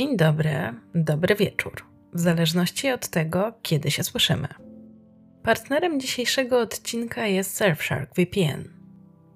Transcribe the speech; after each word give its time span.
Dzień 0.00 0.16
dobry, 0.16 0.74
dobry 0.94 1.34
wieczór, 1.34 1.72
w 2.12 2.20
zależności 2.20 2.90
od 2.90 3.08
tego, 3.08 3.52
kiedy 3.62 3.90
się 3.90 4.04
słyszymy. 4.04 4.48
Partnerem 5.42 6.00
dzisiejszego 6.00 6.60
odcinka 6.60 7.26
jest 7.26 7.56
Surfshark 7.56 8.14
VPN, 8.14 8.64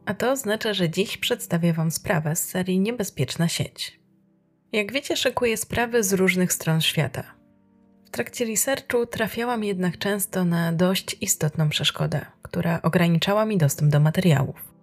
a 0.07 0.14
to 0.14 0.30
oznacza, 0.30 0.75
że 0.75 0.90
dziś 0.90 1.16
przedstawię 1.16 1.72
Wam 1.72 1.90
sprawę 1.90 2.36
z 2.36 2.45
serii 2.45 2.80
Niebezpieczna 2.80 3.48
sieć. 3.48 4.00
Jak 4.72 4.93
wiecie, 4.93 5.16
szykuję 5.16 5.57
sprawy 5.57 6.04
z 6.04 6.12
różnych 6.12 6.53
stron 6.53 6.81
świata. 6.81 7.35
W 8.07 8.11
trakcie 8.11 8.44
researchu 8.44 9.07
trafiałam 9.07 9.64
jednak 9.64 9.99
często 9.99 10.44
na 10.44 10.72
dość 10.72 11.17
istotną 11.21 11.68
przeszkodę, 11.68 12.26
która 12.43 12.82
ograniczała 12.82 13.44
mi 13.44 13.58
dostęp 13.58 13.93
do 13.93 14.00
materiałów. 14.00 14.75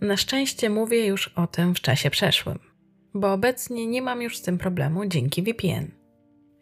Na 0.00 0.16
szczęście 0.16 0.70
mówię 0.70 1.06
już 1.06 1.28
o 1.28 1.46
tym 1.46 1.74
w 1.74 1.80
czasie 1.80 2.10
przeszłym 2.10 2.67
bo 3.14 3.32
obecnie 3.32 3.86
nie 3.86 4.02
mam 4.02 4.22
już 4.22 4.38
z 4.38 4.42
tym 4.42 4.58
problemu 4.58 5.06
dzięki 5.06 5.42
VPN. 5.42 5.90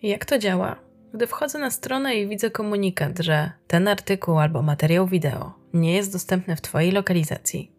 Jak 0.03 0.25
to 0.25 0.39
działa? 0.39 0.77
Gdy 1.15 1.27
wchodzę 1.27 1.59
na 1.59 1.71
stronę 1.71 2.17
i 2.17 2.29
widzę 2.29 2.51
komunikat, 2.51 3.19
że 3.19 3.51
ten 3.67 3.89
artykuł 3.89 4.39
albo 4.39 4.63
materiał 4.63 5.07
wideo 5.07 5.55
nie 5.75 5.95
jest 5.95 6.13
dostępny 6.13 6.57
w 6.57 6.61
Twojej 6.61 6.93
lokalizacji, 6.93 7.73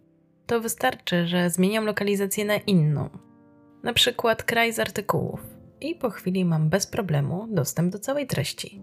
to 0.45 0.61
wystarczy, 0.61 1.27
że 1.27 1.49
zmieniam 1.49 1.85
lokalizację 1.85 2.45
na 2.45 2.57
inną, 2.57 3.09
na 3.83 3.93
przykład 3.93 4.43
kraj 4.43 4.73
z 4.73 4.79
artykułów, 4.79 5.39
i 5.81 5.95
po 5.95 6.09
chwili 6.09 6.45
mam 6.45 6.69
bez 6.69 6.87
problemu 6.87 7.47
dostęp 7.49 7.91
do 7.91 7.99
całej 7.99 8.27
treści. 8.27 8.81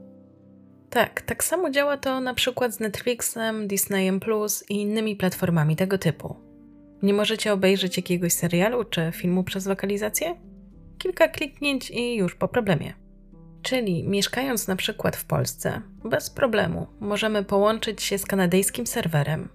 Tak, 0.91 1.23
tak 1.23 1.45
samo 1.45 1.71
działa 1.71 1.97
to 1.97 2.21
na 2.21 2.35
przykład 2.35 2.75
z 2.75 2.81
Netflixem, 2.81 3.69
Disneyem 3.69 4.21
Plus 4.21 4.65
i 4.71 4.75
innymi 4.75 5.17
platformami 5.17 5.77
tego 5.77 5.99
typu. 5.99 6.37
Nie 7.05 7.15
możecie 7.15 7.53
obejrzeć 7.53 7.97
jakiegoś 7.97 8.33
serialu 8.33 8.85
czy 8.85 9.11
filmu 9.13 9.45
przez 9.45 9.67
lokalizację? 9.67 10.37
Kilka 10.99 11.29
kliknięć 11.29 11.91
i 11.91 12.17
już 12.17 12.35
po 12.35 12.49
problemie. 12.49 12.95
Czyli 13.63 14.05
mieszkając 14.09 14.69
na 14.69 14.77
przykład 14.77 15.17
w 15.17 15.25
Polsce, 15.25 15.83
bez 16.05 16.31
problemu 16.31 16.87
możemy 17.01 17.45
połączyć 17.45 18.03
się 18.03 18.19
z 18.19 18.27
kanadyjskim 18.27 18.87
serwerem 18.87 19.49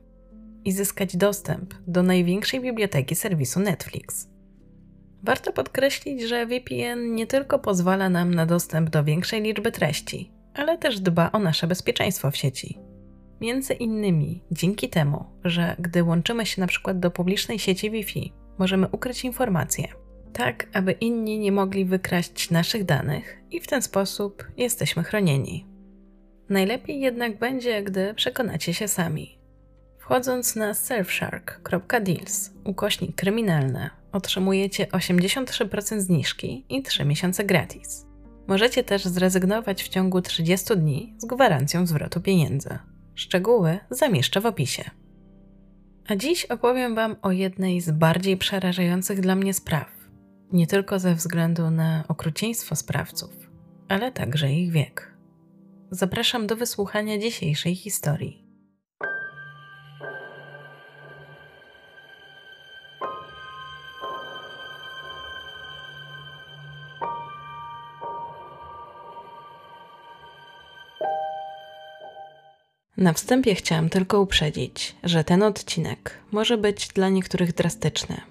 i 0.66 0.72
zyskać 0.72 1.18
dostęp 1.18 1.74
do 1.88 2.04
największej 2.04 2.62
biblioteki 2.62 3.16
serwisu 3.16 3.60
Netflix. 3.60 4.28
Warto 5.24 5.54
podkreślić, 5.54 6.22
że 6.22 6.46
VPN 6.46 7.16
nie 7.16 7.28
tylko 7.28 7.60
pozwala 7.60 8.10
nam 8.10 8.34
na 8.34 8.46
dostęp 8.46 8.90
do 8.90 9.04
większej 9.04 9.42
liczby 9.42 9.72
treści, 9.72 10.32
ale 10.54 10.78
też 10.78 11.00
dba 11.00 11.32
o 11.32 11.40
nasze 11.40 11.68
bezpieczeństwo 11.68 12.32
w 12.32 12.38
sieci. 12.38 12.89
Między 13.42 13.74
innymi 13.74 14.42
dzięki 14.52 14.90
temu, 14.90 15.26
że 15.44 15.76
gdy 15.80 16.04
łączymy 16.04 16.46
się 16.46 16.62
na 16.62 16.68
przykład 16.68 17.00
do 17.00 17.12
publicznej 17.12 17.60
sieci 17.60 17.92
Wi-Fi, 17.92 18.34
możemy 18.58 18.88
ukryć 18.92 19.26
informacje, 19.26 19.88
tak 20.34 20.68
aby 20.74 20.92
inni 20.92 21.40
nie 21.40 21.52
mogli 21.52 21.86
wykraść 21.86 22.52
naszych 22.52 22.86
danych 22.86 23.38
i 23.52 23.60
w 23.60 23.68
ten 23.68 23.82
sposób 23.82 24.48
jesteśmy 24.58 25.04
chronieni. 25.04 25.66
Najlepiej 26.50 27.00
jednak 27.00 27.40
będzie, 27.40 27.84
gdy 27.84 28.14
przekonacie 28.14 28.74
się 28.74 28.88
sami. 28.88 29.40
Wchodząc 29.98 30.56
na 30.56 30.74
surfshark.deals 30.74 32.52
ukośnik 32.64 33.16
kryminalne 33.16 33.90
otrzymujecie 34.12 34.86
83% 34.86 36.00
zniżki 36.00 36.66
i 36.70 36.84
3 36.84 37.06
miesiące 37.06 37.44
gratis. 37.44 38.06
Możecie 38.48 38.84
też 38.84 39.06
zrezygnować 39.06 39.84
w 39.84 39.88
ciągu 39.88 40.22
30 40.22 40.78
dni 40.78 41.14
z 41.18 41.26
gwarancją 41.26 41.86
zwrotu 41.86 42.22
pieniędzy. 42.22 42.80
Szczegóły 43.20 43.80
zamieszczę 43.90 44.42
w 44.42 44.46
opisie. 44.46 44.90
A 46.08 46.16
dziś 46.16 46.46
opowiem 46.46 46.96
Wam 46.96 47.16
o 47.22 47.32
jednej 47.32 47.82
z 47.82 47.92
bardziej 47.92 48.38
przerażających 48.38 49.20
dla 49.20 49.36
mnie 49.36 49.54
spraw. 49.54 49.88
Nie 50.52 50.68
tylko 50.68 51.00
ze 51.00 51.16
względu 51.16 51.72
na 51.72 52.04
okrucieństwo 52.08 52.76
sprawców, 52.76 53.32
ale 53.90 54.12
także 54.12 54.52
ich 54.54 54.72
wiek. 54.72 55.18
Zapraszam 55.92 56.48
do 56.48 56.56
wysłuchania 56.56 57.18
dzisiejszej 57.18 57.76
historii. 57.76 58.49
Na 73.00 73.14
wstępie 73.14 73.56
chciałam 73.56 73.90
tylko 73.90 74.22
uprzedzić, 74.22 74.96
że 75.04 75.24
ten 75.24 75.44
odcinek 75.44 76.14
może 76.32 76.58
być 76.58 76.88
dla 76.88 77.10
niektórych 77.10 77.54
drastyczny. 77.54 78.22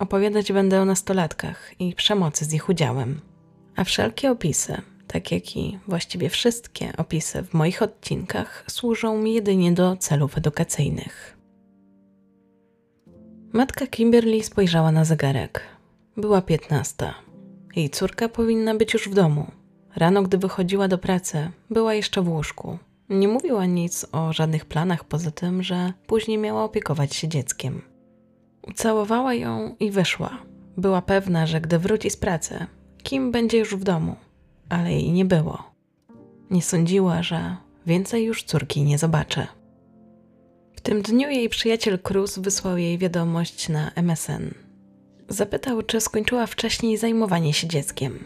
Opowiadać 0.00 0.52
będę 0.52 0.80
o 0.80 0.84
nastolatkach 0.84 1.80
i 1.80 1.94
przemocy 1.94 2.44
z 2.44 2.54
ich 2.54 2.68
udziałem. 2.68 3.20
A 3.76 3.84
wszelkie 3.84 4.30
opisy, 4.30 4.82
tak 5.06 5.32
jak 5.32 5.56
i 5.56 5.78
właściwie 5.88 6.28
wszystkie 6.28 6.92
opisy 6.96 7.42
w 7.42 7.54
moich 7.54 7.82
odcinkach, 7.82 8.64
służą 8.68 9.18
mi 9.18 9.34
jedynie 9.34 9.72
do 9.72 9.96
celów 9.96 10.38
edukacyjnych. 10.38 11.36
Matka 13.52 13.86
Kimberly 13.86 14.42
spojrzała 14.42 14.92
na 14.92 15.04
zegarek. 15.04 15.62
Była 16.16 16.42
piętnasta. 16.42 17.14
Jej 17.76 17.90
córka 17.90 18.28
powinna 18.28 18.74
być 18.74 18.92
już 18.94 19.08
w 19.08 19.14
domu. 19.14 19.46
Rano, 19.96 20.22
gdy 20.22 20.38
wychodziła 20.38 20.88
do 20.88 20.98
pracy, 20.98 21.50
była 21.70 21.94
jeszcze 21.94 22.22
w 22.22 22.28
łóżku. 22.28 22.78
Nie 23.08 23.28
mówiła 23.28 23.66
nic 23.66 24.06
o 24.12 24.32
żadnych 24.32 24.64
planach 24.64 25.04
poza 25.04 25.30
tym, 25.30 25.62
że 25.62 25.92
później 26.06 26.38
miała 26.38 26.64
opiekować 26.64 27.14
się 27.14 27.28
dzieckiem. 27.28 27.82
Ucałowała 28.68 29.34
ją 29.34 29.76
i 29.80 29.90
wyszła. 29.90 30.38
Była 30.76 31.02
pewna, 31.02 31.46
że 31.46 31.60
gdy 31.60 31.78
wróci 31.78 32.10
z 32.10 32.16
pracy, 32.16 32.66
Kim 33.02 33.32
będzie 33.32 33.58
już 33.58 33.76
w 33.76 33.84
domu, 33.84 34.16
ale 34.68 34.92
jej 34.92 35.12
nie 35.12 35.24
było. 35.24 35.62
Nie 36.50 36.62
sądziła, 36.62 37.22
że 37.22 37.56
więcej 37.86 38.24
już 38.24 38.44
córki 38.44 38.82
nie 38.82 38.98
zobaczy. 38.98 39.46
W 40.76 40.80
tym 40.80 41.02
dniu 41.02 41.30
jej 41.30 41.48
przyjaciel 41.48 41.98
Cruz 41.98 42.38
wysłał 42.38 42.78
jej 42.78 42.98
wiadomość 42.98 43.68
na 43.68 43.90
MSN. 43.90 44.54
Zapytał, 45.28 45.82
czy 45.82 46.00
skończyła 46.00 46.46
wcześniej 46.46 46.96
zajmowanie 46.96 47.52
się 47.52 47.68
dzieckiem. 47.68 48.24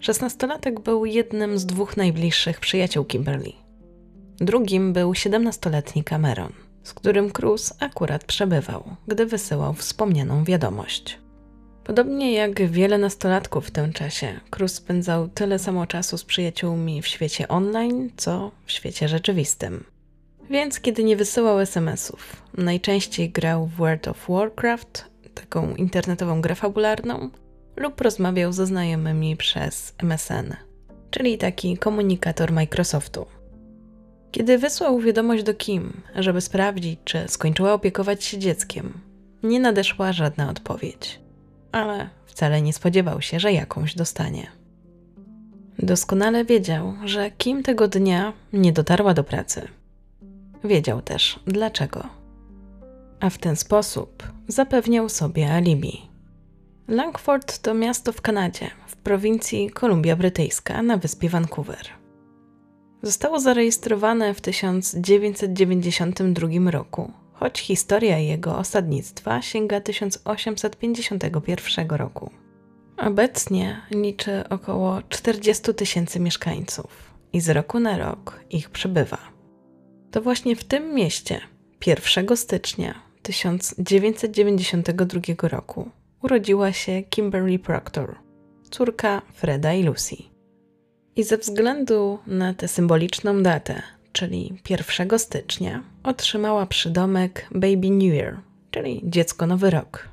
Szesnastolatek 0.00 0.80
był 0.80 1.04
jednym 1.04 1.58
z 1.58 1.66
dwóch 1.66 1.96
najbliższych 1.96 2.60
przyjaciół 2.60 3.04
Kimberly. 3.04 3.67
Drugim 4.40 4.92
był 4.92 5.12
17-letni 5.12 6.04
Cameron, 6.04 6.52
z 6.82 6.94
którym 6.94 7.30
Cruz 7.30 7.74
akurat 7.80 8.24
przebywał, 8.24 8.84
gdy 9.08 9.26
wysyłał 9.26 9.74
wspomnianą 9.74 10.44
wiadomość. 10.44 11.18
Podobnie 11.84 12.32
jak 12.32 12.70
wiele 12.70 12.98
nastolatków 12.98 13.66
w 13.66 13.70
tym 13.70 13.92
czasie, 13.92 14.40
Cruz 14.50 14.74
spędzał 14.74 15.28
tyle 15.28 15.58
samo 15.58 15.86
czasu 15.86 16.18
z 16.18 16.24
przyjaciółmi 16.24 17.02
w 17.02 17.06
świecie 17.06 17.48
online, 17.48 18.10
co 18.16 18.50
w 18.66 18.72
świecie 18.72 19.08
rzeczywistym. 19.08 19.84
Więc 20.50 20.80
kiedy 20.80 21.04
nie 21.04 21.16
wysyłał 21.16 21.60
SMS-ów, 21.60 22.42
najczęściej 22.56 23.30
grał 23.30 23.66
w 23.66 23.76
World 23.76 24.08
of 24.08 24.26
Warcraft, 24.28 25.04
taką 25.34 25.74
internetową 25.74 26.40
grę 26.40 26.54
fabularną, 26.54 27.30
lub 27.76 28.00
rozmawiał 28.00 28.52
ze 28.52 28.66
znajomymi 28.66 29.36
przez 29.36 29.94
MSN, 30.02 30.56
czyli 31.10 31.38
taki 31.38 31.78
komunikator 31.78 32.52
Microsoftu. 32.52 33.37
Kiedy 34.30 34.58
wysłał 34.58 35.00
wiadomość 35.00 35.42
do 35.42 35.54
Kim, 35.54 36.00
żeby 36.14 36.40
sprawdzić, 36.40 37.00
czy 37.04 37.24
skończyła 37.28 37.72
opiekować 37.72 38.24
się 38.24 38.38
dzieckiem, 38.38 39.00
nie 39.42 39.60
nadeszła 39.60 40.12
żadna 40.12 40.50
odpowiedź, 40.50 41.20
ale 41.72 42.10
wcale 42.26 42.62
nie 42.62 42.72
spodziewał 42.72 43.20
się, 43.20 43.40
że 43.40 43.52
jakąś 43.52 43.94
dostanie. 43.94 44.46
Doskonale 45.78 46.44
wiedział, 46.44 46.94
że 47.04 47.30
Kim 47.30 47.62
tego 47.62 47.88
dnia 47.88 48.32
nie 48.52 48.72
dotarła 48.72 49.14
do 49.14 49.24
pracy. 49.24 49.68
Wiedział 50.64 51.02
też 51.02 51.40
dlaczego. 51.46 52.08
A 53.20 53.30
w 53.30 53.38
ten 53.38 53.56
sposób 53.56 54.22
zapewniał 54.48 55.08
sobie 55.08 55.52
alibi. 55.52 56.08
Langford 56.88 57.58
to 57.58 57.74
miasto 57.74 58.12
w 58.12 58.20
Kanadzie, 58.20 58.70
w 58.86 58.96
prowincji 58.96 59.70
Kolumbia 59.70 60.16
Brytyjska 60.16 60.82
na 60.82 60.96
wyspie 60.96 61.28
Vancouver. 61.28 61.97
Zostało 63.02 63.40
zarejestrowane 63.40 64.34
w 64.34 64.40
1992 64.40 66.70
roku, 66.70 67.12
choć 67.32 67.60
historia 67.60 68.18
jego 68.18 68.58
osadnictwa 68.58 69.42
sięga 69.42 69.80
1851 69.80 71.88
roku. 71.88 72.30
Obecnie 72.96 73.80
liczy 73.90 74.48
około 74.48 75.02
40 75.08 75.74
tysięcy 75.74 76.20
mieszkańców 76.20 77.14
i 77.32 77.40
z 77.40 77.48
roku 77.48 77.80
na 77.80 77.98
rok 77.98 78.40
ich 78.50 78.70
przybywa. 78.70 79.18
To 80.10 80.22
właśnie 80.22 80.56
w 80.56 80.64
tym 80.64 80.94
mieście 80.94 81.40
1 81.86 82.36
stycznia 82.36 82.94
1992 83.22 85.48
roku 85.48 85.90
urodziła 86.22 86.72
się 86.72 87.02
Kimberly 87.02 87.58
Proctor, 87.58 88.16
córka 88.70 89.22
Freda 89.32 89.74
i 89.74 89.82
Lucy. 89.82 90.37
I 91.18 91.24
ze 91.24 91.38
względu 91.38 92.18
na 92.26 92.54
tę 92.54 92.68
symboliczną 92.68 93.42
datę, 93.42 93.82
czyli 94.12 94.52
1 94.70 95.18
stycznia, 95.18 95.82
otrzymała 96.02 96.66
przydomek 96.66 97.48
Baby 97.50 97.90
New 97.90 98.14
Year, 98.14 98.36
czyli 98.70 99.00
dziecko 99.04 99.46
Nowy 99.46 99.70
Rok. 99.70 100.08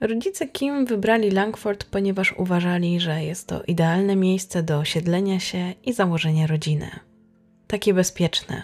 Rodzice 0.00 0.48
Kim 0.48 0.86
wybrali 0.86 1.30
Langford, 1.30 1.84
ponieważ 1.84 2.34
uważali, 2.38 3.00
że 3.00 3.24
jest 3.24 3.46
to 3.46 3.62
idealne 3.62 4.16
miejsce 4.16 4.62
do 4.62 4.78
osiedlenia 4.78 5.40
się 5.40 5.74
i 5.84 5.92
założenia 5.92 6.46
rodziny. 6.46 6.90
Takie 7.66 7.94
bezpieczne. 7.94 8.62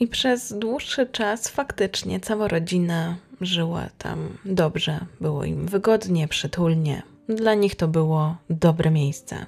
I 0.00 0.06
przez 0.08 0.58
dłuższy 0.58 1.06
czas 1.06 1.48
faktycznie 1.48 2.20
cała 2.20 2.48
rodzina 2.48 3.16
żyła 3.40 3.88
tam 3.98 4.38
dobrze, 4.44 5.06
było 5.20 5.44
im 5.44 5.66
wygodnie, 5.66 6.28
przytulnie. 6.28 7.02
Dla 7.28 7.54
nich 7.54 7.74
to 7.74 7.88
było 7.88 8.36
dobre 8.50 8.90
miejsce. 8.90 9.46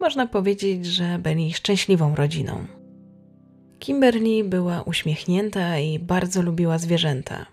Można 0.00 0.26
powiedzieć, 0.26 0.86
że 0.86 1.18
byli 1.18 1.52
szczęśliwą 1.52 2.14
rodziną. 2.14 2.66
Kimberly 3.78 4.44
była 4.44 4.82
uśmiechnięta 4.82 5.78
i 5.78 5.98
bardzo 5.98 6.42
lubiła 6.42 6.78
zwierzęta. 6.78 7.46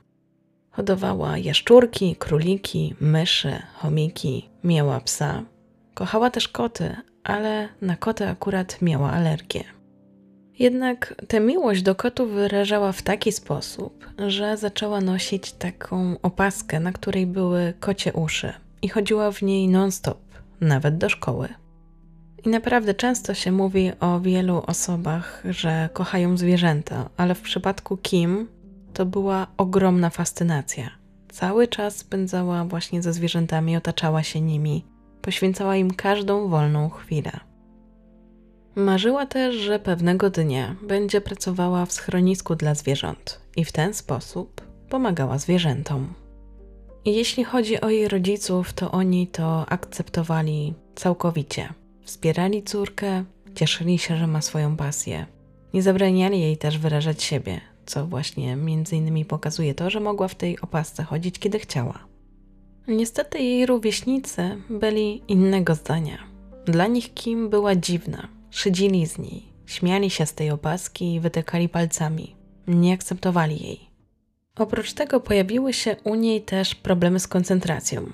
Hodowała 0.71 1.37
jaszczurki, 1.37 2.15
króliki, 2.15 2.95
myszy, 2.99 3.61
chomiki, 3.73 4.49
miała 4.63 4.99
psa. 4.99 5.43
Kochała 5.93 6.29
też 6.29 6.47
koty, 6.47 6.95
ale 7.23 7.69
na 7.81 7.95
koty 7.95 8.27
akurat 8.27 8.81
miała 8.81 9.11
alergię. 9.11 9.63
Jednak 10.59 11.15
tę 11.27 11.39
miłość 11.39 11.81
do 11.81 11.95
kotów 11.95 12.31
wyrażała 12.31 12.91
w 12.91 13.01
taki 13.01 13.31
sposób, 13.31 14.05
że 14.27 14.57
zaczęła 14.57 15.01
nosić 15.01 15.51
taką 15.51 16.15
opaskę, 16.21 16.79
na 16.79 16.91
której 16.91 17.27
były 17.27 17.73
kocie 17.79 18.13
uszy 18.13 18.53
i 18.81 18.89
chodziła 18.89 19.31
w 19.31 19.41
niej 19.41 19.67
non-stop, 19.67 20.19
nawet 20.61 20.97
do 20.97 21.09
szkoły. 21.09 21.66
I 22.45 22.49
naprawdę 22.49 22.93
często 22.93 23.33
się 23.33 23.51
mówi 23.51 23.91
o 23.99 24.19
wielu 24.19 24.63
osobach, 24.67 25.43
że 25.49 25.89
kochają 25.93 26.37
zwierzęta, 26.37 27.09
ale 27.17 27.35
w 27.35 27.41
przypadku 27.41 27.97
Kim 27.97 28.47
to 28.93 29.05
była 29.05 29.47
ogromna 29.57 30.09
fascynacja. 30.09 30.89
Cały 31.29 31.67
czas 31.67 31.95
spędzała 31.95 32.65
właśnie 32.65 33.01
ze 33.01 33.13
zwierzętami, 33.13 33.77
otaczała 33.77 34.23
się 34.23 34.41
nimi, 34.41 34.85
poświęcała 35.21 35.75
im 35.75 35.93
każdą 35.93 36.47
wolną 36.47 36.89
chwilę. 36.89 37.31
Marzyła 38.75 39.25
też, 39.25 39.55
że 39.55 39.79
pewnego 39.79 40.29
dnia 40.29 40.75
będzie 40.81 41.21
pracowała 41.21 41.85
w 41.85 41.91
schronisku 41.91 42.55
dla 42.55 42.75
zwierząt 42.75 43.41
i 43.55 43.65
w 43.65 43.71
ten 43.71 43.93
sposób 43.93 44.61
pomagała 44.89 45.37
zwierzętom. 45.37 46.13
Jeśli 47.05 47.43
chodzi 47.43 47.81
o 47.81 47.89
jej 47.89 48.07
rodziców, 48.07 48.73
to 48.73 48.91
oni 48.91 49.27
to 49.27 49.69
akceptowali 49.69 50.73
całkowicie. 50.95 51.73
Wspierali 52.07 52.63
córkę, 52.63 53.23
cieszyli 53.55 53.97
się, 53.97 54.17
że 54.17 54.27
ma 54.27 54.41
swoją 54.41 54.77
pasję. 54.77 55.25
Nie 55.73 55.81
zabraniali 55.83 56.41
jej 56.41 56.57
też 56.57 56.77
wyrażać 56.77 57.23
siebie, 57.23 57.61
co 57.85 58.07
właśnie 58.07 58.55
między 58.55 58.95
innymi 58.95 59.25
pokazuje 59.25 59.73
to, 59.73 59.89
że 59.89 59.99
mogła 59.99 60.27
w 60.27 60.35
tej 60.35 60.61
opasce 60.61 61.03
chodzić 61.03 61.39
kiedy 61.39 61.59
chciała. 61.59 61.99
Niestety 62.87 63.39
jej 63.39 63.65
rówieśnicy 63.65 64.61
byli 64.69 65.21
innego 65.27 65.75
zdania. 65.75 66.17
Dla 66.65 66.87
nich 66.87 67.13
Kim 67.13 67.49
była 67.49 67.75
dziwna, 67.75 68.27
szydzili 68.49 69.07
z 69.07 69.17
niej, 69.17 69.43
śmiali 69.65 70.09
się 70.09 70.25
z 70.25 70.33
tej 70.33 70.51
opaski 70.51 71.13
i 71.13 71.19
wytykali 71.19 71.69
palcami. 71.69 72.35
Nie 72.67 72.93
akceptowali 72.93 73.63
jej. 73.63 73.79
Oprócz 74.55 74.93
tego 74.93 75.19
pojawiły 75.19 75.73
się 75.73 75.95
u 76.03 76.15
niej 76.15 76.41
też 76.41 76.75
problemy 76.75 77.19
z 77.19 77.27
koncentracją. 77.27 78.11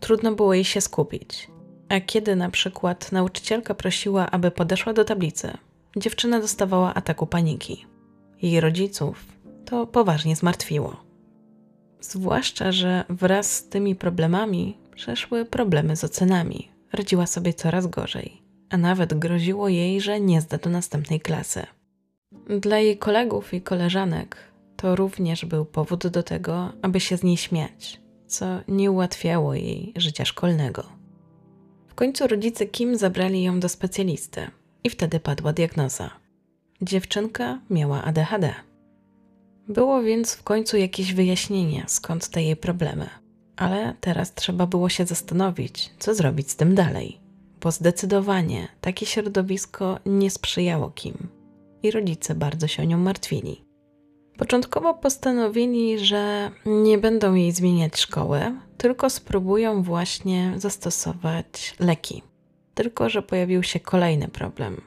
Trudno 0.00 0.32
było 0.32 0.54
jej 0.54 0.64
się 0.64 0.80
skupić. 0.80 1.55
A 1.88 2.00
kiedy 2.00 2.36
na 2.36 2.50
przykład 2.50 3.12
nauczycielka 3.12 3.74
prosiła, 3.74 4.30
aby 4.30 4.50
podeszła 4.50 4.92
do 4.92 5.04
tablicy, 5.04 5.52
dziewczyna 5.96 6.40
dostawała 6.40 6.94
ataku 6.94 7.26
paniki. 7.26 7.86
Jej 8.42 8.60
rodziców 8.60 9.24
to 9.64 9.86
poważnie 9.86 10.36
zmartwiło. 10.36 10.96
Zwłaszcza, 12.00 12.72
że 12.72 13.04
wraz 13.08 13.56
z 13.56 13.68
tymi 13.68 13.94
problemami 13.94 14.76
przeszły 14.94 15.44
problemy 15.44 15.96
z 15.96 16.04
ocenami. 16.04 16.68
Radziła 16.92 17.26
sobie 17.26 17.54
coraz 17.54 17.86
gorzej, 17.86 18.42
a 18.70 18.76
nawet 18.76 19.14
groziło 19.14 19.68
jej, 19.68 20.00
że 20.00 20.20
nie 20.20 20.40
zda 20.40 20.58
do 20.58 20.70
następnej 20.70 21.20
klasy. 21.20 21.66
Dla 22.60 22.78
jej 22.78 22.98
kolegów 22.98 23.54
i 23.54 23.62
koleżanek 23.62 24.36
to 24.76 24.96
również 24.96 25.44
był 25.44 25.64
powód 25.64 26.06
do 26.06 26.22
tego, 26.22 26.72
aby 26.82 27.00
się 27.00 27.16
z 27.16 27.22
niej 27.22 27.36
śmiać, 27.36 28.00
co 28.26 28.46
nie 28.68 28.90
ułatwiało 28.90 29.54
jej 29.54 29.92
życia 29.96 30.24
szkolnego 30.24 30.95
końcu 31.96 32.26
rodzice 32.26 32.66
Kim 32.66 32.96
zabrali 32.96 33.42
ją 33.42 33.60
do 33.60 33.68
specjalisty 33.68 34.50
i 34.84 34.90
wtedy 34.90 35.20
padła 35.20 35.52
diagnoza. 35.52 36.10
Dziewczynka 36.82 37.60
miała 37.70 38.04
ADHD. 38.04 38.54
Było 39.68 40.02
więc 40.02 40.34
w 40.34 40.42
końcu 40.42 40.76
jakieś 40.76 41.14
wyjaśnienie, 41.14 41.84
skąd 41.86 42.28
te 42.28 42.42
jej 42.42 42.56
problemy. 42.56 43.08
Ale 43.56 43.94
teraz 44.00 44.34
trzeba 44.34 44.66
było 44.66 44.88
się 44.88 45.06
zastanowić, 45.06 45.90
co 45.98 46.14
zrobić 46.14 46.50
z 46.50 46.56
tym 46.56 46.74
dalej, 46.74 47.20
bo 47.60 47.70
zdecydowanie 47.70 48.68
takie 48.80 49.06
środowisko 49.06 49.98
nie 50.06 50.30
sprzyjało 50.30 50.90
Kim 50.90 51.28
i 51.82 51.90
rodzice 51.90 52.34
bardzo 52.34 52.66
się 52.66 52.82
o 52.82 52.86
nią 52.86 52.98
martwili. 52.98 53.65
Początkowo 54.38 54.94
postanowili, 54.94 55.98
że 55.98 56.50
nie 56.66 56.98
będą 56.98 57.34
jej 57.34 57.52
zmieniać 57.52 58.00
szkoły, 58.00 58.40
tylko 58.76 59.10
spróbują 59.10 59.82
właśnie 59.82 60.52
zastosować 60.56 61.74
leki. 61.80 62.22
Tylko, 62.74 63.08
że 63.08 63.22
pojawił 63.22 63.62
się 63.62 63.80
kolejny 63.80 64.28
problem. 64.28 64.80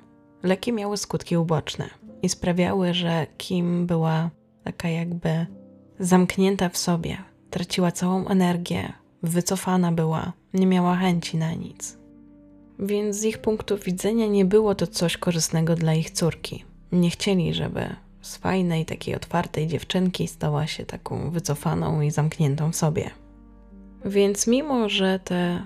Leki 0.44 0.74
miały 0.74 0.98
skutki 0.98 1.38
uboczne 1.38 1.90
i 2.22 2.30
sprawiały, 2.30 2.94
że 2.94 3.28
Kim 3.38 3.88
była 3.88 4.30
taka 4.64 4.90
jakby 4.90 5.46
zamknięta 6.00 6.70
w 6.70 6.78
sobie, 6.78 7.18
traciła 7.50 7.92
całą 7.92 8.28
energię, 8.28 8.94
wycofana 9.24 9.92
była, 9.92 10.34
nie 10.54 10.68
miała 10.68 10.96
chęci 10.96 11.38
na 11.38 11.54
nic. 11.54 11.98
Więc 12.80 13.16
z 13.16 13.24
ich 13.24 13.38
punktu 13.38 13.78
widzenia 13.78 14.28
nie 14.28 14.46
było 14.46 14.76
to 14.76 14.88
coś 14.88 15.18
korzystnego 15.18 15.76
dla 15.76 15.94
ich 15.94 16.12
córki. 16.12 16.66
Nie 16.92 17.10
chcieli, 17.10 17.54
żeby 17.54 17.96
z 18.22 18.38
fajnej, 18.38 18.86
takiej 18.86 19.16
otwartej 19.16 19.68
dziewczynki 19.68 20.28
stała 20.28 20.68
się 20.68 20.86
taką 20.86 21.32
wycofaną 21.32 22.02
i 22.02 22.12
zamkniętą 22.12 22.72
w 22.72 22.76
sobie. 22.76 23.10
Więc 24.06 24.48
mimo, 24.48 24.90
że 24.90 25.20
te 25.20 25.66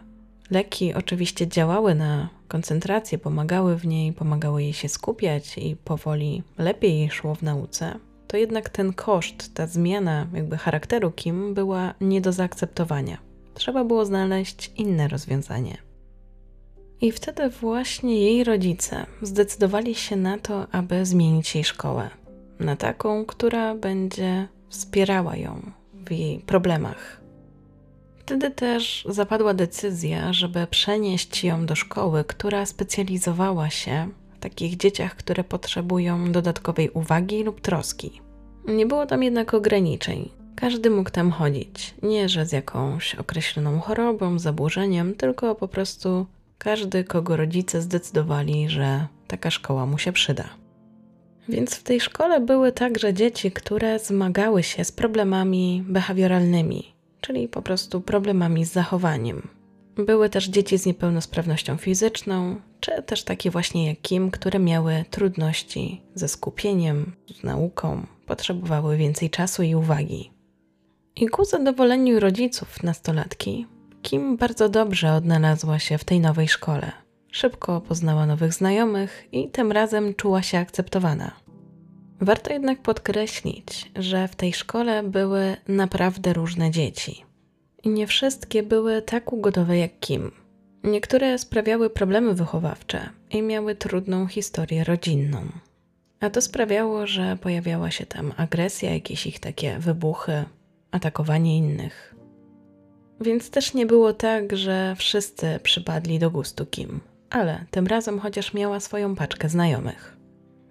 leki 0.52 0.94
oczywiście 0.94 1.48
działały 1.48 1.96
na 1.96 2.30
koncentrację, 2.48 3.18
pomagały 3.18 3.78
w 3.78 3.86
niej, 3.86 4.14
pomagały 4.14 4.64
jej 4.64 4.74
się 4.74 4.90
skupiać 4.90 5.58
i 5.58 5.76
powoli 5.76 6.44
lepiej 6.58 7.00
jej 7.00 7.10
szło 7.10 7.36
w 7.36 7.42
nauce, 7.42 8.00
to 8.28 8.38
jednak 8.38 8.70
ten 8.70 8.94
koszt, 8.94 9.54
ta 9.54 9.68
zmiana 9.68 10.28
jakby 10.34 10.58
charakteru 10.58 11.12
Kim 11.12 11.54
była 11.54 11.94
nie 12.02 12.22
do 12.22 12.32
zaakceptowania. 12.32 13.18
Trzeba 13.54 13.84
było 13.84 14.06
znaleźć 14.06 14.72
inne 14.78 15.08
rozwiązanie. 15.08 15.78
I 17.02 17.12
wtedy 17.12 17.50
właśnie 17.50 18.22
jej 18.22 18.44
rodzice 18.44 19.06
zdecydowali 19.22 19.96
się 19.96 20.16
na 20.16 20.38
to, 20.38 20.68
aby 20.72 21.06
zmienić 21.06 21.56
jej 21.56 21.64
szkołę 21.64 22.10
na 22.60 22.76
taką, 22.76 23.26
która 23.26 23.76
będzie 23.76 24.48
wspierała 24.70 25.36
ją 25.36 25.72
w 25.94 26.12
jej 26.12 26.40
problemach. 26.40 27.22
Wtedy 28.20 28.52
też 28.52 29.06
zapadła 29.10 29.54
decyzja, 29.54 30.34
żeby 30.34 30.68
przenieść 30.68 31.44
ją 31.44 31.66
do 31.66 31.76
szkoły, 31.76 32.24
która 32.24 32.66
specjalizowała 32.66 33.70
się 33.70 34.10
w 34.34 34.40
takich 34.40 34.78
dzieciach, 34.78 35.16
które 35.16 35.44
potrzebują 35.44 36.32
dodatkowej 36.32 36.90
uwagi 36.90 37.44
lub 37.44 37.62
troski. 37.62 38.22
Nie 38.66 38.86
było 38.86 39.06
tam 39.06 39.24
jednak 39.24 39.54
ograniczeń. 39.54 40.30
Każdy 40.56 40.90
mógł 40.90 41.10
tam 41.10 41.32
chodzić. 41.32 41.94
Nie, 42.04 42.30
że 42.30 42.46
z 42.46 42.52
jakąś 42.52 43.16
określoną 43.16 43.80
chorobą, 43.80 44.40
zaburzeniem, 44.40 45.16
tylko 45.16 45.56
po 45.56 45.68
prostu 45.68 46.26
każdy, 46.58 47.04
kogo 47.04 47.38
rodzice 47.38 47.82
zdecydowali, 47.82 48.70
że 48.70 49.08
taka 49.28 49.52
szkoła 49.52 49.86
mu 49.86 49.98
się 49.98 50.12
przyda. 50.12 50.63
Więc 51.50 51.76
w 51.76 51.84
tej 51.84 52.00
szkole 52.00 52.40
były 52.40 52.72
także 52.72 53.14
dzieci, 53.14 53.52
które 53.52 54.00
zmagały 54.00 54.64
się 54.64 54.86
z 54.86 54.92
problemami 54.92 55.84
behawioralnymi, 55.88 56.94
czyli 57.22 57.48
po 57.48 57.62
prostu 57.62 58.02
problemami 58.02 58.66
z 58.66 58.72
zachowaniem. 58.72 59.48
Były 59.96 60.30
też 60.30 60.48
dzieci 60.48 60.78
z 60.78 60.86
niepełnosprawnością 60.86 61.78
fizyczną, 61.78 62.56
czy 62.80 63.04
też 63.04 63.24
takie 63.24 63.52
właśnie 63.52 63.88
jak 63.88 64.02
Kim, 64.02 64.32
które 64.32 64.60
miały 64.60 65.06
trudności 65.10 66.02
ze 66.16 66.28
skupieniem, 66.28 67.12
z 67.40 67.44
nauką, 67.44 68.06
potrzebowały 68.26 68.98
więcej 68.98 69.30
czasu 69.30 69.64
i 69.64 69.76
uwagi. 69.76 70.32
I 71.16 71.28
ku 71.28 71.46
zadowoleniu 71.46 72.20
rodziców 72.20 72.84
nastolatki, 72.84 73.68
Kim 74.02 74.38
bardzo 74.38 74.70
dobrze 74.70 75.14
odnalazła 75.14 75.80
się 75.80 75.98
w 75.98 76.04
tej 76.04 76.20
nowej 76.20 76.48
szkole. 76.48 77.03
Szybko 77.34 77.82
poznała 77.82 78.26
nowych 78.26 78.54
znajomych 78.54 79.28
i 79.32 79.50
tym 79.50 79.72
razem 79.72 80.14
czuła 80.14 80.42
się 80.42 80.58
akceptowana. 80.58 81.32
Warto 82.22 82.54
jednak 82.54 82.82
podkreślić, 82.82 83.92
że 83.96 84.28
w 84.28 84.36
tej 84.36 84.54
szkole 84.54 85.04
były 85.04 85.58
naprawdę 85.68 86.34
różne 86.34 86.72
dzieci. 86.72 87.26
I 87.84 87.90
nie 87.90 88.08
wszystkie 88.08 88.64
były 88.64 89.02
tak 89.02 89.34
ugodowe 89.34 89.78
jak 89.78 90.00
Kim. 90.00 90.32
Niektóre 90.84 91.38
sprawiały 91.38 91.90
problemy 91.90 92.34
wychowawcze 92.34 93.10
i 93.30 93.42
miały 93.42 93.76
trudną 93.76 94.28
historię 94.28 94.84
rodzinną. 94.84 95.40
A 96.20 96.30
to 96.30 96.42
sprawiało, 96.42 97.08
że 97.08 97.38
pojawiała 97.42 97.92
się 97.92 98.06
tam 98.06 98.34
agresja, 98.38 98.94
jakieś 98.94 99.28
ich 99.28 99.40
takie 99.40 99.80
wybuchy, 99.80 100.46
atakowanie 100.92 101.58
innych. 101.58 102.16
Więc 103.22 103.50
też 103.50 103.74
nie 103.74 103.86
było 103.86 104.14
tak, 104.14 104.58
że 104.58 104.96
wszyscy 104.98 105.60
przypadli 105.64 106.20
do 106.20 106.32
gustu 106.32 106.66
Kim, 106.66 107.00
ale 107.34 107.66
tym 107.72 107.88
razem 107.88 108.20
chociaż 108.20 108.54
miała 108.54 108.80
swoją 108.80 109.16
paczkę 109.16 109.50
znajomych. 109.50 110.18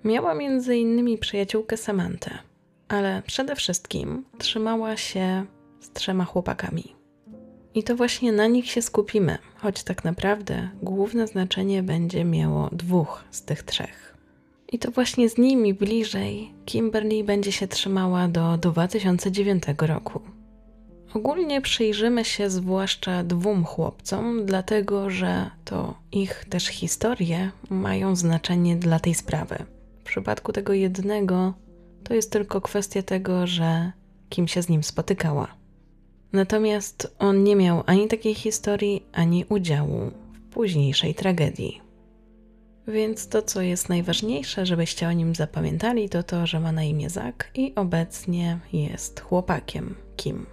Miała 0.04 0.35
między 0.35 0.76
innymi 0.76 1.19
przyjaciółkę 1.19 1.76
Samantę, 1.76 2.38
ale 2.88 3.23
przede 3.26 3.57
wszystkim 3.57 4.25
trzymała 4.38 4.97
się 4.97 5.45
z 5.81 5.90
trzema 5.90 6.25
chłopakami. 6.25 6.95
I 7.75 7.83
to 7.83 7.97
właśnie 7.97 8.33
na 8.33 8.47
nich 8.47 8.71
się 8.71 8.83
skupimy, 8.83 9.38
choć 9.57 9.83
tak 9.83 10.04
naprawdę 10.04 10.69
główne 10.83 11.26
znaczenie 11.26 11.83
będzie 11.83 12.25
miało 12.25 12.69
dwóch 12.73 13.25
z 13.31 13.42
tych 13.42 13.62
trzech. 13.62 14.16
I 14.73 14.78
to 14.78 14.90
właśnie 14.90 15.28
z 15.28 15.38
nimi 15.38 15.75
bliżej 15.75 16.54
Kimberly 16.64 17.25
będzie 17.25 17.52
się 17.52 17.69
trzymała 17.69 18.28
do 18.28 18.57
2009 18.57 19.62
roku. 19.78 20.21
Ogólnie 21.14 21.61
przyjrzymy 21.61 22.25
się 22.25 22.50
zwłaszcza 22.50 23.25
dwóm 23.25 23.64
chłopcom, 23.64 24.47
dlatego 24.47 25.11
że 25.11 25.50
to 25.64 25.95
ich 26.12 26.45
też 26.45 26.66
historie 26.66 27.50
mają 27.71 28.16
znaczenie 28.16 28.76
dla 28.76 29.00
tej 29.00 29.14
sprawy. 29.14 29.57
W 30.00 30.04
przypadku 30.04 30.52
tego 30.52 30.73
jednego 30.73 31.54
to 32.04 32.14
jest 32.14 32.33
tylko 32.33 32.61
kwestia 32.61 33.02
tego, 33.02 33.47
że 33.47 33.92
kim 34.28 34.49
się 34.49 34.62
z 34.62 34.69
nim 34.69 34.83
spotykała. 34.83 35.54
Natomiast 36.33 37.16
on 37.19 37.45
nie 37.45 37.57
miał 37.57 37.83
ani 37.87 38.09
takiej 38.09 38.35
historii, 38.35 39.07
ani 39.12 39.45
udziału 39.49 40.11
w 40.33 40.40
późniejszej 40.54 41.14
tragedii. 41.14 41.81
Więc 42.88 43.28
to, 43.28 43.42
co 43.42 43.62
jest 43.62 43.88
najważniejsze, 43.88 44.66
żebyście 44.66 45.09
o 45.09 45.12
nim 45.12 45.35
zapamiętali, 45.35 46.09
to 46.09 46.23
to, 46.23 46.47
że 46.47 46.61
ma 46.61 46.73
na 46.73 46.83
imię 46.83 47.11
Zak 47.11 47.50
i 47.54 47.75
obecnie 47.75 48.59
jest 48.73 49.21
chłopakiem 49.21 49.95
Kim. 50.16 50.47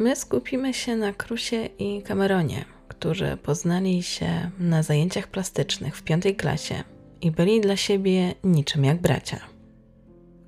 My 0.00 0.16
skupimy 0.16 0.74
się 0.74 0.96
na 0.96 1.12
Krusie 1.12 1.68
i 1.78 2.02
Cameronie, 2.02 2.64
którzy 2.88 3.36
poznali 3.42 4.02
się 4.02 4.50
na 4.58 4.82
zajęciach 4.82 5.26
plastycznych 5.26 5.96
w 5.96 6.02
piątej 6.02 6.36
klasie 6.36 6.84
i 7.20 7.30
byli 7.30 7.60
dla 7.60 7.76
siebie 7.76 8.34
niczym 8.44 8.84
jak 8.84 9.00
bracia. 9.00 9.40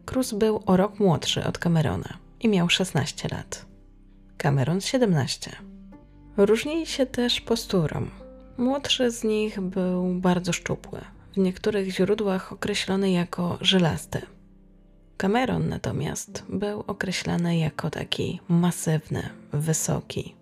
Cruz 0.07 0.33
był 0.33 0.63
o 0.67 0.77
rok 0.77 1.01
młodszy 1.01 1.45
od 1.45 1.59
Camerona 1.59 2.19
i 2.41 2.49
miał 2.49 2.69
16 2.69 3.29
lat. 3.33 3.67
Cameron 4.37 4.81
17. 4.81 5.57
Różnili 6.37 6.87
się 6.87 7.07
też 7.07 7.41
posturą. 7.41 8.07
Młodszy 8.59 9.11
z 9.11 9.25
nich 9.25 9.61
był 9.61 10.15
bardzo 10.15 10.53
szczupły, 10.53 11.01
w 11.33 11.39
niektórych 11.39 11.95
źródłach 11.95 12.53
określony 12.53 13.11
jako 13.11 13.59
żylasty. 13.61 14.23
Cameron 15.23 15.69
natomiast 15.69 16.45
był 16.49 16.85
określany 16.87 17.59
jako 17.59 17.91
taki 17.91 18.41
masywny, 18.49 19.23
wysoki 19.53 20.35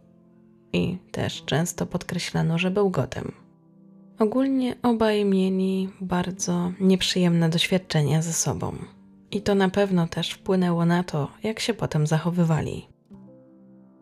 i 0.73 0.99
też 1.13 1.45
często 1.45 1.87
podkreślano, 1.87 2.59
że 2.59 2.71
był 2.71 2.91
gotem. 2.91 3.33
Ogólnie 4.19 4.75
obaj 4.83 5.25
mieli 5.25 5.89
bardzo 6.01 6.73
nieprzyjemne 6.81 7.49
doświadczenia 7.49 8.23
ze 8.23 8.33
sobą. 8.33 8.73
I 9.31 9.43
to 9.43 9.55
na 9.55 9.69
pewno 9.69 10.09
też 10.09 10.31
wpłynęło 10.31 10.85
na 10.85 11.05
to, 11.05 11.29
jak 11.43 11.61
się 11.61 11.75
potem 11.75 12.07
zachowywali. 12.07 12.87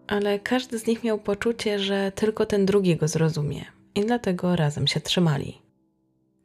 Ale 0.06 0.38
każdy 0.38 0.78
z 0.78 0.87
nich 0.87 1.04
miał 1.04 1.18
poczucie, 1.18 1.78
że 1.78 2.12
tylko 2.14 2.47
ten 2.47 2.66
drugi 2.66 2.97
go 2.97 3.08
zrozumie, 3.08 3.64
i 3.94 4.00
dlatego 4.00 4.56
razem 4.56 4.87
się 4.87 5.00
trzymali. 5.00 5.62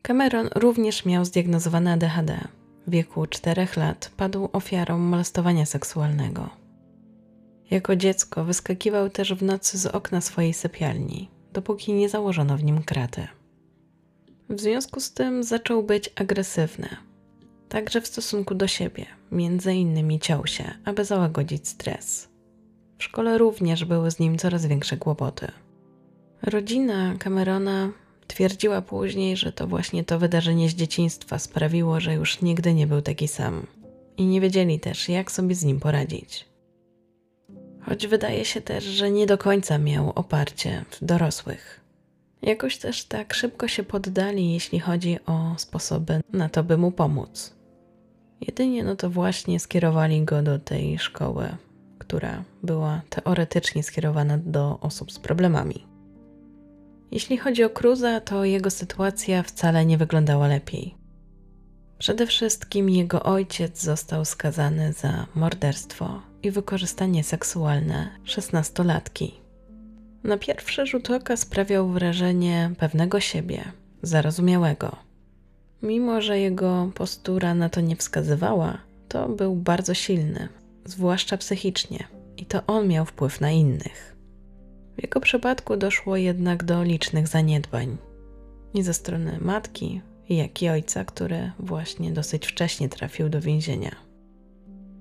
Cameron 0.01 0.49
również 0.55 1.05
miał 1.05 1.25
zdiagnozowane 1.25 1.93
ADHD. 1.93 2.62
W 2.87 2.91
wieku 2.91 3.27
4 3.27 3.67
lat 3.77 4.11
padł 4.17 4.49
ofiarą 4.53 4.97
molestowania 4.97 5.65
seksualnego. 5.65 6.49
Jako 7.71 7.95
dziecko 7.95 8.43
wyskakiwał 8.43 9.09
też 9.09 9.33
w 9.33 9.43
nocy 9.43 9.77
z 9.77 9.85
okna 9.85 10.21
swojej 10.21 10.53
sypialni, 10.53 11.29
dopóki 11.53 11.93
nie 11.93 12.09
założono 12.09 12.57
w 12.57 12.63
nim 12.63 12.83
kraty. 12.83 13.27
W 14.49 14.61
związku 14.61 14.99
z 14.99 15.13
tym 15.13 15.43
zaczął 15.43 15.83
być 15.83 16.09
agresywny, 16.15 16.89
także 17.69 18.01
w 18.01 18.07
stosunku 18.07 18.55
do 18.55 18.67
siebie, 18.67 19.05
między 19.31 19.73
innymi 19.73 20.19
ciął 20.19 20.47
się, 20.47 20.73
aby 20.85 21.05
załagodzić 21.05 21.67
stres. 21.67 22.29
W 22.97 23.03
szkole 23.03 23.37
również 23.37 23.85
były 23.85 24.11
z 24.11 24.19
nim 24.19 24.37
coraz 24.37 24.65
większe 24.65 24.97
kłopoty. 24.97 25.47
Rodzina 26.41 27.15
Camerona 27.19 27.91
twierdziła 28.33 28.81
później, 28.81 29.37
że 29.37 29.51
to 29.51 29.67
właśnie 29.67 30.03
to 30.03 30.19
wydarzenie 30.19 30.69
z 30.69 30.75
dzieciństwa 30.75 31.39
sprawiło, 31.39 31.99
że 31.99 32.13
już 32.13 32.41
nigdy 32.41 32.73
nie 32.73 32.87
był 32.87 33.01
taki 33.01 33.27
sam 33.27 33.67
i 34.17 34.25
nie 34.25 34.41
wiedzieli 34.41 34.79
też, 34.79 35.09
jak 35.09 35.31
sobie 35.31 35.55
z 35.55 35.63
nim 35.63 35.79
poradzić. 35.79 36.45
Choć 37.81 38.07
wydaje 38.07 38.45
się 38.45 38.61
też, 38.61 38.83
że 38.83 39.11
nie 39.11 39.25
do 39.25 39.37
końca 39.37 39.77
miał 39.77 40.09
oparcie 40.15 40.85
w 40.89 41.05
dorosłych. 41.05 41.81
Jakoś 42.41 42.77
też 42.77 43.05
tak 43.05 43.33
szybko 43.33 43.67
się 43.67 43.83
poddali, 43.83 44.53
jeśli 44.53 44.79
chodzi 44.79 45.17
o 45.25 45.55
sposoby 45.57 46.21
na 46.33 46.49
to, 46.49 46.63
by 46.63 46.77
mu 46.77 46.91
pomóc. 46.91 47.53
Jedynie 48.41 48.83
no 48.83 48.95
to 48.95 49.09
właśnie 49.09 49.59
skierowali 49.59 50.25
go 50.25 50.41
do 50.41 50.59
tej 50.59 50.99
szkoły, 50.99 51.49
która 51.99 52.43
była 52.63 53.01
teoretycznie 53.09 53.83
skierowana 53.83 54.37
do 54.37 54.79
osób 54.79 55.11
z 55.11 55.19
problemami. 55.19 55.92
Jeśli 57.13 57.38
chodzi 57.38 57.63
o 57.63 57.70
Cruza, 57.70 58.22
to 58.22 58.46
jego 58.46 58.70
sytuacja 58.70 59.43
wcale 59.43 59.86
nie 59.86 59.98
wyglądała 59.98 60.48
lepiej. 60.48 60.96
Przede 61.98 62.27
wszystkim 62.27 62.89
jego 62.89 63.24
ojciec 63.24 63.82
został 63.82 64.25
skazany 64.25 64.93
za 64.93 65.27
morderstwo 65.36 66.22
i 66.43 66.51
wykorzystanie 66.51 67.24
seksualne 67.24 68.10
szesnastolatki. 68.24 69.34
Na 70.24 70.38
pierwszy 70.38 70.86
rzut 70.86 71.10
oka 71.10 71.38
sprawiał 71.38 71.89
wrażenie 71.89 72.72
pewnego 72.77 73.20
siebie, 73.20 73.63
zarozumiałego. 74.01 74.96
Mimo, 75.82 76.22
że 76.22 76.39
jego 76.39 76.91
postura 76.96 77.55
na 77.55 77.70
to 77.70 77.82
nie 77.82 77.96
wskazywała, 77.96 78.77
to 79.08 79.29
był 79.29 79.55
bardzo 79.55 79.93
silny, 79.93 80.48
zwłaszcza 80.86 81.38
psychicznie, 81.38 82.08
i 82.38 82.46
to 82.46 82.65
on 82.67 82.88
miał 82.88 83.05
wpływ 83.05 83.41
na 83.41 83.51
innych. 83.51 84.12
W 84.97 85.01
jego 85.01 85.19
przypadku 85.19 85.77
doszło 85.77 86.17
jednak 86.17 86.63
do 86.63 86.83
licznych 86.83 87.27
zaniedbań. 87.27 87.97
I 88.73 88.83
ze 88.83 88.93
strony 88.93 89.38
matki, 89.41 90.01
jak 90.29 90.62
i 90.62 90.69
ojca, 90.69 91.05
który 91.05 91.51
właśnie 91.59 92.12
dosyć 92.12 92.47
wcześnie 92.47 92.89
trafił 92.89 93.29
do 93.29 93.41
więzienia. 93.41 93.95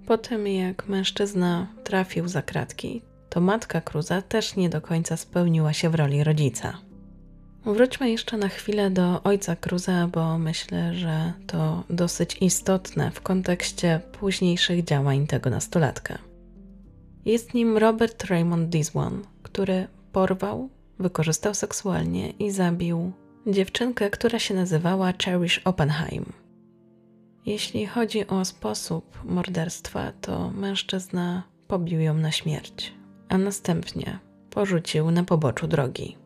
Po 0.07 0.19
tym, 0.19 0.47
jak 0.47 0.89
mężczyzna 0.89 1.67
trafił 1.85 2.29
za 2.29 2.43
kratki, 2.43 3.03
to 3.29 3.41
matka 3.41 3.81
Cruza 3.81 4.23
też 4.23 4.57
nie 4.57 4.69
do 4.69 4.81
końca 4.81 5.17
spełniła 5.17 5.73
się 5.73 5.91
w 5.91 5.95
roli 5.95 6.25
rodzica. 6.25 6.79
Wróćmy 7.65 8.11
jeszcze 8.11 8.37
na 8.37 8.49
chwilę 8.49 8.91
do 8.91 9.23
ojca 9.23 9.57
Cruza, 9.57 10.09
bo 10.09 10.39
myślę, 10.39 10.95
że 10.95 11.33
to 11.47 11.85
dosyć 11.91 12.37
istotne 12.41 13.11
w 13.11 13.21
kontekście 13.21 14.01
późniejszych 14.13 14.85
działań 14.85 15.27
tego 15.27 15.51
nastolatka. 15.51 16.19
Jest 17.25 17.55
nim 17.55 17.79
Robert 17.79 18.25
Raymond 18.25 18.69
Diswan, 18.69 19.23
który 19.43 19.89
porwał, 20.13 20.69
wykorzystał 20.99 21.55
seksualnie 21.55 22.31
i 22.31 22.51
zabił 22.51 23.13
dziewczynkę, 23.47 24.11
która 24.11 24.39
się 24.39 24.55
nazywała 24.55 25.13
Cherish 25.25 25.59
Oppenheim. 25.59 26.33
Jeśli 27.47 27.87
chodzi 27.87 28.27
o 28.27 28.45
sposób 28.45 29.19
morderstwa, 29.25 30.13
to 30.21 30.51
mężczyzna 30.51 31.43
pobił 31.69 32.01
ją 32.01 32.15
na 32.15 32.33
śmierć, 32.33 32.95
a 33.29 33.39
następnie 33.39 34.19
porzucił 34.51 35.11
na 35.11 35.25
poboczu 35.25 35.67
drogi. 35.67 36.17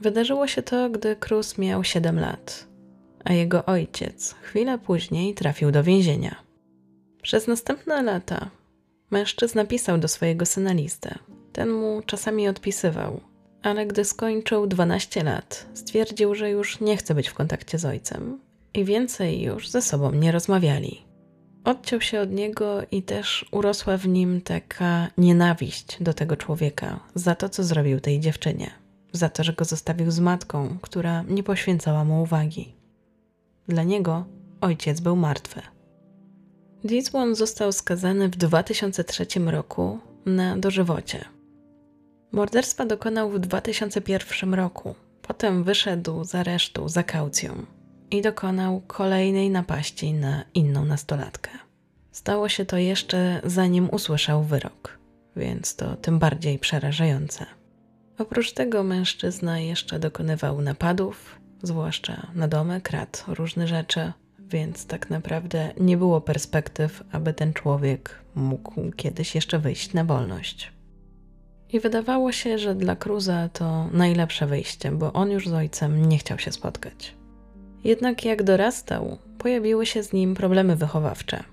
Wydarzyło 0.00 0.46
się 0.46 0.62
to, 0.62 0.90
gdy 0.90 1.16
Cruz 1.16 1.58
miał 1.58 1.84
7 1.84 2.20
lat, 2.20 2.68
a 3.24 3.32
jego 3.32 3.64
ojciec 3.64 4.34
chwilę 4.42 4.78
później 4.78 5.34
trafił 5.34 5.70
do 5.70 5.82
więzienia. 5.82 6.36
Przez 7.22 7.46
następne 7.46 8.02
lata 8.02 8.50
mężczyzna 9.10 9.64
pisał 9.64 9.98
do 9.98 10.08
swojego 10.08 10.46
syna 10.46 10.72
listę. 10.72 11.18
Ten 11.52 11.70
mu 11.70 12.02
czasami 12.06 12.48
odpisywał, 12.48 13.20
ale 13.62 13.86
gdy 13.86 14.04
skończył 14.04 14.66
12 14.66 15.24
lat, 15.24 15.66
stwierdził, 15.74 16.34
że 16.34 16.50
już 16.50 16.80
nie 16.80 16.96
chce 16.96 17.14
być 17.14 17.28
w 17.28 17.34
kontakcie 17.34 17.78
z 17.78 17.84
ojcem 17.84 18.40
i 18.74 18.84
więcej 18.84 19.42
już 19.42 19.68
ze 19.68 19.82
sobą 19.82 20.12
nie 20.12 20.32
rozmawiali. 20.32 21.02
Odciął 21.64 22.00
się 22.00 22.20
od 22.20 22.30
niego 22.30 22.82
i 22.90 23.02
też 23.02 23.48
urosła 23.50 23.96
w 23.96 24.08
nim 24.08 24.40
taka 24.40 25.08
nienawiść 25.18 25.96
do 26.00 26.14
tego 26.14 26.36
człowieka 26.36 27.00
za 27.14 27.34
to, 27.34 27.48
co 27.48 27.64
zrobił 27.64 28.00
tej 28.00 28.20
dziewczynie 28.20 28.70
za 29.12 29.28
to, 29.28 29.44
że 29.44 29.52
go 29.52 29.64
zostawił 29.64 30.10
z 30.10 30.20
matką, 30.20 30.78
która 30.82 31.22
nie 31.22 31.42
poświęcała 31.42 32.04
mu 32.04 32.22
uwagi. 32.22 32.74
Dla 33.68 33.82
niego 33.82 34.24
ojciec 34.60 35.00
był 35.00 35.16
martwy. 35.16 35.62
Diswan 36.84 37.34
został 37.34 37.72
skazany 37.72 38.28
w 38.28 38.36
2003 38.36 39.26
roku 39.46 39.98
na 40.26 40.56
dożywocie. 40.56 41.24
Morderstwa 42.32 42.86
dokonał 42.86 43.30
w 43.30 43.38
2001 43.38 44.54
roku. 44.54 44.94
Potem 45.22 45.64
wyszedł 45.64 46.24
z 46.24 46.34
aresztu 46.34 46.88
za 46.88 47.02
kaucją 47.02 47.66
i 48.10 48.22
dokonał 48.22 48.82
kolejnej 48.86 49.50
napaści 49.50 50.12
na 50.12 50.44
inną 50.54 50.84
nastolatkę. 50.84 51.50
Stało 52.12 52.48
się 52.48 52.64
to 52.64 52.76
jeszcze 52.76 53.40
zanim 53.44 53.90
usłyszał 53.90 54.44
wyrok, 54.44 54.98
więc 55.36 55.76
to 55.76 55.96
tym 55.96 56.18
bardziej 56.18 56.58
przerażające. 56.58 57.46
Oprócz 58.18 58.52
tego 58.52 58.82
mężczyzna 58.82 59.58
jeszcze 59.58 59.98
dokonywał 59.98 60.60
napadów, 60.60 61.38
zwłaszcza 61.62 62.26
na 62.34 62.48
domy, 62.48 62.80
kradł 62.80 63.18
różne 63.28 63.66
rzeczy, 63.66 64.12
więc 64.50 64.86
tak 64.86 65.10
naprawdę 65.10 65.72
nie 65.80 65.96
było 65.96 66.20
perspektyw, 66.20 67.04
aby 67.12 67.32
ten 67.32 67.52
człowiek 67.52 68.18
mógł 68.34 68.92
kiedyś 68.96 69.34
jeszcze 69.34 69.58
wyjść 69.58 69.92
na 69.92 70.04
wolność. 70.04 70.72
I 71.72 71.80
wydawało 71.80 72.32
się, 72.32 72.58
że 72.58 72.74
dla 72.74 72.96
Cruza 72.96 73.48
to 73.52 73.88
najlepsze 73.92 74.46
wyjście, 74.46 74.92
bo 74.92 75.12
on 75.12 75.30
już 75.30 75.48
z 75.48 75.52
ojcem 75.52 76.08
nie 76.08 76.18
chciał 76.18 76.38
się 76.38 76.52
spotkać. 76.52 77.14
Jednak 77.84 78.24
jak 78.24 78.42
dorastał, 78.42 79.18
pojawiły 79.38 79.86
się 79.86 80.02
z 80.02 80.12
nim 80.12 80.34
problemy 80.34 80.76
wychowawcze. 80.76 81.44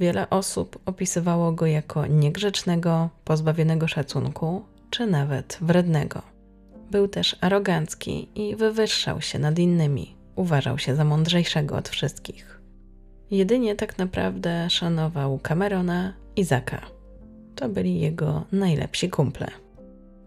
Wiele 0.00 0.30
osób 0.30 0.78
opisywało 0.86 1.52
go 1.52 1.66
jako 1.66 2.06
niegrzecznego, 2.06 3.08
pozbawionego 3.24 3.88
szacunku, 3.88 4.62
czy 4.90 5.06
nawet 5.06 5.58
wrednego. 5.60 6.22
Był 6.90 7.08
też 7.08 7.36
arogancki 7.40 8.28
i 8.34 8.56
wywyższał 8.56 9.20
się 9.20 9.38
nad 9.38 9.58
innymi, 9.58 10.14
uważał 10.40 10.78
się 10.78 10.96
za 10.96 11.04
mądrzejszego 11.04 11.76
od 11.76 11.88
wszystkich. 11.88 12.60
Jedynie 13.30 13.76
tak 13.76 13.98
naprawdę 13.98 14.70
szanował 14.70 15.38
Camerona 15.48 16.12
i 16.36 16.44
Zaka. 16.44 16.80
To 17.56 17.68
byli 17.68 18.00
jego 18.00 18.44
najlepsi 18.52 19.10
kumple. 19.10 19.46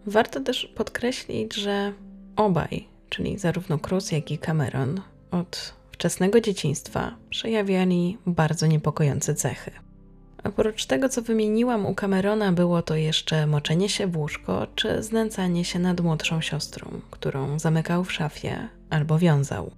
Warto 0.06 0.40
też 0.40 0.66
podkreślić, 0.66 1.54
że 1.54 1.92
obaj, 2.36 2.88
czyli 3.08 3.38
zarówno 3.38 3.78
Cruz, 3.78 4.12
jak 4.12 4.30
i 4.30 4.38
Cameron, 4.38 5.00
od 5.30 5.74
wczesnego 5.92 6.40
dzieciństwa 6.40 7.14
przejawiali 7.30 8.18
bardzo 8.26 8.66
niepokojące 8.66 9.34
cechy. 9.34 9.70
Oprócz 10.44 10.86
tego, 10.86 11.08
co 11.08 11.22
wymieniłam 11.22 11.86
u 11.86 11.94
Camerona, 11.94 12.52
było 12.52 12.82
to 12.82 12.96
jeszcze 12.96 13.46
moczenie 13.46 13.88
się 13.88 14.06
w 14.06 14.16
łóżko 14.16 14.66
czy 14.74 15.02
znęcanie 15.02 15.64
się 15.64 15.78
nad 15.78 16.00
młodszą 16.00 16.40
siostrą, 16.40 17.00
którą 17.10 17.58
zamykał 17.58 18.04
w 18.04 18.12
szafie 18.12 18.68
albo 18.90 19.18
wiązał. 19.18 19.70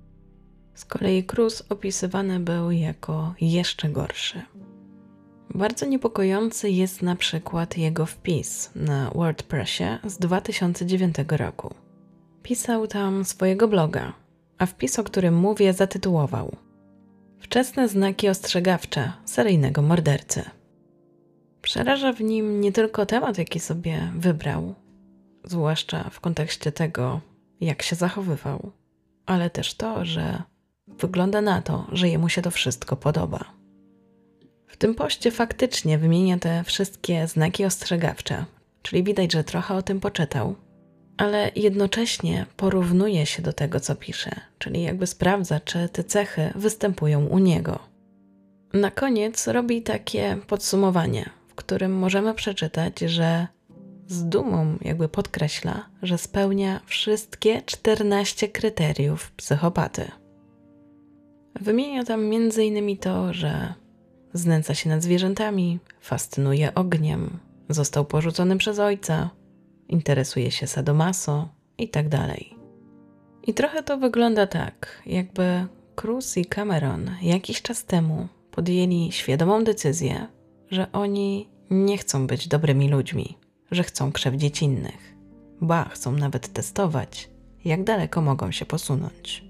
Z 0.76 0.84
kolei 0.84 1.24
Cruz 1.24 1.62
opisywany 1.68 2.40
był 2.40 2.70
jako 2.70 3.34
jeszcze 3.40 3.88
gorszy. 3.88 4.42
Bardzo 5.54 5.86
niepokojący 5.86 6.70
jest 6.70 7.02
na 7.02 7.16
przykład 7.16 7.78
jego 7.78 8.06
wpis 8.06 8.70
na 8.74 9.10
WordPressie 9.14 9.98
z 10.04 10.18
2009 10.18 11.16
roku. 11.28 11.74
Pisał 12.42 12.86
tam 12.86 13.24
swojego 13.24 13.68
bloga, 13.68 14.12
a 14.58 14.66
wpis, 14.66 14.98
o 14.98 15.04
którym 15.04 15.34
mówię, 15.36 15.72
zatytułował 15.72 16.56
Wczesne 17.38 17.88
znaki 17.88 18.28
ostrzegawcze 18.28 19.12
seryjnego 19.24 19.82
mordercy. 19.82 20.42
Przeraża 21.62 22.12
w 22.12 22.20
nim 22.20 22.60
nie 22.60 22.72
tylko 22.72 23.06
temat, 23.06 23.38
jaki 23.38 23.60
sobie 23.60 24.12
wybrał, 24.16 24.74
zwłaszcza 25.44 26.10
w 26.10 26.20
kontekście 26.20 26.72
tego, 26.72 27.20
jak 27.60 27.82
się 27.82 27.96
zachowywał, 27.96 28.72
ale 29.26 29.50
też 29.50 29.74
to, 29.74 30.04
że 30.04 30.42
wygląda 30.88 31.40
na 31.40 31.62
to, 31.62 31.86
że 31.92 32.08
jemu 32.08 32.28
się 32.28 32.42
to 32.42 32.50
wszystko 32.50 32.96
podoba. 32.96 33.44
W 34.66 34.76
tym 34.76 34.94
poście 34.94 35.30
faktycznie 35.30 35.98
wymienia 35.98 36.38
te 36.38 36.64
wszystkie 36.64 37.26
znaki 37.26 37.64
ostrzegawcze, 37.64 38.44
czyli 38.82 39.04
widać, 39.04 39.32
że 39.32 39.44
trochę 39.44 39.74
o 39.74 39.82
tym 39.82 40.00
poczytał, 40.00 40.54
ale 41.16 41.50
jednocześnie 41.56 42.46
porównuje 42.56 43.26
się 43.26 43.42
do 43.42 43.52
tego, 43.52 43.80
co 43.80 43.96
pisze, 43.96 44.30
czyli 44.58 44.82
jakby 44.82 45.06
sprawdza, 45.06 45.60
czy 45.60 45.88
te 45.88 46.04
cechy 46.04 46.52
występują 46.54 47.26
u 47.26 47.38
niego. 47.38 47.78
Na 48.72 48.90
koniec 48.90 49.46
robi 49.46 49.82
takie 49.82 50.38
podsumowanie, 50.46 51.30
w 51.48 51.54
którym 51.54 51.92
możemy 51.92 52.34
przeczytać, 52.34 53.00
że 53.00 53.46
z 54.06 54.24
dumą 54.24 54.78
jakby 54.82 55.08
podkreśla, 55.08 55.88
że 56.02 56.18
spełnia 56.18 56.80
wszystkie 56.86 57.62
14 57.62 58.48
kryteriów 58.48 59.32
psychopaty. 59.32 60.10
Wymienia 61.60 62.04
tam 62.04 62.20
m.in. 62.20 62.96
to, 62.96 63.32
że 63.32 63.74
znęca 64.32 64.74
się 64.74 64.88
nad 64.88 65.02
zwierzętami, 65.02 65.78
fascynuje 66.00 66.74
ogniem, 66.74 67.38
został 67.68 68.04
porzucony 68.04 68.58
przez 68.58 68.78
ojca, 68.78 69.30
interesuje 69.88 70.50
się 70.50 70.66
sadomaso 70.66 71.48
i 71.78 71.88
tak. 71.88 72.06
I 73.42 73.54
trochę 73.54 73.82
to 73.82 73.98
wygląda 73.98 74.46
tak, 74.46 75.02
jakby 75.06 75.66
Cruz 75.94 76.36
i 76.36 76.44
Cameron 76.44 77.10
jakiś 77.22 77.62
czas 77.62 77.84
temu 77.84 78.28
podjęli 78.50 79.12
świadomą 79.12 79.64
decyzję, 79.64 80.26
że 80.70 80.92
oni 80.92 81.48
nie 81.70 81.98
chcą 81.98 82.26
być 82.26 82.48
dobrymi 82.48 82.88
ludźmi, 82.88 83.38
że 83.70 83.82
chcą 83.82 84.12
krzywdzić 84.12 84.62
innych. 84.62 85.16
Ba, 85.60 85.84
chcą 85.84 86.12
nawet 86.12 86.52
testować, 86.52 87.30
jak 87.64 87.84
daleko 87.84 88.22
mogą 88.22 88.52
się 88.52 88.66
posunąć. 88.66 89.45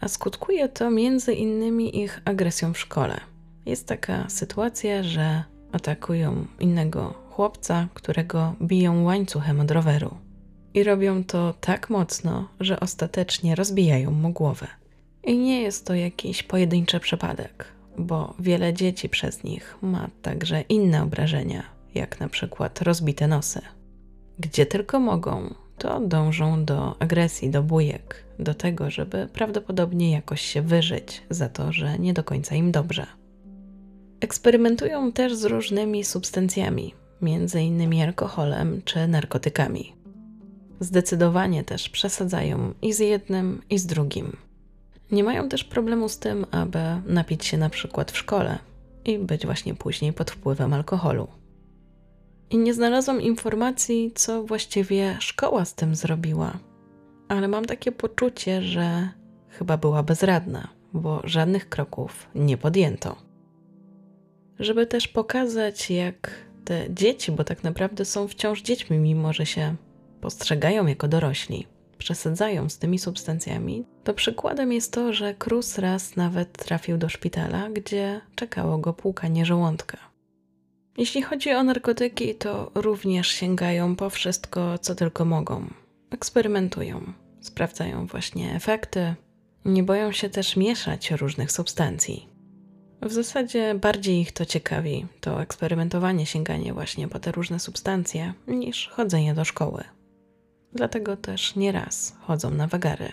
A 0.00 0.08
skutkuje 0.08 0.68
to 0.68 0.90
między 0.90 1.34
innymi 1.34 2.02
ich 2.02 2.20
agresją 2.24 2.72
w 2.72 2.78
szkole. 2.78 3.20
Jest 3.66 3.86
taka 3.86 4.28
sytuacja, 4.28 5.02
że 5.02 5.44
atakują 5.72 6.46
innego 6.60 7.14
chłopca, 7.30 7.88
którego 7.94 8.54
biją 8.62 9.04
łańcuchem 9.04 9.60
od 9.60 9.70
roweru. 9.70 10.16
I 10.74 10.84
robią 10.84 11.24
to 11.24 11.54
tak 11.60 11.90
mocno, 11.90 12.48
że 12.60 12.80
ostatecznie 12.80 13.54
rozbijają 13.54 14.10
mu 14.10 14.32
głowę. 14.32 14.66
I 15.24 15.38
nie 15.38 15.62
jest 15.62 15.86
to 15.86 15.94
jakiś 15.94 16.42
pojedynczy 16.42 17.00
przypadek, 17.00 17.64
bo 17.98 18.34
wiele 18.38 18.74
dzieci 18.74 19.08
przez 19.08 19.44
nich 19.44 19.76
ma 19.82 20.08
także 20.22 20.60
inne 20.60 21.02
obrażenia, 21.02 21.62
jak 21.94 22.20
na 22.20 22.28
przykład 22.28 22.82
rozbite 22.82 23.28
nosy. 23.28 23.60
Gdzie 24.38 24.66
tylko 24.66 25.00
mogą, 25.00 25.54
to 25.78 26.00
dążą 26.00 26.64
do 26.64 26.96
agresji, 26.98 27.50
do 27.50 27.62
bujek, 27.62 28.24
do 28.38 28.54
tego, 28.54 28.90
żeby 28.90 29.28
prawdopodobnie 29.32 30.12
jakoś 30.12 30.40
się 30.40 30.62
wyżyć 30.62 31.22
za 31.30 31.48
to, 31.48 31.72
że 31.72 31.98
nie 31.98 32.14
do 32.14 32.24
końca 32.24 32.54
im 32.54 32.72
dobrze. 32.72 33.06
Eksperymentują 34.20 35.12
też 35.12 35.34
z 35.34 35.44
różnymi 35.44 36.04
substancjami, 36.04 36.94
innymi 37.60 38.02
alkoholem 38.02 38.82
czy 38.84 39.08
narkotykami. 39.08 39.92
Zdecydowanie 40.80 41.64
też 41.64 41.88
przesadzają 41.88 42.74
i 42.82 42.92
z 42.92 42.98
jednym, 42.98 43.62
i 43.70 43.78
z 43.78 43.86
drugim. 43.86 44.36
Nie 45.10 45.24
mają 45.24 45.48
też 45.48 45.64
problemu 45.64 46.08
z 46.08 46.18
tym, 46.18 46.46
aby 46.50 46.78
napić 47.06 47.44
się 47.44 47.58
na 47.58 47.70
przykład 47.70 48.12
w 48.12 48.18
szkole 48.18 48.58
i 49.04 49.18
być 49.18 49.46
właśnie 49.46 49.74
później 49.74 50.12
pod 50.12 50.30
wpływem 50.30 50.72
alkoholu. 50.72 51.37
I 52.50 52.58
nie 52.58 52.74
znalazłam 52.74 53.22
informacji, 53.22 54.12
co 54.14 54.42
właściwie 54.42 55.16
szkoła 55.20 55.64
z 55.64 55.74
tym 55.74 55.94
zrobiła, 55.94 56.58
ale 57.28 57.48
mam 57.48 57.64
takie 57.64 57.92
poczucie, 57.92 58.62
że 58.62 59.08
chyba 59.48 59.76
była 59.76 60.02
bezradna, 60.02 60.68
bo 60.92 61.20
żadnych 61.24 61.68
kroków 61.68 62.28
nie 62.34 62.56
podjęto. 62.56 63.16
Żeby 64.58 64.86
też 64.86 65.08
pokazać, 65.08 65.90
jak 65.90 66.30
te 66.64 66.86
dzieci, 66.94 67.32
bo 67.32 67.44
tak 67.44 67.64
naprawdę 67.64 68.04
są 68.04 68.28
wciąż 68.28 68.62
dziećmi, 68.62 68.98
mimo 68.98 69.32
że 69.32 69.46
się 69.46 69.74
postrzegają 70.20 70.86
jako 70.86 71.08
dorośli, 71.08 71.66
przesadzają 71.98 72.68
z 72.68 72.78
tymi 72.78 72.98
substancjami, 72.98 73.84
to 74.04 74.14
przykładem 74.14 74.72
jest 74.72 74.92
to, 74.92 75.12
że 75.12 75.34
Cruz 75.34 75.78
raz 75.78 76.16
nawet 76.16 76.52
trafił 76.52 76.98
do 76.98 77.08
szpitala, 77.08 77.70
gdzie 77.70 78.20
czekało 78.34 78.78
go 78.78 78.92
płukanie 78.92 79.46
żołądka. 79.46 80.07
Jeśli 80.98 81.22
chodzi 81.22 81.52
o 81.52 81.62
narkotyki, 81.62 82.34
to 82.34 82.70
również 82.74 83.28
sięgają 83.28 83.96
po 83.96 84.10
wszystko, 84.10 84.78
co 84.78 84.94
tylko 84.94 85.24
mogą. 85.24 85.66
Eksperymentują, 86.10 87.12
sprawdzają 87.40 88.06
właśnie 88.06 88.54
efekty, 88.54 89.14
nie 89.64 89.82
boją 89.82 90.12
się 90.12 90.30
też 90.30 90.56
mieszać 90.56 91.10
różnych 91.10 91.52
substancji. 91.52 92.28
W 93.02 93.12
zasadzie 93.12 93.74
bardziej 93.74 94.20
ich 94.20 94.32
to 94.32 94.44
ciekawi, 94.44 95.06
to 95.20 95.42
eksperymentowanie, 95.42 96.26
sięganie 96.26 96.72
właśnie 96.72 97.08
po 97.08 97.18
te 97.18 97.32
różne 97.32 97.60
substancje, 97.60 98.32
niż 98.48 98.88
chodzenie 98.88 99.34
do 99.34 99.44
szkoły. 99.44 99.84
Dlatego 100.72 101.16
też 101.16 101.56
nieraz 101.56 102.16
chodzą 102.20 102.50
na 102.50 102.66
wagary. 102.66 103.12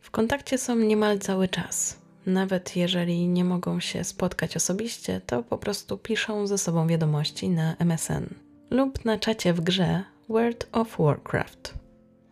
W 0.00 0.10
kontakcie 0.10 0.58
są 0.58 0.76
niemal 0.76 1.18
cały 1.18 1.48
czas. 1.48 2.03
Nawet 2.26 2.76
jeżeli 2.76 3.28
nie 3.28 3.44
mogą 3.44 3.80
się 3.80 4.04
spotkać 4.04 4.56
osobiście, 4.56 5.20
to 5.26 5.42
po 5.42 5.58
prostu 5.58 5.98
piszą 5.98 6.46
ze 6.46 6.58
sobą 6.58 6.86
wiadomości 6.86 7.48
na 7.48 7.76
MSN 7.78 8.34
lub 8.70 9.04
na 9.04 9.18
czacie 9.18 9.52
w 9.52 9.60
grze 9.60 10.04
World 10.28 10.68
of 10.72 10.96
Warcraft, 10.98 11.74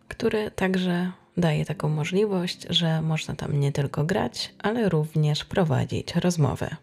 który 0.07 0.51
także 0.51 1.11
daje 1.37 1.65
taką 1.65 1.89
możliwość, 1.89 2.65
że 2.69 3.01
można 3.01 3.35
tam 3.35 3.59
nie 3.59 3.71
tylko 3.71 4.03
grać, 4.03 4.53
ale 4.59 4.89
również 4.89 5.45
prowadzić 5.45 6.15
rozmowy. 6.15 6.75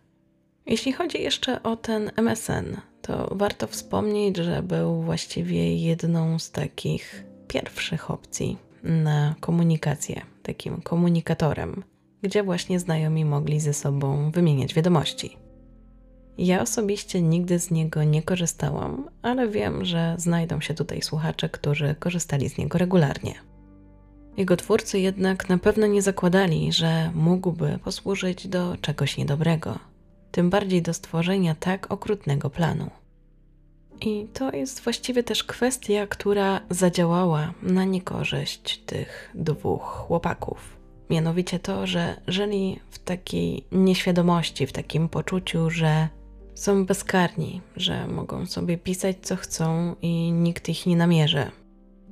Jeśli 0.67 0.93
chodzi 0.93 1.23
jeszcze 1.23 1.63
o 1.63 1.77
ten 1.77 2.11
MSN, 2.17 2.77
to 3.03 3.35
warto 3.35 3.67
wspomnieć, 3.67 4.37
że 4.37 4.63
był 4.63 5.03
właściwie 5.03 5.77
jedną 5.77 6.39
z 6.39 6.51
takich 6.51 7.25
pierwszych 7.49 8.11
opcji 8.11 8.59
na 8.83 9.35
komunikację, 9.41 10.23
takim 10.43 10.81
komunikatorem, 10.83 11.83
gdzie 12.23 12.43
właśnie 12.43 12.81
znajomi 12.81 13.25
mogli 13.25 13.61
ze 13.61 13.73
sobą 13.73 14.31
wymieniać 14.31 14.75
wiadomości. 14.75 15.37
Ja 16.39 16.63
osobiście 16.63 17.23
nigdy 17.23 17.59
z 17.59 17.71
niego 17.71 18.05
nie 18.05 18.23
korzystałam, 18.23 19.11
ale 19.23 19.49
wiem, 19.49 19.85
że 19.85 20.15
znajdą 20.19 20.61
się 20.61 20.75
tutaj 20.75 21.03
słuchacze, 21.03 21.49
którzy 21.49 21.95
korzystali 21.99 22.49
z 22.49 22.59
niego 22.59 22.79
regularnie. 22.79 23.35
Jego 24.37 24.57
twórcy 24.57 25.01
jednak 25.01 25.49
na 25.49 25.59
pewno 25.59 25.87
nie 25.87 26.03
zakładali, 26.03 26.73
że 26.73 27.11
mógłby 27.15 27.79
posłużyć 27.85 28.49
do 28.49 28.77
czegoś 28.81 29.17
niedobrego, 29.17 29.79
tym 30.31 30.51
bardziej 30.51 30.83
do 30.83 30.95
stworzenia 30.95 31.55
tak 31.55 31.93
okrutnego 31.93 32.51
planu. 32.51 32.91
I 34.01 34.27
to 34.33 34.53
jest 34.53 34.81
właściwie 34.81 35.23
też 35.23 35.45
kwestia, 35.45 36.07
która 36.07 36.61
zadziałała 36.71 37.55
na 37.63 37.85
niekorzyść 37.85 38.79
tych 38.79 39.31
dwóch 39.35 39.83
chłopaków. 39.83 40.80
Mianowicie 41.11 41.59
to, 41.59 41.87
że 41.87 42.21
żyli 42.27 42.81
w 42.91 42.99
takiej 42.99 43.65
nieświadomości, 43.73 44.67
w 44.67 44.73
takim 44.73 45.09
poczuciu, 45.09 45.71
że 45.71 46.09
są 46.55 46.87
bezkarni, 46.87 47.61
że 47.77 48.07
mogą 48.07 48.47
sobie 48.47 48.79
pisać 48.79 49.17
co 49.23 49.37
chcą 49.37 49.97
i 50.03 50.33
nikt 50.33 50.69
ich 50.69 50.87
nie 50.87 50.97
namierzy. 50.97 51.51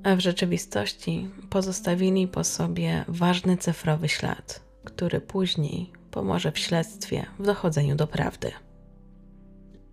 A 0.04 0.16
w 0.16 0.20
rzeczywistości 0.20 1.28
pozostawili 1.50 2.28
po 2.28 2.44
sobie 2.44 3.04
ważny 3.08 3.56
cyfrowy 3.56 4.08
ślad, 4.08 4.60
który 4.84 5.20
później 5.20 5.92
pomoże 6.10 6.52
w 6.52 6.58
śledztwie 6.58 7.26
w 7.38 7.42
dochodzeniu 7.42 7.96
do 7.96 8.06
prawdy. 8.06 8.52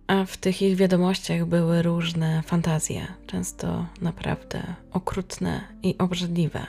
A 0.06 0.24
w 0.24 0.36
tych 0.36 0.62
ich 0.62 0.76
wiadomościach 0.76 1.44
były 1.44 1.82
różne 1.82 2.42
fantazje, 2.42 3.06
często 3.26 3.86
naprawdę 4.00 4.62
okrutne 4.92 5.60
i 5.82 5.98
obrzydliwe. 5.98 6.66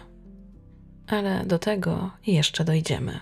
Ale 1.07 1.45
do 1.45 1.59
tego 1.59 2.11
jeszcze 2.27 2.63
dojdziemy. 2.63 3.19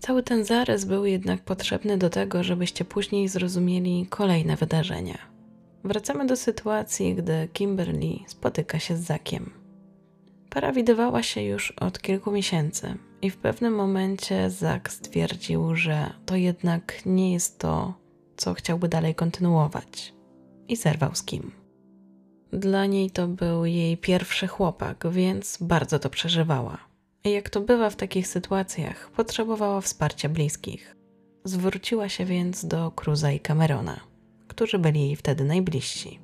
Cały 0.00 0.22
ten 0.22 0.44
zarys 0.44 0.84
był 0.84 1.04
jednak 1.04 1.40
potrzebny 1.40 1.98
do 1.98 2.10
tego, 2.10 2.42
żebyście 2.42 2.84
później 2.84 3.28
zrozumieli 3.28 4.06
kolejne 4.10 4.56
wydarzenia. 4.56 5.18
Wracamy 5.84 6.26
do 6.26 6.36
sytuacji, 6.36 7.14
gdy 7.14 7.48
Kimberly 7.52 8.18
spotyka 8.26 8.78
się 8.78 8.96
z 8.96 9.00
Zakiem. 9.00 9.50
Para 10.50 10.72
widywała 10.72 11.22
się 11.22 11.42
już 11.42 11.70
od 11.70 11.98
kilku 11.98 12.32
miesięcy 12.32 12.94
i 13.22 13.30
w 13.30 13.36
pewnym 13.36 13.74
momencie 13.74 14.50
Zak 14.50 14.90
stwierdził, 14.92 15.76
że 15.76 16.12
to 16.26 16.36
jednak 16.36 17.06
nie 17.06 17.32
jest 17.32 17.58
to, 17.58 17.94
co 18.36 18.54
chciałby 18.54 18.88
dalej 18.88 19.14
kontynuować. 19.14 20.14
I 20.68 20.76
zerwał 20.76 21.14
z 21.14 21.22
Kim. 21.22 21.63
Dla 22.54 22.86
niej 22.86 23.10
to 23.10 23.28
był 23.28 23.64
jej 23.64 23.96
pierwszy 23.96 24.46
chłopak, 24.46 25.04
więc 25.10 25.58
bardzo 25.60 25.98
to 25.98 26.10
przeżywała. 26.10 26.78
Jak 27.24 27.50
to 27.50 27.60
bywa 27.60 27.90
w 27.90 27.96
takich 27.96 28.28
sytuacjach, 28.28 29.10
potrzebowała 29.10 29.80
wsparcia 29.80 30.28
bliskich. 30.28 30.96
Zwróciła 31.44 32.08
się 32.08 32.24
więc 32.24 32.64
do 32.64 32.90
Cruza 32.90 33.32
i 33.32 33.40
Camerona, 33.40 34.00
którzy 34.48 34.78
byli 34.78 35.00
jej 35.00 35.16
wtedy 35.16 35.44
najbliżsi. 35.44 36.18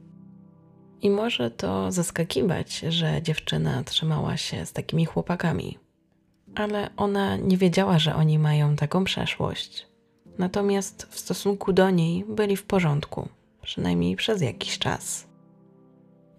I 1.02 1.10
może 1.10 1.50
to 1.50 1.92
zaskakiwać, 1.92 2.78
że 2.78 3.22
dziewczyna 3.22 3.84
trzymała 3.84 4.36
się 4.36 4.66
z 4.66 4.72
takimi 4.72 5.04
chłopakami, 5.04 5.78
ale 6.54 6.90
ona 6.96 7.36
nie 7.36 7.56
wiedziała, 7.56 7.98
że 7.98 8.14
oni 8.14 8.38
mają 8.38 8.76
taką 8.76 9.04
przeszłość. 9.04 9.86
Natomiast 10.38 11.06
w 11.10 11.18
stosunku 11.18 11.72
do 11.72 11.90
niej 11.90 12.24
byli 12.28 12.56
w 12.56 12.64
porządku, 12.64 13.28
przynajmniej 13.62 14.16
przez 14.16 14.42
jakiś 14.42 14.78
czas. 14.78 15.29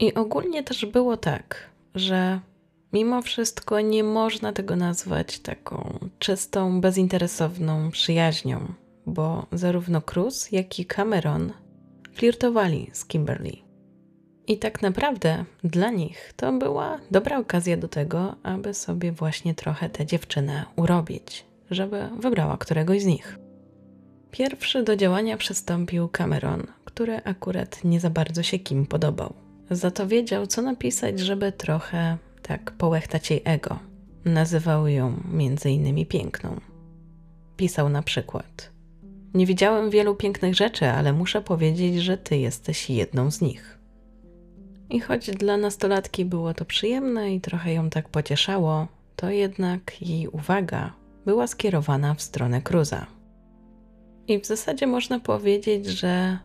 I 0.01 0.13
ogólnie 0.13 0.63
też 0.63 0.85
było 0.85 1.17
tak, 1.17 1.69
że 1.95 2.39
mimo 2.93 3.21
wszystko 3.21 3.81
nie 3.81 4.03
można 4.03 4.53
tego 4.53 4.75
nazwać 4.75 5.39
taką 5.39 5.99
czystą, 6.19 6.81
bezinteresowną 6.81 7.91
przyjaźnią, 7.91 8.73
bo 9.05 9.45
zarówno 9.51 10.01
Cruz, 10.01 10.51
jak 10.51 10.79
i 10.79 10.85
Cameron 10.85 11.53
flirtowali 12.13 12.89
z 12.93 13.05
Kimberly. 13.05 13.51
I 14.47 14.57
tak 14.57 14.81
naprawdę 14.81 15.45
dla 15.63 15.89
nich 15.89 16.33
to 16.35 16.53
była 16.53 16.99
dobra 17.11 17.37
okazja 17.37 17.77
do 17.77 17.87
tego, 17.87 18.35
aby 18.43 18.73
sobie 18.73 19.11
właśnie 19.11 19.55
trochę 19.55 19.89
tę 19.89 20.05
dziewczynę 20.05 20.65
urobić, 20.75 21.45
żeby 21.71 22.09
wybrała 22.19 22.57
któregoś 22.57 23.01
z 23.01 23.05
nich. 23.05 23.39
Pierwszy 24.31 24.83
do 24.83 24.95
działania 24.95 25.37
przystąpił 25.37 26.09
Cameron, 26.09 26.63
który 26.85 27.21
akurat 27.23 27.83
nie 27.83 27.99
za 27.99 28.09
bardzo 28.09 28.43
się 28.43 28.59
Kim 28.59 28.85
podobał. 28.85 29.50
Za 29.71 29.91
to 29.91 30.07
wiedział, 30.07 30.47
co 30.47 30.61
napisać, 30.61 31.19
żeby 31.19 31.51
trochę 31.51 32.17
tak 32.41 32.71
połechtać 32.71 33.31
jej 33.31 33.41
ego. 33.45 33.79
Nazywał 34.25 34.87
ją 34.87 35.17
między 35.33 35.69
innymi 35.69 36.05
piękną. 36.05 36.59
Pisał 37.57 37.89
na 37.89 38.01
przykład: 38.01 38.71
Nie 39.33 39.45
widziałem 39.45 39.89
wielu 39.89 40.15
pięknych 40.15 40.55
rzeczy, 40.55 40.85
ale 40.87 41.13
muszę 41.13 41.41
powiedzieć, 41.41 42.01
że 42.01 42.17
ty 42.17 42.37
jesteś 42.37 42.89
jedną 42.89 43.31
z 43.31 43.41
nich. 43.41 43.79
I 44.89 44.99
choć 44.99 45.31
dla 45.31 45.57
nastolatki 45.57 46.25
było 46.25 46.53
to 46.53 46.65
przyjemne 46.65 47.33
i 47.33 47.41
trochę 47.41 47.73
ją 47.73 47.89
tak 47.89 48.09
pocieszało, 48.09 48.87
to 49.15 49.29
jednak 49.29 50.01
jej 50.01 50.27
uwaga 50.27 50.93
była 51.25 51.47
skierowana 51.47 52.13
w 52.13 52.21
stronę 52.21 52.61
Cruza. 52.61 53.05
I 54.27 54.39
w 54.39 54.45
zasadzie 54.45 54.87
można 54.87 55.19
powiedzieć, 55.19 55.85
że 55.85 56.37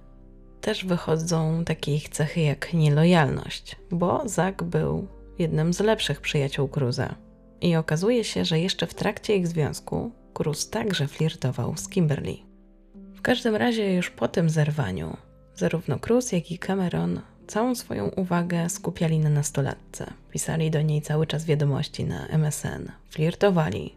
też 0.66 0.84
wychodzą 0.84 1.64
takie 1.64 1.94
ich 1.94 2.08
cechy 2.08 2.40
jak 2.40 2.74
nielojalność, 2.74 3.76
bo 3.90 4.28
Zak 4.28 4.62
był 4.62 5.08
jednym 5.38 5.72
z 5.72 5.80
lepszych 5.80 6.20
przyjaciół 6.20 6.68
Cruza. 6.68 7.14
I 7.60 7.76
okazuje 7.76 8.24
się, 8.24 8.44
że 8.44 8.60
jeszcze 8.60 8.86
w 8.86 8.94
trakcie 8.94 9.36
ich 9.36 9.48
związku 9.48 10.10
Cruz 10.34 10.70
także 10.70 11.08
flirtował 11.08 11.76
z 11.76 11.88
Kimberly. 11.88 12.36
W 13.14 13.22
każdym 13.22 13.56
razie 13.56 13.94
już 13.94 14.10
po 14.10 14.28
tym 14.28 14.50
zerwaniu 14.50 15.16
zarówno 15.54 15.98
Cruz, 15.98 16.32
jak 16.32 16.50
i 16.50 16.58
Cameron 16.58 17.20
całą 17.46 17.74
swoją 17.74 18.08
uwagę 18.08 18.68
skupiali 18.68 19.18
na 19.18 19.30
nastolatce. 19.30 20.12
Pisali 20.30 20.70
do 20.70 20.82
niej 20.82 21.02
cały 21.02 21.26
czas 21.26 21.44
wiadomości 21.44 22.04
na 22.04 22.26
MSN, 22.26 22.92
flirtowali 23.10 23.94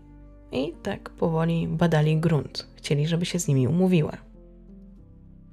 i 0.51 0.73
tak 0.83 1.09
powoli 1.09 1.67
badali 1.67 2.17
grunt. 2.17 2.67
Chcieli, 2.75 3.07
żeby 3.07 3.25
się 3.25 3.39
z 3.39 3.47
nimi 3.47 3.67
umówiła. 3.67 4.28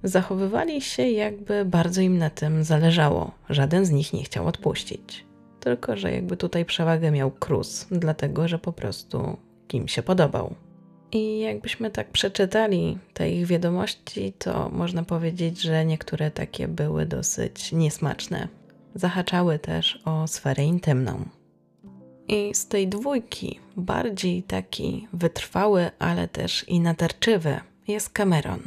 Zachowywali 0.02 0.80
się, 0.80 1.02
jakby 1.02 1.64
bardzo 1.64 2.00
im 2.00 2.18
na 2.18 2.30
tym 2.30 2.64
zależało. 2.64 3.30
Żaden 3.48 3.84
z 3.84 3.90
nich 3.90 4.12
nie 4.12 4.22
chciał 4.22 4.46
odpuścić. 4.46 5.24
Tylko, 5.60 5.96
że 5.96 6.12
jakby 6.12 6.36
tutaj 6.36 6.64
przewagę 6.64 7.10
miał 7.10 7.30
Cruz, 7.30 7.86
dlatego 7.90 8.48
że 8.48 8.58
po 8.58 8.72
prostu 8.72 9.36
kim 9.68 9.88
się 9.88 10.02
podobał. 10.02 10.54
I 11.12 11.38
jakbyśmy 11.40 11.90
tak 11.90 12.10
przeczytali 12.10 12.98
te 13.14 13.30
ich 13.30 13.46
wiadomości, 13.46 14.32
to 14.38 14.68
można 14.68 15.02
powiedzieć, 15.02 15.60
że 15.60 15.84
niektóre 15.84 16.30
takie 16.30 16.68
były 16.68 17.06
dosyć 17.06 17.72
niesmaczne. 17.72 18.48
Zahaczały 18.94 19.58
też 19.58 20.02
o 20.04 20.26
sferę 20.26 20.64
intymną. 20.64 21.24
I 22.28 22.54
z 22.54 22.68
tej 22.68 22.88
dwójki 22.88 23.60
bardziej 23.76 24.42
taki 24.42 25.08
wytrwały, 25.12 25.90
ale 25.98 26.28
też 26.28 26.68
i 26.68 26.80
natarczywy 26.80 27.60
jest 27.88 28.10
Cameron. 28.10 28.60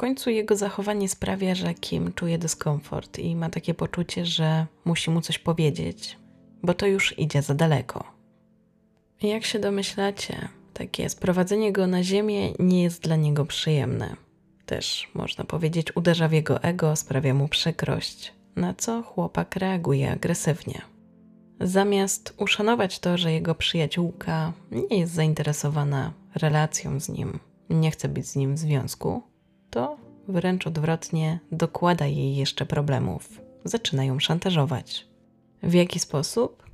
Końcu 0.00 0.30
jego 0.30 0.56
zachowanie 0.56 1.08
sprawia, 1.08 1.54
że 1.54 1.74
Kim 1.74 2.12
czuje 2.12 2.38
dyskomfort 2.38 3.18
i 3.18 3.36
ma 3.36 3.50
takie 3.50 3.74
poczucie, 3.74 4.26
że 4.26 4.66
musi 4.84 5.10
mu 5.10 5.20
coś 5.20 5.38
powiedzieć, 5.38 6.18
bo 6.62 6.74
to 6.74 6.86
już 6.86 7.18
idzie 7.18 7.42
za 7.42 7.54
daleko. 7.54 8.04
Jak 9.22 9.44
się 9.44 9.58
domyślacie, 9.58 10.48
takie 10.74 11.08
sprowadzenie 11.08 11.72
go 11.72 11.86
na 11.86 12.02
ziemię 12.02 12.52
nie 12.58 12.82
jest 12.82 13.02
dla 13.02 13.16
niego 13.16 13.44
przyjemne. 13.44 14.16
Też 14.66 15.10
można 15.14 15.44
powiedzieć, 15.44 15.96
uderza 15.96 16.28
w 16.28 16.32
jego 16.32 16.62
ego, 16.62 16.96
sprawia 16.96 17.34
mu 17.34 17.48
przykrość, 17.48 18.32
na 18.56 18.74
co 18.74 19.02
chłopak 19.02 19.56
reaguje 19.56 20.12
agresywnie. 20.12 20.82
Zamiast 21.60 22.34
uszanować 22.38 22.98
to, 22.98 23.18
że 23.18 23.32
jego 23.32 23.54
przyjaciółka 23.54 24.52
nie 24.70 24.98
jest 24.98 25.12
zainteresowana 25.12 26.12
relacją 26.34 27.00
z 27.00 27.08
nim, 27.08 27.38
nie 27.70 27.90
chce 27.90 28.08
być 28.08 28.26
z 28.26 28.36
nim 28.36 28.54
w 28.54 28.58
związku, 28.58 29.29
to 29.70 29.96
wręcz 30.28 30.66
odwrotnie 30.66 31.38
dokłada 31.52 32.06
jej 32.06 32.36
jeszcze 32.36 32.66
problemów. 32.66 33.40
Zaczyna 33.64 34.04
ją 34.04 34.20
szantażować. 34.20 35.06
W 35.62 35.74
jaki 35.74 35.98
sposób? 35.98 36.70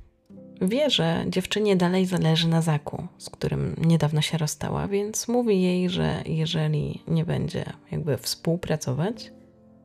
Wie, 0.61 0.89
że 0.89 1.25
dziewczynie 1.27 1.75
dalej 1.75 2.05
zależy 2.05 2.47
na 2.47 2.61
Zaku, 2.61 3.07
z 3.17 3.29
którym 3.29 3.75
niedawno 3.85 4.21
się 4.21 4.37
rozstała, 4.37 4.87
więc 4.87 5.27
mówi 5.27 5.61
jej, 5.61 5.89
że 5.89 6.23
jeżeli 6.25 7.03
nie 7.07 7.25
będzie 7.25 7.65
jakby 7.91 8.17
współpracować, 8.17 9.31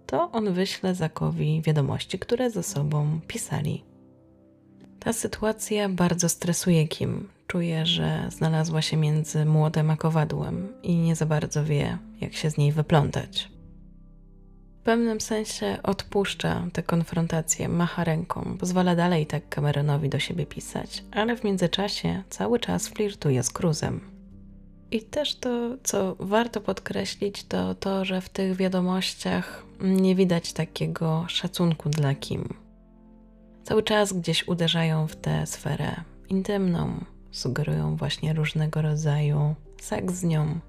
to 0.06 0.30
on 0.30 0.52
wyśle 0.52 0.94
Zakowi 0.94 1.62
wiadomości, 1.62 2.18
które 2.18 2.50
ze 2.50 2.62
sobą 2.62 3.20
pisali. 3.26 3.84
Ta 5.00 5.12
sytuacja 5.12 5.88
bardzo 5.88 6.28
stresuje 6.28 6.88
Kim. 6.88 7.28
Czuje, 7.52 7.86
że 7.86 8.26
znalazła 8.30 8.82
się 8.82 8.96
między 8.96 9.44
młodem 9.44 9.90
a 9.90 9.96
kowadłem 9.96 10.72
i 10.82 10.96
nie 10.96 11.16
za 11.16 11.26
bardzo 11.26 11.64
wie, 11.64 11.98
jak 12.20 12.34
się 12.34 12.50
z 12.50 12.58
niej 12.58 12.72
wyplątać. 12.72 13.48
W 14.80 14.84
pewnym 14.84 15.20
sensie 15.20 15.78
odpuszcza 15.82 16.66
tę 16.72 16.82
konfrontację, 16.82 17.68
macha 17.68 18.04
ręką, 18.04 18.56
pozwala 18.60 18.96
dalej 18.96 19.26
tak 19.26 19.48
Cameronowi 19.48 20.08
do 20.08 20.18
siebie 20.18 20.46
pisać, 20.46 21.04
ale 21.10 21.36
w 21.36 21.44
międzyczasie 21.44 22.22
cały 22.30 22.58
czas 22.58 22.88
flirtuje 22.88 23.42
z 23.42 23.50
Cruzem. 23.50 24.00
I 24.90 25.02
też 25.02 25.34
to, 25.34 25.76
co 25.82 26.16
warto 26.18 26.60
podkreślić, 26.60 27.44
to 27.44 27.74
to, 27.74 28.04
że 28.04 28.20
w 28.20 28.28
tych 28.28 28.56
wiadomościach 28.56 29.66
nie 29.80 30.14
widać 30.14 30.52
takiego 30.52 31.24
szacunku 31.28 31.88
dla 31.88 32.14
Kim. 32.14 32.54
Cały 33.64 33.82
czas 33.82 34.12
gdzieś 34.12 34.48
uderzają 34.48 35.06
w 35.06 35.16
tę 35.16 35.46
sferę 35.46 35.94
intymną, 36.28 37.04
sugerują 37.32 37.96
właśnie 37.96 38.32
różnego 38.32 38.82
rodzaju 38.82 39.54
seks 39.80 40.14
z 40.14 40.24
nią. 40.24 40.60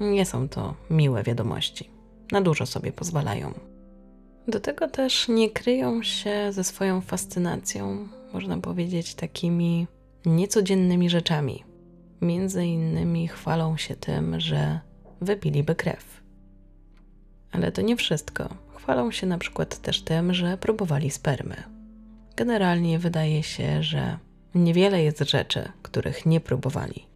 Nie 0.00 0.26
są 0.26 0.48
to 0.48 0.74
miłe 0.90 1.22
wiadomości. 1.22 1.90
Na 2.32 2.40
dużo 2.40 2.66
sobie 2.66 2.92
pozwalają. 2.92 3.54
Do 4.48 4.60
tego 4.60 4.88
też 4.88 5.28
nie 5.28 5.50
kryją 5.50 6.02
się 6.02 6.52
ze 6.52 6.64
swoją 6.64 7.00
fascynacją, 7.00 8.08
można 8.32 8.58
powiedzieć, 8.58 9.14
takimi 9.14 9.86
niecodziennymi 10.26 11.10
rzeczami. 11.10 11.64
Między 12.20 12.66
innymi 12.66 13.28
chwalą 13.28 13.76
się 13.76 13.96
tym, 13.96 14.40
że 14.40 14.80
wypiliby 15.20 15.74
krew. 15.74 16.22
Ale 17.52 17.72
to 17.72 17.82
nie 17.82 17.96
wszystko. 17.96 18.48
Chwalą 18.74 19.10
się 19.10 19.26
na 19.26 19.38
przykład 19.38 19.78
też 19.78 20.02
tym, 20.02 20.34
że 20.34 20.58
próbowali 20.58 21.10
spermy. 21.10 21.56
Generalnie 22.36 22.98
wydaje 22.98 23.42
się, 23.42 23.82
że 23.82 24.18
niewiele 24.54 25.02
jest 25.02 25.18
rzeczy, 25.18 25.72
których 25.82 26.26
nie 26.26 26.40
próbowali. 26.40 27.06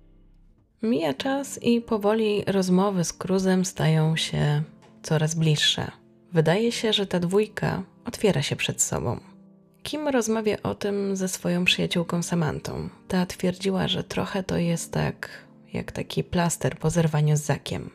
Mija 0.82 1.14
czas 1.14 1.62
i 1.62 1.80
powoli 1.80 2.44
rozmowy 2.46 3.04
z 3.04 3.12
Cruzem 3.12 3.64
stają 3.64 4.16
się 4.16 4.62
coraz 5.02 5.34
bliższe. 5.34 5.90
Wydaje 6.32 6.72
się, 6.72 6.92
że 6.92 7.06
ta 7.06 7.20
dwójka 7.20 7.82
otwiera 8.04 8.42
się 8.42 8.56
przed 8.56 8.82
sobą. 8.82 9.20
Kim 9.82 10.08
rozmawia 10.08 10.56
o 10.62 10.74
tym 10.74 11.16
ze 11.16 11.28
swoją 11.28 11.64
przyjaciółką 11.64 12.22
Samantą. 12.22 12.88
Ta 13.08 13.26
twierdziła, 13.26 13.88
że 13.88 14.04
trochę 14.04 14.42
to 14.42 14.56
jest 14.56 14.92
tak, 14.92 15.28
jak 15.72 15.92
taki 15.92 16.24
plaster 16.24 16.78
po 16.78 16.90
zerwaniu 16.90 17.36
z 17.36 17.40
Zakiem. 17.40 17.90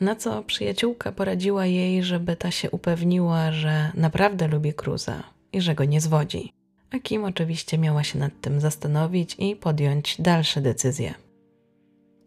Na 0.00 0.16
co 0.16 0.42
przyjaciółka 0.42 1.12
poradziła 1.12 1.66
jej, 1.66 2.02
żeby 2.02 2.36
ta 2.36 2.50
się 2.50 2.70
upewniła, 2.70 3.52
że 3.52 3.92
naprawdę 3.94 4.48
lubi 4.48 4.74
Cruza 4.74 5.22
i 5.52 5.60
że 5.60 5.74
go 5.74 5.84
nie 5.84 6.00
zwodzi. 6.00 6.52
A 6.90 6.98
Kim 6.98 7.24
oczywiście 7.24 7.78
miała 7.78 8.04
się 8.04 8.18
nad 8.18 8.40
tym 8.40 8.60
zastanowić 8.60 9.36
i 9.38 9.56
podjąć 9.56 10.16
dalsze 10.20 10.60
decyzje. 10.60 11.14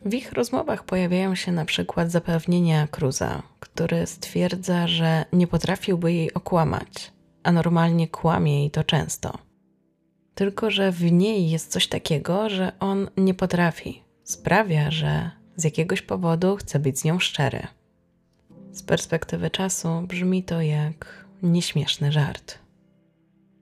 W 0.05 0.13
ich 0.13 0.31
rozmowach 0.31 0.83
pojawiają 0.83 1.35
się 1.35 1.51
na 1.51 1.65
przykład 1.65 2.11
zapewnienia 2.11 2.87
Cruza, 2.87 3.43
który 3.59 4.07
stwierdza, 4.07 4.87
że 4.87 5.25
nie 5.33 5.47
potrafiłby 5.47 6.13
jej 6.13 6.33
okłamać, 6.33 7.11
a 7.43 7.51
normalnie 7.51 8.07
kłamie 8.07 8.59
jej 8.59 8.71
to 8.71 8.83
często. 8.83 9.37
Tylko, 10.35 10.71
że 10.71 10.91
w 10.91 11.11
niej 11.11 11.49
jest 11.49 11.71
coś 11.71 11.87
takiego, 11.87 12.49
że 12.49 12.71
on 12.79 13.09
nie 13.17 13.33
potrafi. 13.33 14.03
Sprawia, 14.23 14.91
że 14.91 15.31
z 15.55 15.63
jakiegoś 15.63 16.01
powodu 16.01 16.55
chce 16.55 16.79
być 16.79 16.99
z 16.99 17.03
nią 17.03 17.19
szczery. 17.19 17.67
Z 18.71 18.83
perspektywy 18.83 19.49
czasu 19.49 20.01
brzmi 20.07 20.43
to 20.43 20.61
jak 20.61 21.25
nieśmieszny 21.43 22.11
żart. 22.11 22.60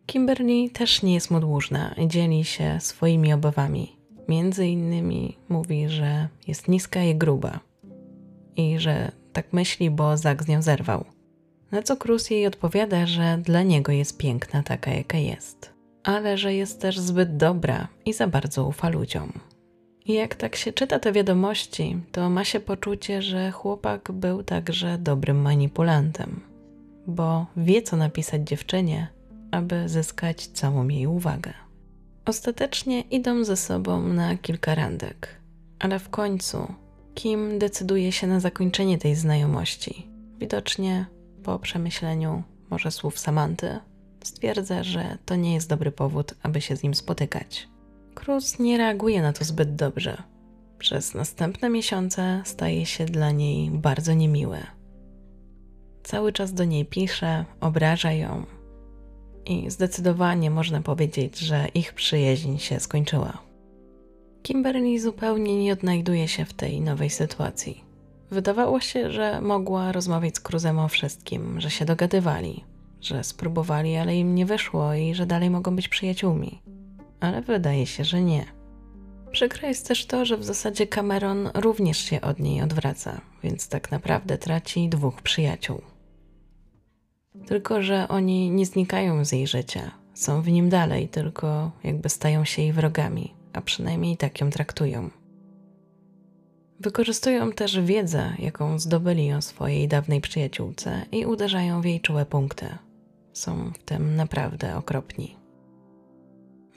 Kimberly 0.10 0.69
też 0.69 1.04
nie 1.04 1.13
jest 1.13 1.32
mu 1.32 1.39
dłużna 1.39 1.95
i 1.98 2.08
dzieli 2.08 2.45
się 2.45 2.78
swoimi 2.80 3.34
obawami. 3.34 3.95
Między 4.28 4.67
innymi 4.67 5.38
mówi, 5.50 5.89
że 5.89 6.28
jest 6.48 6.67
niska 6.67 7.04
i 7.04 7.15
gruba 7.15 7.60
i 8.56 8.80
że 8.80 9.12
tak 9.34 9.54
myśli, 9.54 9.89
bo 9.89 10.17
Zak 10.17 10.43
z 10.43 10.48
nią 10.48 10.62
zerwał. 10.62 11.06
Na 11.72 11.82
co 11.84 11.98
Cruz 11.98 12.30
jej 12.30 12.48
odpowiada, 12.48 13.06
że 13.06 13.38
dla 13.43 13.63
niego 13.63 13.91
jest 13.91 14.17
piękna 14.17 14.63
taka, 14.63 14.91
jaka 14.91 15.17
jest, 15.17 15.74
ale 16.04 16.38
że 16.38 16.54
jest 16.54 16.82
też 16.82 17.00
zbyt 17.00 17.38
dobra 17.38 17.88
i 18.06 18.13
za 18.13 18.28
bardzo 18.28 18.65
ufa 18.65 18.89
ludziom. 18.89 19.32
I 20.06 20.13
jak 20.13 20.36
tak 20.36 20.56
się 20.56 20.74
czyta 20.74 21.00
te 21.00 21.12
wiadomości, 21.12 21.98
to 22.12 22.30
ma 22.30 22.43
się 22.43 22.60
poczucie, 22.60 23.22
że 23.22 23.52
chłopak 23.52 24.12
był 24.12 24.43
także 24.43 24.98
dobrym 24.98 25.41
manipulantem, 25.41 26.41
bo 27.08 27.45
wie, 27.58 27.82
co 27.82 27.98
napisać 27.98 28.48
dziewczynie, 28.48 29.18
aby 29.51 29.89
zyskać 29.89 30.47
całą 30.47 30.88
jej 30.88 31.07
uwagę. 31.07 31.53
Ostatecznie 32.25 33.01
idą 33.01 33.43
ze 33.43 33.57
sobą 33.57 34.07
na 34.07 34.38
kilka 34.38 34.75
randek, 34.75 35.41
ale 35.79 35.99
w 35.99 36.09
końcu 36.09 36.73
Kim 37.15 37.59
decyduje 37.59 38.12
się 38.12 38.27
na 38.27 38.39
zakończenie 38.39 38.97
tej 38.97 39.15
znajomości. 39.15 40.07
Widocznie 40.39 41.05
po 41.43 41.59
przemyśleniu 41.59 42.43
może 42.69 42.91
słów 42.91 43.19
Samanty 43.19 43.79
stwierdza, 44.23 44.83
że 44.83 45.17
to 45.25 45.35
nie 45.35 45.53
jest 45.53 45.69
dobry 45.69 45.91
powód, 45.91 46.35
aby 46.43 46.62
się 46.62 46.75
z 46.75 46.83
nim 46.83 46.95
spotykać. 46.95 47.67
Cruz 48.15 48.59
nie 48.59 48.77
reaguje 48.77 49.21
na 49.21 49.33
to 49.33 49.45
zbyt 49.45 49.75
dobrze. 49.75 50.23
Przez 50.77 51.13
następne 51.13 51.69
miesiące 51.69 52.41
staje 52.45 52.85
się 52.85 53.05
dla 53.05 53.31
niej 53.31 53.71
bardzo 53.71 54.13
niemiły. 54.13 54.57
Cały 56.03 56.33
czas 56.33 56.53
do 56.53 56.63
niej 56.63 56.85
pisze, 56.85 57.45
obraża 57.62 58.12
ją, 58.12 58.45
i 59.49 59.69
zdecydowanie 59.69 60.51
można 60.51 60.81
powiedzieć, 60.81 61.39
że 61.39 61.67
ich 61.73 61.93
przyjaźń 61.93 62.57
się 62.57 62.79
skończyła. 62.79 63.38
Kimberly 64.43 64.99
zupełnie 64.99 65.63
nie 65.63 65.73
odnajduje 65.73 66.27
się 66.27 66.45
w 66.45 66.53
tej 66.53 66.81
nowej 66.81 67.09
sytuacji. 67.09 67.83
Wydawało 68.31 68.79
się, 68.79 69.12
że 69.12 69.41
mogła 69.41 69.91
rozmawiać 69.91 70.35
z 70.35 70.39
Cruzem 70.39 70.79
o 70.79 70.88
wszystkim, 70.88 71.62
że 71.62 71.69
się 71.69 71.85
dogadywali, 71.85 72.63
że 73.01 73.23
spróbowali, 73.23 73.95
ale 73.95 74.17
im 74.17 74.35
nie 74.35 74.45
wyszło 74.45 74.93
i 74.93 75.15
że 75.15 75.25
dalej 75.25 75.49
mogą 75.49 75.75
być 75.75 75.88
przyjaciółmi. 75.88 76.62
Ale 77.19 77.41
wydaje 77.41 77.85
się, 77.85 78.03
że 78.03 78.21
nie. 78.21 78.45
Przykre 79.31 79.67
jest 79.67 79.88
też 79.88 80.05
to, 80.05 80.25
że 80.25 80.38
w 80.38 80.45
zasadzie 80.45 80.88
Cameron 80.88 81.49
również 81.53 81.97
się 81.97 82.21
od 82.21 82.39
niej 82.39 82.62
odwraca, 82.62 83.21
więc 83.43 83.69
tak 83.69 83.91
naprawdę 83.91 84.38
traci 84.38 84.89
dwóch 84.89 85.21
przyjaciół. 85.21 85.81
Tylko, 87.45 87.82
że 87.82 88.08
oni 88.08 88.49
nie 88.49 88.65
znikają 88.65 89.25
z 89.25 89.32
jej 89.32 89.47
życia, 89.47 89.91
są 90.13 90.41
w 90.41 90.47
nim 90.47 90.69
dalej, 90.69 91.08
tylko 91.08 91.71
jakby 91.84 92.10
stają 92.10 92.45
się 92.45 92.62
jej 92.62 92.73
wrogami, 92.73 93.34
a 93.54 93.62
przynajmniej 93.62 94.17
tak 94.17 94.41
ją 94.41 94.49
traktują. 94.49 95.10
Wykorzystują 96.80 97.52
też 97.52 97.80
wiedzę, 97.80 98.34
jaką 98.39 98.80
zdobyli 98.80 99.34
o 99.34 99.41
swojej 99.41 99.88
dawnej 99.88 100.21
przyjaciółce 100.21 101.06
i 101.12 101.25
uderzają 101.25 101.82
w 101.82 101.86
jej 101.86 102.02
czułe 102.02 102.25
punkty. 102.25 102.65
Są 103.34 103.71
w 103.73 103.84
tym 103.84 104.15
naprawdę 104.15 104.78
okropni. 104.78 105.36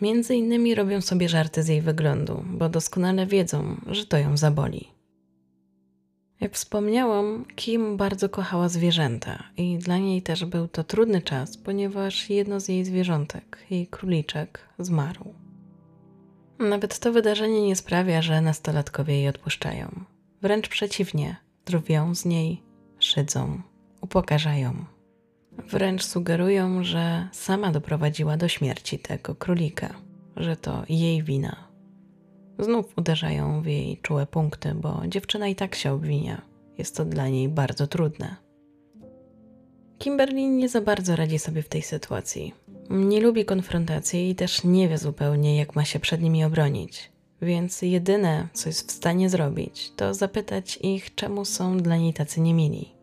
Między 0.01 0.35
innymi 0.35 0.75
robią 0.75 1.01
sobie 1.01 1.29
żarty 1.29 1.62
z 1.62 1.68
jej 1.68 1.81
wyglądu, 1.81 2.44
bo 2.46 2.68
doskonale 2.68 3.27
wiedzą, 3.27 3.77
że 3.87 4.07
to 4.07 4.18
ją 4.18 4.37
zaboli. 4.37 4.91
Jak 6.42 6.52
wspomniałam, 6.52 7.44
Kim 7.57 7.96
bardzo 7.96 8.28
kochała 8.28 8.68
zwierzęta 8.68 9.42
i 9.57 9.78
dla 9.78 9.98
niej 9.98 10.22
też 10.22 10.44
był 10.44 10.68
to 10.68 10.85
trudny 10.85 11.20
czas, 11.20 11.57
ponieważ 11.57 12.31
jedno 12.31 12.61
z 12.61 12.68
jej 12.68 12.85
zwierzątek, 12.85 13.59
jej 13.70 13.87
króliczek, 13.87 14.68
zmarł. 14.78 15.35
Nawet 16.59 16.98
to 16.98 17.12
wydarzenie 17.12 17.66
nie 17.66 17.76
sprawia, 17.76 18.22
że 18.22 18.40
nastolatkowie 18.40 19.14
jej 19.14 19.28
odpuszczają. 19.28 20.05
Wręcz 20.40 20.68
przeciwnie, 20.68 21.37
drwią 21.66 22.14
z 22.14 22.24
niej, 22.24 22.62
szydzą, 22.98 23.62
upokarzają. 24.00 24.85
Wręcz 25.70 26.05
sugerują, 26.05 26.85
że 26.85 27.28
sama 27.33 27.72
doprowadziła 27.72 28.37
do 28.37 28.48
śmierci 28.48 28.98
tego 28.98 29.35
królika, 29.35 29.94
że 30.37 30.57
to 30.57 30.83
jej 30.88 31.22
wina. 31.22 31.71
Znów 32.62 32.98
uderzają 32.98 33.62
w 33.62 33.66
jej 33.66 33.96
czułe 33.96 34.27
punkty, 34.27 34.75
bo 34.75 35.03
dziewczyna 35.09 35.48
i 35.48 35.55
tak 35.55 35.75
się 35.75 35.92
obwinia. 35.92 36.42
Jest 36.79 36.96
to 36.96 37.05
dla 37.05 37.29
niej 37.29 37.48
bardzo 37.48 37.87
trudne. 37.87 38.37
Kimberly 39.98 40.42
nie 40.48 40.68
za 40.68 40.81
bardzo 40.81 41.16
radzi 41.16 41.38
sobie 41.38 41.62
w 41.62 41.68
tej 41.68 41.83
sytuacji. 41.83 42.55
Nie 42.90 43.20
lubi 43.20 43.44
konfrontacji 43.44 44.31
i 44.31 44.35
też 44.35 44.64
nie 44.64 44.88
wie 44.88 44.98
zupełnie, 44.98 45.57
jak 45.57 45.77
ma 45.77 45.85
się 45.85 46.01
przed 46.01 46.22
nimi 46.22 46.44
obronić. 46.44 47.12
Więc 47.42 47.83
jedyne, 47.83 48.48
co 48.53 48.68
jest 48.68 48.88
w 48.88 48.94
stanie 48.94 49.31
zrobić, 49.31 49.92
to 49.96 50.14
zapytać 50.14 50.79
ich, 50.83 51.14
czemu 51.14 51.44
są 51.44 51.79
dla 51.79 51.96
niej 51.96 52.14
tacy 52.14 52.40
niemili. 52.40 53.01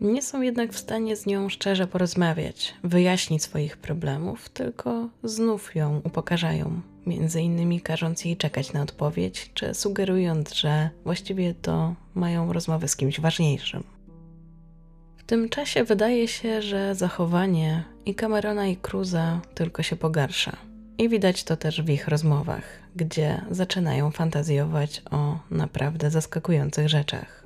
Nie 0.00 0.22
są 0.22 0.40
jednak 0.40 0.72
w 0.72 0.78
stanie 0.78 1.16
z 1.16 1.26
nią 1.26 1.48
szczerze 1.48 1.86
porozmawiać, 1.86 2.74
wyjaśnić 2.84 3.42
swoich 3.42 3.76
problemów, 3.76 4.48
tylko 4.48 5.08
znów 5.22 5.74
ją 5.74 6.00
upokarzają, 6.04 6.80
między 7.06 7.40
innymi 7.40 7.80
każąc 7.80 8.24
jej 8.24 8.36
czekać 8.36 8.72
na 8.72 8.82
odpowiedź, 8.82 9.50
czy 9.54 9.74
sugerując, 9.74 10.54
że 10.54 10.90
właściwie 11.04 11.54
to 11.54 11.94
mają 12.14 12.52
rozmowę 12.52 12.88
z 12.88 12.96
kimś 12.96 13.20
ważniejszym. 13.20 13.84
W 15.16 15.24
tym 15.24 15.48
czasie 15.48 15.84
wydaje 15.84 16.28
się, 16.28 16.62
że 16.62 16.94
zachowanie 16.94 17.84
i 18.06 18.14
Camerona 18.14 18.66
i 18.66 18.76
Cruza 18.76 19.40
tylko 19.54 19.82
się 19.82 19.96
pogarsza. 19.96 20.56
I 20.98 21.08
widać 21.08 21.44
to 21.44 21.56
też 21.56 21.82
w 21.82 21.88
ich 21.88 22.08
rozmowach, 22.08 22.64
gdzie 22.96 23.40
zaczynają 23.50 24.10
fantazjować 24.10 25.02
o 25.10 25.38
naprawdę 25.50 26.10
zaskakujących 26.10 26.88
rzeczach. 26.88 27.45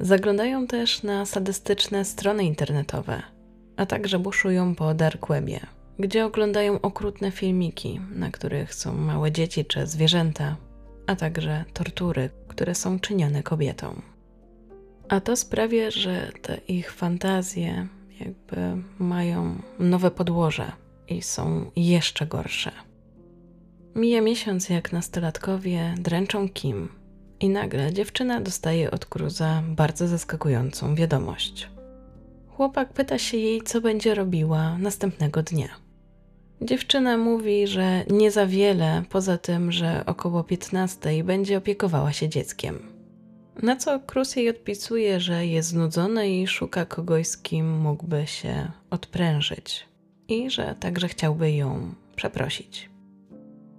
Zaglądają 0.00 0.66
też 0.66 1.02
na 1.02 1.26
sadystyczne 1.26 2.04
strony 2.04 2.44
internetowe, 2.44 3.22
a 3.76 3.86
także 3.86 4.18
buszują 4.18 4.74
po 4.74 4.94
dark 4.94 5.28
webie, 5.28 5.60
gdzie 5.98 6.26
oglądają 6.26 6.80
okrutne 6.80 7.30
filmiki, 7.30 8.00
na 8.14 8.30
których 8.30 8.74
są 8.74 8.94
małe 8.94 9.32
dzieci 9.32 9.64
czy 9.64 9.86
zwierzęta 9.86 10.56
a 11.08 11.16
także 11.16 11.64
tortury, 11.72 12.30
które 12.48 12.74
są 12.74 13.00
czynione 13.00 13.42
kobietom. 13.42 14.02
A 15.08 15.20
to 15.20 15.36
sprawia, 15.36 15.90
że 15.90 16.32
te 16.42 16.56
ich 16.56 16.92
fantazje 16.92 17.88
jakby 18.20 18.82
mają 18.98 19.56
nowe 19.78 20.10
podłoże 20.10 20.72
i 21.08 21.22
są 21.22 21.70
jeszcze 21.76 22.26
gorsze. 22.26 22.72
Mija 23.94 24.20
miesiąc, 24.20 24.68
jak 24.68 24.92
nastolatkowie 24.92 25.94
dręczą 25.98 26.48
Kim, 26.48 26.88
i 27.40 27.48
nagle 27.48 27.92
dziewczyna 27.92 28.40
dostaje 28.40 28.90
od 28.90 29.06
Cruza 29.06 29.62
bardzo 29.68 30.08
zaskakującą 30.08 30.94
wiadomość. 30.94 31.68
Chłopak 32.48 32.92
pyta 32.92 33.18
się 33.18 33.36
jej, 33.36 33.62
co 33.62 33.80
będzie 33.80 34.14
robiła 34.14 34.78
następnego 34.78 35.42
dnia. 35.42 35.68
Dziewczyna 36.62 37.16
mówi, 37.16 37.66
że 37.66 38.04
nie 38.10 38.30
za 38.30 38.46
wiele, 38.46 39.02
poza 39.10 39.38
tym, 39.38 39.72
że 39.72 40.02
około 40.06 40.44
15 40.44 41.24
będzie 41.24 41.58
opiekowała 41.58 42.12
się 42.12 42.28
dzieckiem. 42.28 42.78
Na 43.62 43.76
co 43.76 44.00
Cruz 44.00 44.36
jej 44.36 44.48
odpisuje, 44.48 45.20
że 45.20 45.46
jest 45.46 45.68
znudzony 45.68 46.30
i 46.30 46.46
szuka 46.46 46.86
kogoś, 46.86 47.26
z 47.26 47.38
kim 47.38 47.78
mógłby 47.78 48.26
się 48.26 48.70
odprężyć 48.90 49.86
i 50.28 50.50
że 50.50 50.74
także 50.80 51.08
chciałby 51.08 51.52
ją 51.52 51.94
przeprosić. 52.16 52.87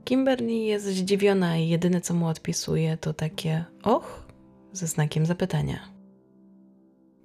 Kimberly 0.09 0.53
jest 0.53 0.85
zdziwiona 0.85 1.57
i 1.57 1.69
jedyne 1.69 2.01
co 2.01 2.13
mu 2.13 2.27
odpisuje 2.27 2.97
to 2.97 3.13
takie 3.13 3.65
och 3.83 4.27
ze 4.71 4.87
znakiem 4.87 5.25
zapytania. 5.25 5.79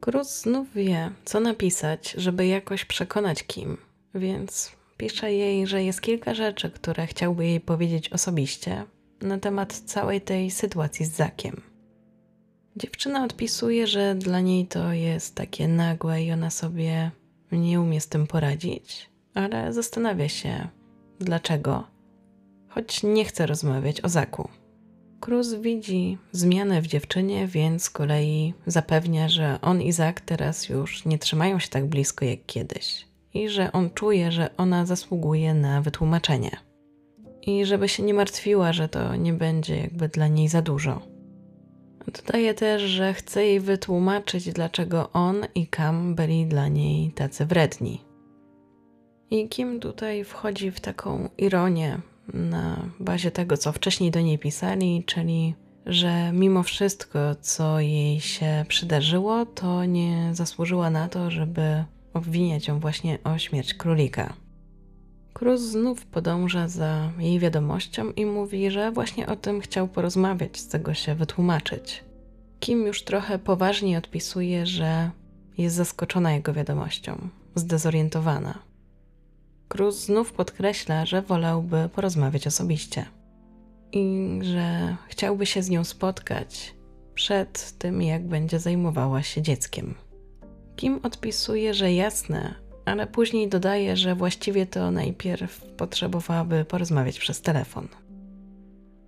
Cruz 0.01 0.42
znów 0.42 0.75
wie, 0.75 1.11
co 1.25 1.40
napisać, 1.40 2.14
żeby 2.18 2.47
jakoś 2.47 2.85
przekonać 2.85 3.42
Kim, 3.42 3.77
więc 4.14 4.73
pisze 4.97 5.33
jej, 5.33 5.66
że 5.66 5.85
jest 5.85 6.01
kilka 6.01 6.35
rzeczy, 6.35 6.70
które 6.70 7.07
chciałby 7.07 7.47
jej 7.47 7.61
powiedzieć 7.61 8.09
osobiście 8.09 8.85
na 9.20 9.38
temat 9.38 9.73
całej 9.73 10.20
tej 10.20 10.51
sytuacji 10.51 11.07
z 11.07 11.12
Zakiem. 11.12 11.62
Dziewczyna 12.77 13.25
odpisuje, 13.25 13.87
że 13.87 14.14
dla 14.14 14.40
niej 14.40 14.66
to 14.66 14.92
jest 14.92 15.35
takie 15.35 15.68
nagłe 15.68 16.23
i 16.23 16.33
ona 16.33 16.51
sobie 16.51 17.11
nie 17.53 17.81
umie 17.81 18.01
z 18.01 18.09
tym 18.09 18.27
poradzić, 18.27 19.11
ale 19.35 19.73
zastanawia 19.73 20.29
się, 20.29 20.68
dlaczego 21.20 21.94
choć 22.75 23.03
nie 23.03 23.25
chce 23.25 23.47
rozmawiać 23.47 24.05
o 24.05 24.09
Zaku. 24.09 24.49
Cruz 25.21 25.55
widzi 25.55 26.19
zmianę 26.33 26.83
w 26.83 26.87
dziewczynie, 26.87 27.47
więc 27.47 27.83
z 27.83 27.91
kolei 27.91 28.55
zapewnia, 28.67 29.29
że 29.29 29.59
on 29.63 29.83
i 29.83 29.93
Zak 29.93 30.21
teraz 30.21 30.69
już 30.69 31.05
nie 31.05 31.19
trzymają 31.19 31.59
się 31.59 31.69
tak 31.69 31.87
blisko 31.87 32.25
jak 32.25 32.47
kiedyś 32.47 33.07
i 33.35 33.49
że 33.49 33.73
on 33.73 33.91
czuje, 33.91 34.33
że 34.33 34.51
ona 34.57 34.87
zasługuje 34.87 35.55
na 35.55 35.83
wytłumaczenie. 35.83 36.57
I 37.43 37.65
żeby 37.65 37.89
się 37.89 38.03
nie 38.03 38.15
martwiła, 38.15 38.73
że 38.73 38.89
to 38.89 39.17
nie 39.17 39.33
będzie 39.33 39.77
jakby 39.77 40.09
dla 40.09 40.29
niej 40.29 40.49
za 40.49 40.63
dużo. 40.63 41.03
Dodaje 42.07 42.55
też, 42.55 42.83
że 42.83 43.15
chce 43.15 43.47
jej 43.47 43.61
wytłumaczyć, 43.61 44.53
dlaczego 44.53 45.13
on 45.13 45.37
i 45.55 45.67
Cam 45.67 46.15
byli 46.15 46.47
dla 46.47 46.69
niej 46.69 47.13
tacy 47.13 47.47
wredni. 47.47 48.01
I 49.31 49.49
Kim 49.49 49.81
tutaj 49.81 50.25
wchodzi 50.25 50.71
w 50.71 50.81
taką 50.81 51.29
ironię, 51.39 52.01
na 52.33 52.89
bazie 53.01 53.31
tego, 53.31 53.57
co 53.57 53.73
wcześniej 53.73 54.11
do 54.11 54.21
niej 54.21 54.39
pisali, 54.39 55.05
czyli 55.07 55.55
że 55.87 56.33
mimo 56.33 56.63
wszystko, 56.63 57.19
co 57.41 57.81
jej 57.81 58.21
się 58.21 58.65
przydarzyło, 58.69 59.47
to 59.47 59.85
nie 59.85 60.31
zasłużyła 60.33 60.91
na 60.91 61.09
to, 61.09 61.31
żeby 61.31 61.85
obwiniać 62.15 62.69
ją 62.69 62.81
właśnie 62.81 63.19
o 63.25 63.39
śmierć 63.39 63.75
królika. 63.75 64.35
Cruz 65.33 65.61
znów 65.61 66.07
podąża 66.07 66.69
za 66.69 67.13
jej 67.19 67.39
wiadomością 67.39 68.11
i 68.11 68.27
mówi, 68.27 68.71
że 68.71 68.93
właśnie 68.93 69.27
o 69.27 69.37
tym 69.37 69.61
chciał 69.61 69.89
porozmawiać, 69.89 70.59
z 70.59 70.69
tego 70.69 70.95
się 70.95 71.15
wytłumaczyć. 71.15 72.05
Kim 72.61 72.87
już 72.87 73.05
trochę 73.05 73.39
poważniej 73.39 73.97
odpisuje, 73.97 74.67
że 74.67 75.11
jest 75.59 75.77
zaskoczona 75.77 76.33
jego 76.33 76.53
wiadomością, 76.53 77.29
zdezorientowana. 77.55 78.59
Cruz 79.75 80.05
znów 80.05 80.33
podkreśla, 80.33 81.07
że 81.07 81.23
wolałby 81.23 81.89
porozmawiać 81.95 82.47
osobiście 82.47 83.07
i 83.93 84.39
że 84.43 84.97
chciałby 85.09 85.47
się 85.47 85.63
z 85.63 85.71
nią 85.71 85.85
spotkać 85.85 86.75
przed 87.15 87.79
tym, 87.79 88.03
jak 88.03 88.27
będzie 88.27 88.59
zajmowała 88.59 89.23
się 89.23 89.43
dzieckiem. 89.43 89.95
Kim 90.77 91.01
odpisuje, 91.03 91.75
że 91.75 91.93
jasne, 91.93 92.55
ale 92.85 93.07
później 93.07 93.49
dodaje, 93.49 93.97
że 93.97 94.15
właściwie 94.15 94.67
to 94.67 94.91
najpierw 94.91 95.61
potrzebowałaby 95.77 96.65
porozmawiać 96.65 97.19
przez 97.19 97.41
telefon. 97.41 97.89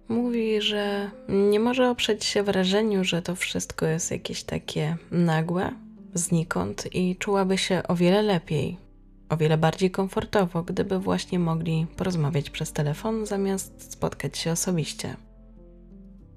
Mówi, 0.09 0.61
że 0.61 1.11
nie 1.29 1.61
może 1.61 1.91
oprzeć 1.91 2.25
się 2.25 2.43
wrażeniu, 2.43 3.05
że 3.05 3.23
to 3.23 3.37
wszystko 3.37 3.87
jest 3.87 4.11
jakieś 4.11 4.45
takie 4.45 4.97
nagłe, 5.11 5.73
znikąd 6.15 6.95
i 6.95 7.17
czułaby 7.17 7.59
się 7.59 7.83
o 7.89 7.97
wiele 7.97 8.23
lepiej, 8.23 8.86
o 9.29 9.37
wiele 9.37 9.59
bardziej 9.59 9.91
komfortowo, 9.91 10.63
gdyby 10.63 10.99
właśnie 10.99 11.39
mogli 11.39 11.87
porozmawiać 11.97 12.51
przez 12.51 12.73
telefon 12.73 13.27
zamiast 13.27 13.93
spotkać 13.93 14.39
się 14.39 14.53
osobiście. 14.53 15.17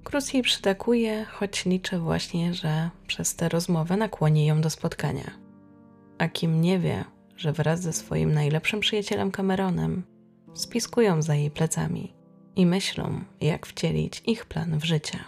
Cruz 0.04 0.32
jej 0.32 0.42
przytakuje, 0.42 1.24
choć 1.24 1.64
liczy 1.64 1.98
właśnie, 1.98 2.54
że 2.54 2.90
przez 3.06 3.36
tę 3.36 3.48
rozmowę 3.48 3.96
nakłoni 3.96 4.46
ją 4.46 4.60
do 4.60 4.70
spotkania. 4.70 5.30
A 6.18 6.28
Kim 6.28 6.60
nie 6.60 6.78
wie, 6.78 7.04
że 7.36 7.52
wraz 7.52 7.82
ze 7.82 7.92
swoim 7.92 8.32
najlepszym 8.32 8.80
przyjacielem 8.80 9.30
Cameronem 9.30 10.02
spiskują 10.54 11.22
za 11.22 11.34
jej 11.34 11.50
plecami 11.50 12.14
i 12.56 12.66
myślą, 12.66 13.20
jak 13.40 13.66
wcielić 13.66 14.22
ich 14.26 14.46
plan 14.46 14.78
w 14.78 14.84
życie. 14.84 15.18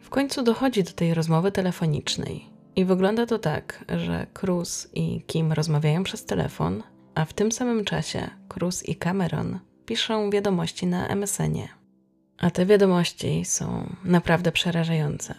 W 0.00 0.10
końcu 0.10 0.42
dochodzi 0.42 0.84
do 0.84 0.92
tej 0.92 1.14
rozmowy 1.14 1.52
telefonicznej, 1.52 2.51
i 2.76 2.84
wygląda 2.84 3.26
to 3.26 3.38
tak, 3.38 3.84
że 3.88 4.26
Cruz 4.32 4.88
i 4.94 5.22
Kim 5.22 5.52
rozmawiają 5.52 6.02
przez 6.02 6.24
telefon, 6.24 6.82
a 7.14 7.24
w 7.24 7.32
tym 7.32 7.52
samym 7.52 7.84
czasie 7.84 8.30
Cruz 8.48 8.88
i 8.88 8.96
Cameron 8.96 9.58
piszą 9.86 10.30
wiadomości 10.30 10.86
na 10.86 11.08
MSN-ie. 11.08 11.68
A 12.38 12.50
te 12.50 12.66
wiadomości 12.66 13.44
są 13.44 13.94
naprawdę 14.04 14.52
przerażające. 14.52 15.34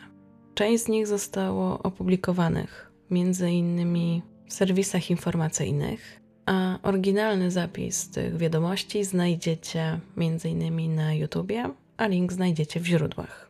Część 0.54 0.84
z 0.84 0.88
nich 0.88 1.08
zostało 1.08 1.84
opublikowanych 1.84 2.92
między 3.10 3.52
innymi 3.52 4.22
w 4.48 4.54
serwisach 4.54 5.10
informacyjnych, 5.10 6.22
a 6.46 6.80
oryginalny 6.84 7.52
zapis 7.52 8.12
tych 8.12 8.38
wiadomości 8.38 9.04
znajdziecie 9.04 10.00
między 10.18 10.50
innymi 10.50 10.90
na 10.90 11.14
YouTubie, 11.14 11.70
a 11.98 12.08
link 12.08 12.34
znajdziecie 12.34 12.80
w 12.80 12.86
źródłach. 12.86 13.43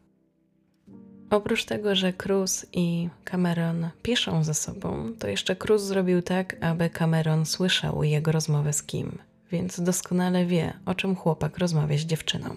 Oprócz 1.34 1.65
tego, 1.65 1.96
że 1.96 2.13
Cruz 2.13 2.65
i 2.74 3.10
Cameron 3.24 3.89
piszą 4.02 4.43
ze 4.43 4.54
sobą, 4.54 5.13
to 5.19 5.28
jeszcze 5.28 5.56
Cruz 5.56 5.82
zrobił 5.82 6.22
tak, 6.22 6.56
aby 6.62 6.89
Cameron 6.89 7.46
słyszał 7.46 8.04
jego 8.04 8.32
rozmowę 8.32 8.74
z 8.74 8.84
Kim, 8.84 9.17
więc 9.52 9.80
doskonale 9.80 10.46
wie, 10.46 10.74
o 10.86 10.96
czym 10.96 11.15
chłopak 11.15 11.58
rozmawia 11.58 11.98
z 11.98 12.02
dziewczyną. 12.02 12.56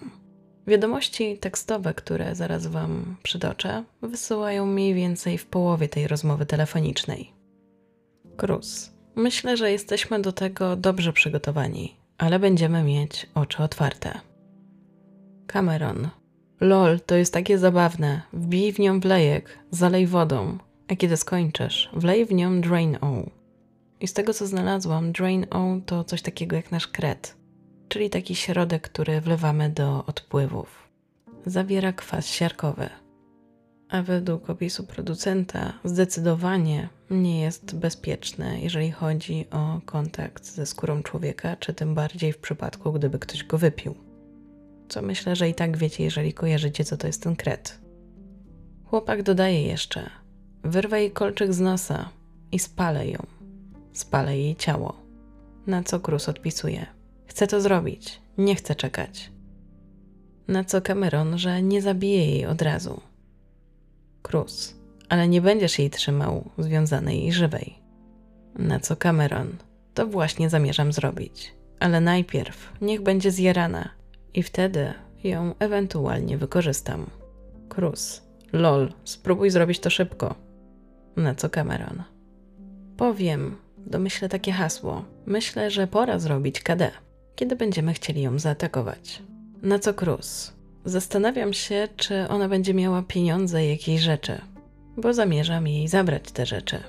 Wiadomości 0.67 1.37
tekstowe, 1.37 1.93
które 1.93 2.35
zaraz 2.35 2.67
Wam 2.67 3.15
przytoczę, 3.23 3.83
wysyłają 4.01 4.65
mniej 4.65 4.93
więcej 4.93 5.37
w 5.37 5.45
połowie 5.45 5.89
tej 5.89 6.07
rozmowy 6.07 6.45
telefonicznej. 6.45 7.33
Cruz. 8.37 8.93
Myślę, 9.15 9.57
że 9.57 9.71
jesteśmy 9.71 10.21
do 10.21 10.31
tego 10.31 10.75
dobrze 10.75 11.13
przygotowani, 11.13 11.95
ale 12.17 12.39
będziemy 12.39 12.83
mieć 12.83 13.27
oczy 13.35 13.63
otwarte. 13.63 14.19
Cameron. 15.47 16.09
Lol, 16.59 16.99
to 17.05 17.15
jest 17.15 17.33
takie 17.33 17.57
zabawne. 17.57 18.21
Wbij 18.33 18.73
w 18.73 18.79
nią 18.79 18.99
wlejek, 18.99 19.59
zalej 19.71 20.07
wodą, 20.07 20.57
a 20.87 20.95
kiedy 20.95 21.17
skończysz, 21.17 21.89
wlej 21.93 22.25
w 22.25 22.33
nią 22.33 22.61
drain 22.61 22.97
o. 23.01 23.23
I 23.99 24.07
z 24.07 24.13
tego 24.13 24.33
co 24.33 24.47
znalazłam, 24.47 25.11
drain 25.11 25.45
o 25.49 25.77
to 25.85 26.03
coś 26.03 26.21
takiego 26.21 26.55
jak 26.55 26.71
nasz 26.71 26.87
kret, 26.87 27.35
czyli 27.87 28.09
taki 28.09 28.35
środek, 28.35 28.89
który 28.89 29.21
wlewamy 29.21 29.69
do 29.69 30.05
odpływów. 30.05 30.89
Zawiera 31.45 31.93
kwas 31.93 32.27
siarkowy. 32.27 32.89
A 33.89 34.01
według 34.01 34.49
opisu 34.49 34.83
producenta 34.83 35.73
zdecydowanie 35.83 36.89
nie 37.09 37.41
jest 37.41 37.75
bezpieczny, 37.75 38.61
jeżeli 38.61 38.91
chodzi 38.91 39.45
o 39.51 39.81
kontakt 39.85 40.45
ze 40.45 40.65
skórą 40.65 41.03
człowieka, 41.03 41.55
czy 41.55 41.73
tym 41.73 41.95
bardziej 41.95 42.33
w 42.33 42.37
przypadku, 42.37 42.93
gdyby 42.93 43.19
ktoś 43.19 43.43
go 43.43 43.57
wypił 43.57 44.06
co 44.89 45.01
myślę, 45.01 45.35
że 45.35 45.49
i 45.49 45.53
tak 45.53 45.77
wiecie, 45.77 46.03
jeżeli 46.03 46.33
kojarzycie, 46.33 46.83
co 46.83 46.97
to 46.97 47.07
jest 47.07 47.23
ten 47.23 47.35
kret. 47.35 47.79
Chłopak 48.85 49.23
dodaje 49.23 49.61
jeszcze: 49.61 50.09
Wyrwę 50.63 51.01
jej 51.01 51.11
kolczyk 51.11 51.53
z 51.53 51.59
nosa 51.59 52.09
i 52.51 52.59
spalę 52.59 53.07
ją. 53.07 53.25
Spalę 53.93 54.37
jej 54.37 54.55
ciało. 54.55 54.95
Na 55.67 55.83
co 55.83 55.99
Cruz 55.99 56.29
odpisuje: 56.29 56.85
Chcę 57.25 57.47
to 57.47 57.61
zrobić, 57.61 58.21
nie 58.37 58.55
chcę 58.55 58.75
czekać. 58.75 59.31
Na 60.47 60.63
co 60.63 60.81
Cameron, 60.81 61.37
że 61.37 61.61
nie 61.61 61.81
zabije 61.81 62.25
jej 62.25 62.45
od 62.45 62.61
razu. 62.61 63.01
Cruz, 64.21 64.75
ale 65.09 65.27
nie 65.27 65.41
będziesz 65.41 65.79
jej 65.79 65.89
trzymał 65.89 66.49
związanej 66.57 67.25
i 67.25 67.31
żywej. 67.31 67.73
Na 68.55 68.79
co 68.79 68.95
Cameron, 68.95 69.57
to 69.93 70.07
właśnie 70.07 70.49
zamierzam 70.49 70.93
zrobić. 70.93 71.53
Ale 71.79 72.01
najpierw 72.01 72.73
niech 72.81 73.01
będzie 73.01 73.31
zjarana 73.31 73.96
i 74.37 74.43
wtedy 74.43 74.93
ją 75.23 75.55
ewentualnie 75.59 76.37
wykorzystam. 76.37 77.09
Cruz. 77.69 78.21
Lol, 78.53 78.93
spróbuj 79.03 79.49
zrobić 79.49 79.79
to 79.79 79.89
szybko. 79.89 80.35
Na 81.15 81.35
co 81.35 81.49
Cameron? 81.49 82.03
Powiem, 82.97 83.55
domyślę 83.77 84.29
takie 84.29 84.51
hasło. 84.51 85.05
Myślę, 85.25 85.71
że 85.71 85.87
pora 85.87 86.19
zrobić 86.19 86.61
KD, 86.61 86.91
kiedy 87.35 87.55
będziemy 87.55 87.93
chcieli 87.93 88.21
ją 88.21 88.39
zaatakować. 88.39 89.21
Na 89.61 89.79
co 89.79 89.93
Cruz? 89.93 90.53
Zastanawiam 90.85 91.53
się, 91.53 91.87
czy 91.95 92.27
ona 92.27 92.49
będzie 92.49 92.73
miała 92.73 93.01
pieniądze 93.01 93.65
i 93.65 93.69
jakieś 93.69 94.01
rzeczy, 94.01 94.41
bo 94.97 95.13
zamierzam 95.13 95.67
jej 95.67 95.87
zabrać 95.87 96.31
te 96.31 96.45
rzeczy. 96.45 96.79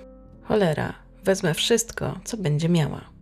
Cholera, 0.42 0.94
wezmę 1.24 1.54
wszystko, 1.54 2.20
co 2.24 2.36
będzie 2.36 2.68
miała. 2.68 3.17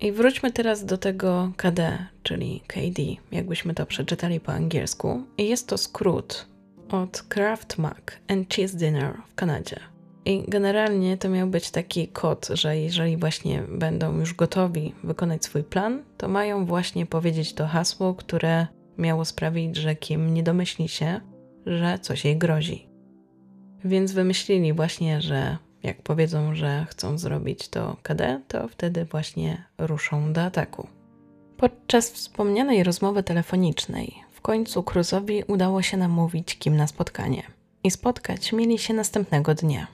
I 0.00 0.12
wróćmy 0.12 0.52
teraz 0.52 0.84
do 0.84 0.98
tego 0.98 1.52
KD, 1.56 2.06
czyli 2.22 2.60
KD, 2.66 3.02
jakbyśmy 3.32 3.74
to 3.74 3.86
przeczytali 3.86 4.40
po 4.40 4.52
angielsku. 4.52 5.22
I 5.38 5.48
jest 5.48 5.68
to 5.68 5.78
skrót 5.78 6.46
od 6.88 7.22
Kraft 7.22 7.78
Mac 7.78 8.02
and 8.28 8.54
Cheese 8.54 8.76
Dinner 8.76 9.14
w 9.28 9.34
Kanadzie. 9.34 9.80
I 10.24 10.44
generalnie 10.48 11.16
to 11.16 11.28
miał 11.28 11.46
być 11.48 11.70
taki 11.70 12.08
kod, 12.08 12.48
że 12.52 12.78
jeżeli 12.78 13.16
właśnie 13.16 13.62
będą 13.62 14.18
już 14.18 14.34
gotowi 14.34 14.94
wykonać 15.04 15.44
swój 15.44 15.64
plan, 15.64 16.02
to 16.16 16.28
mają 16.28 16.66
właśnie 16.66 17.06
powiedzieć 17.06 17.52
to 17.52 17.66
hasło, 17.66 18.14
które 18.14 18.66
miało 18.98 19.24
sprawić, 19.24 19.76
że 19.76 19.94
Kim 19.94 20.34
nie 20.34 20.42
domyśli 20.42 20.88
się, 20.88 21.20
że 21.66 21.98
coś 21.98 22.24
jej 22.24 22.36
grozi. 22.36 22.86
Więc 23.84 24.12
wymyślili 24.12 24.72
właśnie, 24.72 25.20
że 25.20 25.56
jak 25.86 26.02
powiedzą, 26.02 26.54
że 26.54 26.86
chcą 26.90 27.18
zrobić 27.18 27.68
to 27.68 27.96
KD, 28.02 28.40
to 28.48 28.68
wtedy 28.68 29.04
właśnie 29.04 29.64
ruszą 29.78 30.32
do 30.32 30.42
ataku. 30.42 30.88
Podczas 31.56 32.10
wspomnianej 32.10 32.84
rozmowy 32.84 33.22
telefonicznej 33.22 34.14
w 34.32 34.40
końcu 34.40 34.82
Cruzowi 34.82 35.44
udało 35.46 35.82
się 35.82 35.96
namówić 35.96 36.58
Kim 36.58 36.76
na 36.76 36.86
spotkanie. 36.86 37.42
I 37.84 37.90
spotkać 37.90 38.52
mieli 38.52 38.78
się 38.78 38.94
następnego 38.94 39.54
dnia. 39.54 39.86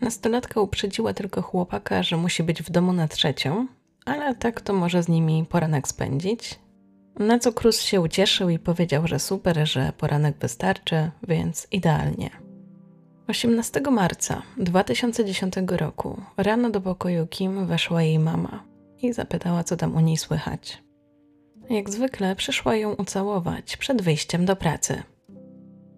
Nastolatka 0.00 0.60
uprzedziła 0.60 1.14
tylko 1.14 1.42
chłopaka, 1.42 2.02
że 2.02 2.16
musi 2.16 2.42
być 2.42 2.62
w 2.62 2.70
domu 2.70 2.92
na 2.92 3.08
trzecią, 3.08 3.66
ale 4.04 4.34
tak 4.34 4.60
to 4.60 4.72
może 4.72 5.02
z 5.02 5.08
nimi 5.08 5.46
poranek 5.48 5.88
spędzić. 5.88 6.58
Na 7.18 7.38
co 7.38 7.52
Cruz 7.52 7.80
się 7.80 8.00
ucieszył 8.00 8.48
i 8.48 8.58
powiedział, 8.58 9.06
że 9.06 9.18
super, 9.18 9.68
że 9.68 9.92
poranek 9.98 10.36
wystarczy, 10.38 11.10
więc 11.28 11.66
idealnie. 11.72 12.30
18 13.28 13.80
marca 13.90 14.42
2010 14.56 15.54
roku 15.68 16.22
rano 16.36 16.70
do 16.70 16.80
pokoju 16.80 17.26
Kim 17.26 17.66
weszła 17.66 18.02
jej 18.02 18.18
mama 18.18 18.64
i 19.02 19.12
zapytała, 19.12 19.64
co 19.64 19.76
tam 19.76 19.96
u 19.96 20.00
niej 20.00 20.16
słychać. 20.16 20.82
Jak 21.70 21.90
zwykle 21.90 22.36
przyszła 22.36 22.76
ją 22.76 22.92
ucałować 22.94 23.76
przed 23.76 24.02
wyjściem 24.02 24.44
do 24.44 24.56
pracy. 24.56 25.02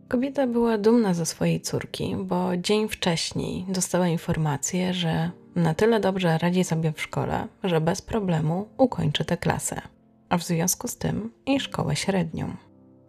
Kobieta 0.08 0.46
była 0.46 0.78
dumna 0.78 1.14
ze 1.14 1.26
swojej 1.26 1.60
córki, 1.60 2.16
bo 2.16 2.56
dzień 2.56 2.88
wcześniej 2.88 3.64
dostała 3.68 4.08
informację, 4.08 4.94
że 4.94 5.30
na 5.56 5.74
tyle 5.74 6.00
dobrze 6.00 6.38
radzi 6.38 6.64
sobie 6.64 6.92
w 6.92 7.02
szkole, 7.02 7.48
że 7.64 7.80
bez 7.80 8.02
problemu 8.02 8.68
ukończy 8.78 9.24
tę 9.24 9.36
klasę, 9.36 9.80
a 10.28 10.38
w 10.38 10.44
związku 10.44 10.88
z 10.88 10.96
tym 10.96 11.32
i 11.46 11.60
szkołę 11.60 11.96
średnią. 11.96 12.56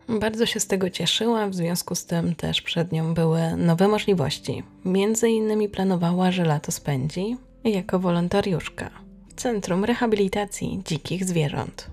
Bardzo 0.09 0.45
się 0.45 0.59
z 0.59 0.67
tego 0.67 0.89
cieszyła, 0.89 1.47
w 1.47 1.55
związku 1.55 1.95
z 1.95 2.05
tym 2.05 2.35
też 2.35 2.61
przed 2.61 2.91
nią 2.91 3.13
były 3.13 3.41
nowe 3.57 3.87
możliwości. 3.87 4.63
Między 4.85 5.29
innymi 5.29 5.69
planowała, 5.69 6.31
że 6.31 6.45
lato 6.45 6.71
spędzi 6.71 7.37
jako 7.63 7.99
wolontariuszka 7.99 8.89
w 9.27 9.33
Centrum 9.33 9.85
Rehabilitacji 9.85 10.81
Dzikich 10.85 11.25
Zwierząt. 11.25 11.91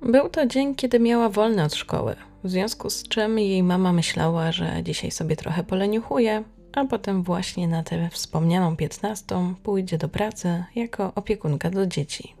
Był 0.00 0.28
to 0.28 0.46
dzień, 0.46 0.74
kiedy 0.74 1.00
miała 1.00 1.28
wolny 1.28 1.64
od 1.64 1.74
szkoły, 1.74 2.16
w 2.44 2.50
związku 2.50 2.90
z 2.90 3.02
czym 3.02 3.38
jej 3.38 3.62
mama 3.62 3.92
myślała, 3.92 4.52
że 4.52 4.82
dzisiaj 4.82 5.10
sobie 5.10 5.36
trochę 5.36 5.64
poleniuchuje, 5.64 6.44
a 6.72 6.84
potem 6.84 7.22
właśnie 7.22 7.68
na 7.68 7.82
tę 7.82 8.08
wspomnianą 8.12 8.76
piętnastą 8.76 9.54
pójdzie 9.62 9.98
do 9.98 10.08
pracy 10.08 10.64
jako 10.74 11.12
opiekunka 11.14 11.70
do 11.70 11.86
dzieci. 11.86 12.34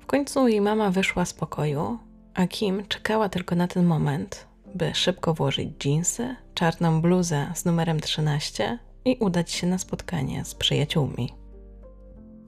W 0.00 0.06
końcu 0.06 0.48
jej 0.48 0.60
mama 0.60 0.90
wyszła 0.90 1.24
z 1.24 1.32
pokoju, 1.32 1.98
a 2.38 2.46
Kim 2.46 2.86
czekała 2.88 3.28
tylko 3.28 3.54
na 3.54 3.68
ten 3.68 3.84
moment, 3.84 4.46
by 4.74 4.94
szybko 4.94 5.34
włożyć 5.34 5.68
dżinsy, 5.78 6.36
czarną 6.54 7.00
bluzę 7.00 7.52
z 7.54 7.64
numerem 7.64 8.00
13 8.00 8.78
i 9.04 9.16
udać 9.20 9.50
się 9.52 9.66
na 9.66 9.78
spotkanie 9.78 10.44
z 10.44 10.54
przyjaciółmi. 10.54 11.34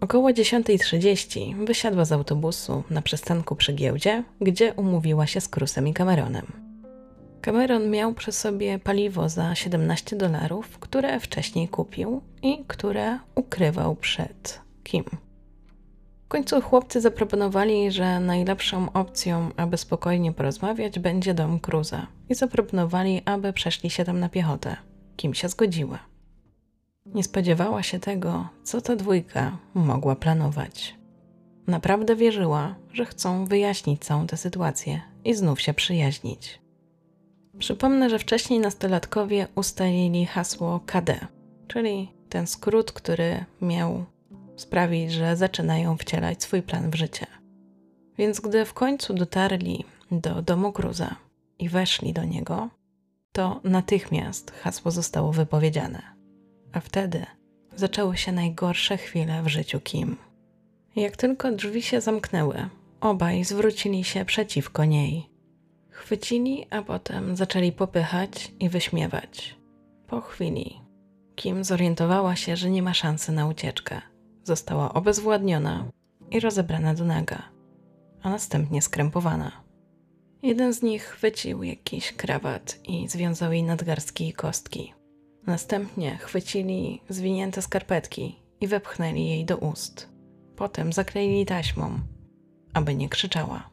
Około 0.00 0.30
10.30 0.30 1.66
wysiadła 1.66 2.04
z 2.04 2.12
autobusu 2.12 2.82
na 2.90 3.02
przystanku 3.02 3.56
przy 3.56 3.72
giełdzie, 3.72 4.24
gdzie 4.40 4.74
umówiła 4.74 5.26
się 5.26 5.40
z 5.40 5.48
Krusem 5.48 5.88
i 5.88 5.94
Cameronem. 5.94 6.46
Cameron 7.40 7.90
miał 7.90 8.14
przy 8.14 8.32
sobie 8.32 8.78
paliwo 8.78 9.28
za 9.28 9.54
17 9.54 10.16
dolarów, 10.16 10.78
które 10.78 11.20
wcześniej 11.20 11.68
kupił 11.68 12.22
i 12.42 12.64
które 12.66 13.18
ukrywał 13.34 13.96
przed 13.96 14.60
Kim 14.84 15.04
końcu 16.30 16.60
chłopcy 16.60 17.00
zaproponowali, 17.00 17.92
że 17.92 18.20
najlepszą 18.20 18.92
opcją, 18.92 19.50
aby 19.56 19.76
spokojnie 19.76 20.32
porozmawiać, 20.32 20.98
będzie 20.98 21.34
dom 21.34 21.60
Cruza 21.60 22.06
i 22.28 22.34
zaproponowali, 22.34 23.22
aby 23.24 23.52
przeszli 23.52 23.90
się 23.90 24.04
tam 24.04 24.20
na 24.20 24.28
piechotę. 24.28 24.76
Kim 25.16 25.34
się 25.34 25.48
zgodziła. 25.48 25.98
Nie 27.06 27.24
spodziewała 27.24 27.82
się 27.82 27.98
tego, 27.98 28.48
co 28.64 28.80
ta 28.80 28.96
dwójka 28.96 29.56
mogła 29.74 30.16
planować. 30.16 30.94
Naprawdę 31.66 32.16
wierzyła, 32.16 32.74
że 32.92 33.04
chcą 33.04 33.44
wyjaśnić 33.44 34.04
całą 34.04 34.26
tę 34.26 34.36
sytuację 34.36 35.00
i 35.24 35.34
znów 35.34 35.60
się 35.60 35.74
przyjaźnić. 35.74 36.60
Przypomnę, 37.58 38.10
że 38.10 38.18
wcześniej 38.18 38.60
nastolatkowie 38.60 39.48
ustalili 39.54 40.26
hasło 40.26 40.80
KD, 40.86 41.26
czyli 41.68 42.12
ten 42.28 42.46
skrót, 42.46 42.92
który 42.92 43.44
miał 43.60 44.04
sprawi, 44.60 45.10
że 45.10 45.36
zaczynają 45.36 45.96
wcielać 45.96 46.42
swój 46.42 46.62
plan 46.62 46.90
w 46.90 46.94
życie. 46.94 47.26
Więc 48.18 48.40
gdy 48.40 48.64
w 48.64 48.74
końcu 48.74 49.14
dotarli 49.14 49.84
do 50.10 50.42
domu 50.42 50.72
Cruza 50.72 51.16
i 51.58 51.68
weszli 51.68 52.12
do 52.12 52.24
niego, 52.24 52.68
to 53.32 53.60
natychmiast 53.64 54.50
hasło 54.50 54.90
zostało 54.90 55.32
wypowiedziane. 55.32 56.02
A 56.72 56.80
wtedy 56.80 57.26
zaczęły 57.76 58.16
się 58.16 58.32
najgorsze 58.32 58.96
chwile 58.96 59.42
w 59.42 59.48
życiu 59.48 59.80
Kim. 59.80 60.16
Jak 60.96 61.16
tylko 61.16 61.52
drzwi 61.52 61.82
się 61.82 62.00
zamknęły, 62.00 62.68
obaj 63.00 63.44
zwrócili 63.44 64.04
się 64.04 64.24
przeciwko 64.24 64.84
niej. 64.84 65.28
Chwycili, 65.90 66.66
a 66.70 66.82
potem 66.82 67.36
zaczęli 67.36 67.72
popychać 67.72 68.52
i 68.60 68.68
wyśmiewać. 68.68 69.56
Po 70.06 70.20
chwili 70.20 70.80
Kim 71.34 71.64
zorientowała 71.64 72.36
się, 72.36 72.56
że 72.56 72.70
nie 72.70 72.82
ma 72.82 72.94
szansy 72.94 73.32
na 73.32 73.46
ucieczkę 73.46 74.09
została 74.44 74.94
obezwładniona 74.94 75.90
i 76.30 76.40
rozebrana 76.40 76.94
do 76.94 77.04
naga, 77.04 77.42
a 78.22 78.30
następnie 78.30 78.82
skrępowana. 78.82 79.52
Jeden 80.42 80.72
z 80.72 80.82
nich 80.82 81.04
chwycił 81.04 81.62
jakiś 81.62 82.12
krawat 82.12 82.78
i 82.88 83.08
związał 83.08 83.52
jej 83.52 83.62
nadgarstki 83.62 84.28
i 84.28 84.32
kostki. 84.32 84.94
Następnie 85.46 86.16
chwycili 86.16 87.00
zwinięte 87.08 87.62
skarpetki 87.62 88.36
i 88.60 88.66
wepchnęli 88.66 89.28
jej 89.28 89.44
do 89.44 89.56
ust. 89.56 90.08
Potem 90.56 90.92
zakleili 90.92 91.46
taśmą, 91.46 91.98
aby 92.72 92.94
nie 92.94 93.08
krzyczała. 93.08 93.70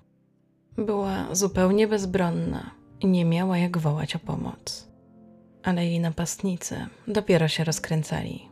Była 0.77 1.35
zupełnie 1.35 1.87
bezbronna 1.87 2.71
i 2.99 3.07
nie 3.07 3.25
miała 3.25 3.57
jak 3.57 3.77
wołać 3.77 4.15
o 4.15 4.19
pomoc. 4.19 4.87
Ale 5.63 5.85
jej 5.85 5.99
napastnicy 5.99 6.87
dopiero 7.07 7.47
się 7.47 7.63
rozkręcali. 7.63 8.49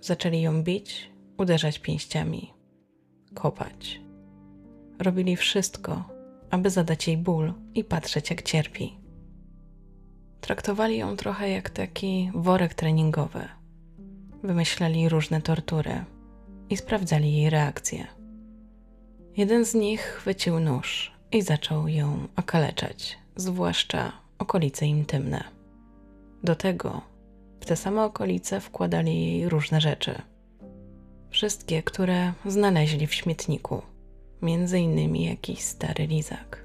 Zaczęli 0.00 0.40
ją 0.40 0.62
bić 0.62 1.11
uderzać 1.42 1.78
pięściami, 1.78 2.54
kopać. 3.34 4.00
Robili 4.98 5.36
wszystko, 5.36 6.04
aby 6.50 6.70
zadać 6.70 7.08
jej 7.08 7.16
ból 7.16 7.54
i 7.74 7.84
patrzeć, 7.84 8.30
jak 8.30 8.42
cierpi. 8.42 8.98
Traktowali 10.40 10.98
ją 10.98 11.16
trochę 11.16 11.50
jak 11.50 11.70
taki 11.70 12.30
worek 12.34 12.74
treningowy. 12.74 13.48
Wymyślali 14.42 15.08
różne 15.08 15.42
tortury 15.42 16.04
i 16.70 16.76
sprawdzali 16.76 17.36
jej 17.36 17.50
reakcję. 17.50 18.06
Jeden 19.36 19.64
z 19.64 19.74
nich 19.74 20.00
chwycił 20.00 20.60
nóż 20.60 21.12
i 21.32 21.42
zaczął 21.42 21.88
ją 21.88 22.28
okaleczać, 22.36 23.18
zwłaszcza 23.36 24.12
okolice 24.38 24.86
intymne. 24.86 25.44
Do 26.44 26.56
tego 26.56 27.00
w 27.60 27.66
te 27.66 27.76
same 27.76 28.04
okolice 28.04 28.60
wkładali 28.60 29.26
jej 29.26 29.48
różne 29.48 29.80
rzeczy– 29.80 30.14
Wszystkie, 31.32 31.82
które 31.82 32.32
znaleźli 32.46 33.06
w 33.06 33.14
śmietniku, 33.14 33.82
między 34.42 34.78
innymi 34.78 35.24
jakiś 35.24 35.60
stary 35.60 36.06
lizak. 36.06 36.64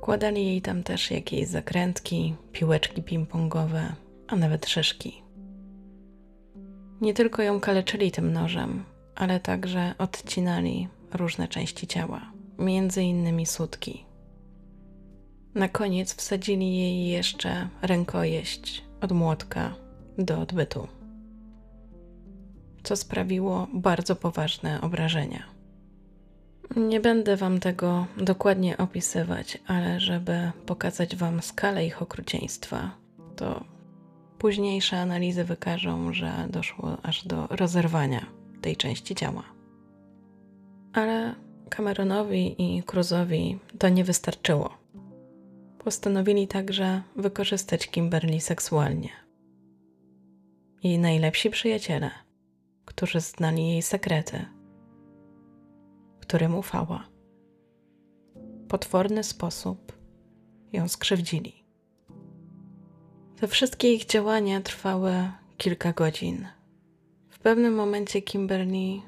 Kładali 0.00 0.46
jej 0.46 0.62
tam 0.62 0.82
też 0.82 1.10
jakieś 1.10 1.48
zakrętki, 1.48 2.34
piłeczki 2.52 3.02
ping-pongowe, 3.02 3.92
a 4.28 4.36
nawet 4.36 4.66
szyszki. 4.66 5.22
Nie 7.00 7.14
tylko 7.14 7.42
ją 7.42 7.60
kaleczyli 7.60 8.10
tym 8.10 8.32
nożem, 8.32 8.84
ale 9.14 9.40
także 9.40 9.94
odcinali 9.98 10.88
różne 11.12 11.48
części 11.48 11.86
ciała, 11.86 12.32
między 12.58 13.02
innymi 13.02 13.46
sutki. 13.46 14.04
Na 15.54 15.68
koniec 15.68 16.14
wsadzili 16.14 16.78
jej 16.78 17.06
jeszcze 17.06 17.68
rękojeść 17.82 18.84
od 19.00 19.12
młotka 19.12 19.74
do 20.18 20.40
odbytu, 20.40 20.88
co 22.82 22.96
sprawiło 22.96 23.66
bardzo 23.72 24.16
poważne 24.16 24.80
obrażenia. 24.80 25.42
Nie 26.76 27.00
będę 27.00 27.36
Wam 27.36 27.60
tego 27.60 28.06
dokładnie 28.16 28.76
opisywać, 28.76 29.58
ale 29.66 30.00
żeby 30.00 30.52
pokazać 30.66 31.16
Wam 31.16 31.42
skalę 31.42 31.86
ich 31.86 32.02
okrucieństwa, 32.02 32.90
to 33.36 33.64
późniejsze 34.38 35.00
analizy 35.00 35.44
wykażą, 35.44 36.12
że 36.12 36.32
doszło 36.50 36.96
aż 37.02 37.26
do 37.26 37.46
rozerwania 37.46 38.26
tej 38.60 38.76
części 38.76 39.14
ciała. 39.14 39.42
Ale 40.92 41.34
Cameronowi 41.70 42.54
i 42.58 42.82
Cruzowi 42.82 43.58
to 43.78 43.88
nie 43.88 44.04
wystarczyło. 44.04 44.70
Postanowili 45.78 46.48
także 46.48 47.02
wykorzystać 47.16 47.88
Kimberly 47.88 48.40
seksualnie. 48.40 49.08
Jej 50.82 50.98
najlepsi 50.98 51.50
przyjaciele, 51.50 52.10
którzy 52.96 53.20
znali 53.20 53.68
jej 53.68 53.82
sekrety, 53.82 54.44
którym 56.20 56.54
ufała, 56.54 57.08
w 58.34 58.66
potworny 58.68 59.24
sposób 59.24 59.92
ją 60.72 60.88
skrzywdzili. 60.88 61.64
Te 63.36 63.48
wszystkie 63.48 63.94
ich 63.94 64.06
działania 64.06 64.60
trwały 64.60 65.12
kilka 65.56 65.92
godzin. 65.92 66.48
W 67.30 67.38
pewnym 67.38 67.74
momencie 67.74 68.22
Kimberly 68.22 69.00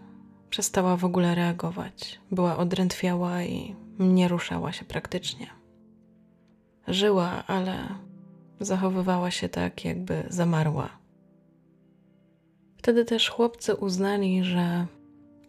przestała 0.51 0.97
w 0.97 1.05
ogóle 1.05 1.35
reagować. 1.35 2.21
Była 2.31 2.57
odrętwiała 2.57 3.43
i 3.43 3.77
nie 3.99 4.29
ruszała 4.29 4.73
się 4.73 4.85
praktycznie. 4.85 5.47
Żyła, 6.89 7.47
ale 7.47 7.89
zachowywała 8.61 9.31
się 9.31 9.49
tak, 9.49 9.85
jakby 9.85 10.27
zamarła. 10.29 11.04
Wtedy 12.85 13.05
też 13.05 13.31
chłopcy 13.31 13.75
uznali, 13.75 14.45
że 14.45 14.87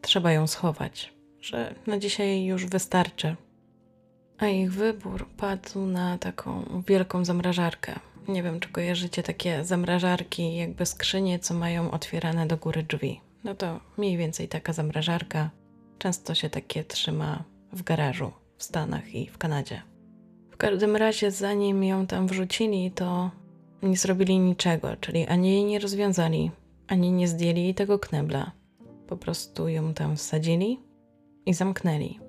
trzeba 0.01 0.31
ją 0.31 0.47
schować, 0.47 1.13
że 1.41 1.75
na 1.87 1.97
dzisiaj 1.97 2.45
już 2.45 2.65
wystarczy. 2.65 3.35
A 4.37 4.47
ich 4.47 4.73
wybór 4.73 5.27
padł 5.37 5.85
na 5.85 6.17
taką 6.17 6.63
wielką 6.87 7.25
zamrażarkę. 7.25 7.99
Nie 8.27 8.43
wiem, 8.43 8.59
czy 8.59 8.69
kojarzycie 8.69 9.23
takie 9.23 9.65
zamrażarki, 9.65 10.55
jakby 10.55 10.85
skrzynie, 10.85 11.39
co 11.39 11.53
mają 11.53 11.91
otwierane 11.91 12.47
do 12.47 12.57
góry 12.57 12.83
drzwi. 12.83 13.21
No 13.43 13.55
to 13.55 13.79
mniej 13.97 14.17
więcej 14.17 14.47
taka 14.47 14.73
zamrażarka. 14.73 15.49
Często 15.97 16.35
się 16.35 16.49
takie 16.49 16.83
trzyma 16.83 17.43
w 17.73 17.83
garażu 17.83 18.31
w 18.57 18.63
Stanach 18.63 19.15
i 19.15 19.27
w 19.27 19.37
Kanadzie. 19.37 19.81
W 20.51 20.57
każdym 20.57 20.95
razie, 20.95 21.31
zanim 21.31 21.83
ją 21.83 22.07
tam 22.07 22.27
wrzucili, 22.27 22.91
to 22.91 23.31
nie 23.83 23.97
zrobili 23.97 24.39
niczego, 24.39 24.95
czyli 25.01 25.27
ani 25.27 25.51
jej 25.51 25.63
nie 25.63 25.79
rozwiązali, 25.79 26.51
ani 26.87 27.11
nie 27.11 27.27
zdjęli 27.27 27.73
tego 27.73 27.99
knebla. 27.99 28.51
Po 29.07 29.17
prostu 29.17 29.69
ją 29.69 29.93
tam 29.93 30.15
wsadzili 30.15 30.79
i 31.45 31.53
zamknęli, 31.53 32.19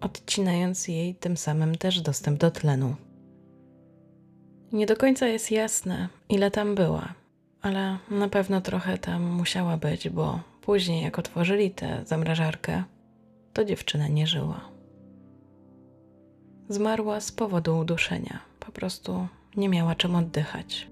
odcinając 0.00 0.88
jej 0.88 1.14
tym 1.14 1.36
samym 1.36 1.74
też 1.74 2.00
dostęp 2.00 2.40
do 2.40 2.50
tlenu. 2.50 2.94
Nie 4.72 4.86
do 4.86 4.96
końca 4.96 5.26
jest 5.26 5.50
jasne, 5.50 6.08
ile 6.28 6.50
tam 6.50 6.74
była, 6.74 7.14
ale 7.62 7.98
na 8.10 8.28
pewno 8.28 8.60
trochę 8.60 8.98
tam 8.98 9.22
musiała 9.22 9.76
być, 9.76 10.08
bo 10.08 10.40
później, 10.60 11.02
jak 11.02 11.18
otworzyli 11.18 11.70
tę 11.70 12.02
zamrażarkę, 12.06 12.84
to 13.52 13.64
dziewczyna 13.64 14.08
nie 14.08 14.26
żyła. 14.26 14.60
Zmarła 16.68 17.20
z 17.20 17.32
powodu 17.32 17.78
uduszenia, 17.78 18.40
po 18.60 18.72
prostu 18.72 19.26
nie 19.56 19.68
miała 19.68 19.94
czym 19.94 20.14
oddychać. 20.14 20.89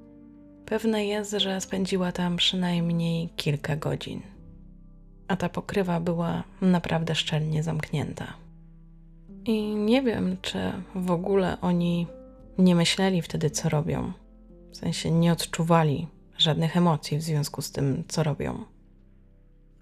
Pewne 0.69 1.07
jest, 1.07 1.31
że 1.31 1.61
spędziła 1.61 2.13
tam 2.13 2.37
przynajmniej 2.37 3.29
kilka 3.37 3.77
godzin, 3.77 4.23
a 5.29 5.37
ta 5.37 5.49
pokrywa 5.49 6.01
była 6.01 6.45
naprawdę 6.61 7.15
szczelnie 7.15 7.63
zamknięta. 7.63 8.35
I 9.45 9.75
nie 9.75 10.03
wiem, 10.03 10.37
czy 10.43 10.59
w 10.95 11.11
ogóle 11.11 11.61
oni 11.61 12.07
nie 12.59 12.75
myśleli 12.75 13.23
wtedy, 13.23 13.51
co 13.51 13.69
robią. 13.69 14.13
W 14.71 14.77
sensie 14.77 15.11
nie 15.11 15.33
odczuwali 15.33 16.09
żadnych 16.39 16.77
emocji 16.77 17.19
w 17.19 17.23
związku 17.23 17.63
z 17.63 17.73
tym, 17.73 18.05
co 18.09 18.23
robią. 18.23 18.65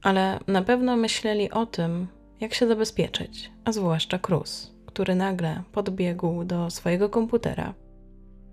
Ale 0.02 0.38
na 0.46 0.62
pewno 0.62 0.96
myśleli 0.96 1.50
o 1.50 1.66
tym, 1.66 2.06
jak 2.40 2.54
się 2.54 2.68
zabezpieczyć, 2.68 3.50
a 3.64 3.72
zwłaszcza 3.72 4.18
Cruz, 4.18 4.72
który 4.86 5.14
nagle 5.14 5.62
podbiegł 5.72 6.44
do 6.44 6.70
swojego 6.70 7.08
komputera 7.08 7.74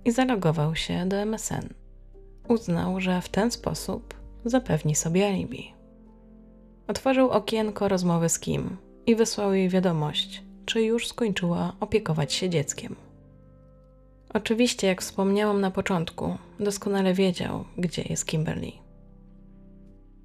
i 0.06 0.12
zalogował 0.12 0.76
się 0.76 1.06
do 1.06 1.18
MSN. 1.18 1.83
Uznał, 2.48 3.02
że 3.02 3.22
w 3.22 3.30
ten 3.30 3.52
sposób 3.52 4.14
zapewni 4.46 4.96
sobie 4.96 5.28
alibi. 5.28 5.74
Otworzył 6.88 7.30
okienko 7.30 7.88
rozmowy 7.88 8.30
z 8.30 8.40
Kim 8.40 8.78
i 9.06 9.16
wysłał 9.16 9.54
jej 9.54 9.70
wiadomość, 9.70 10.44
czy 10.66 10.82
już 10.82 11.08
skończyła 11.08 11.74
opiekować 11.80 12.34
się 12.34 12.50
dzieckiem. 12.50 12.96
Oczywiście, 14.34 14.88
jak 14.88 15.02
wspomniałam 15.02 15.62
na 15.62 15.72
początku, 15.72 16.38
doskonale 16.60 17.14
wiedział, 17.14 17.66
gdzie 17.78 18.02
jest 18.02 18.26
Kimberly. 18.26 18.72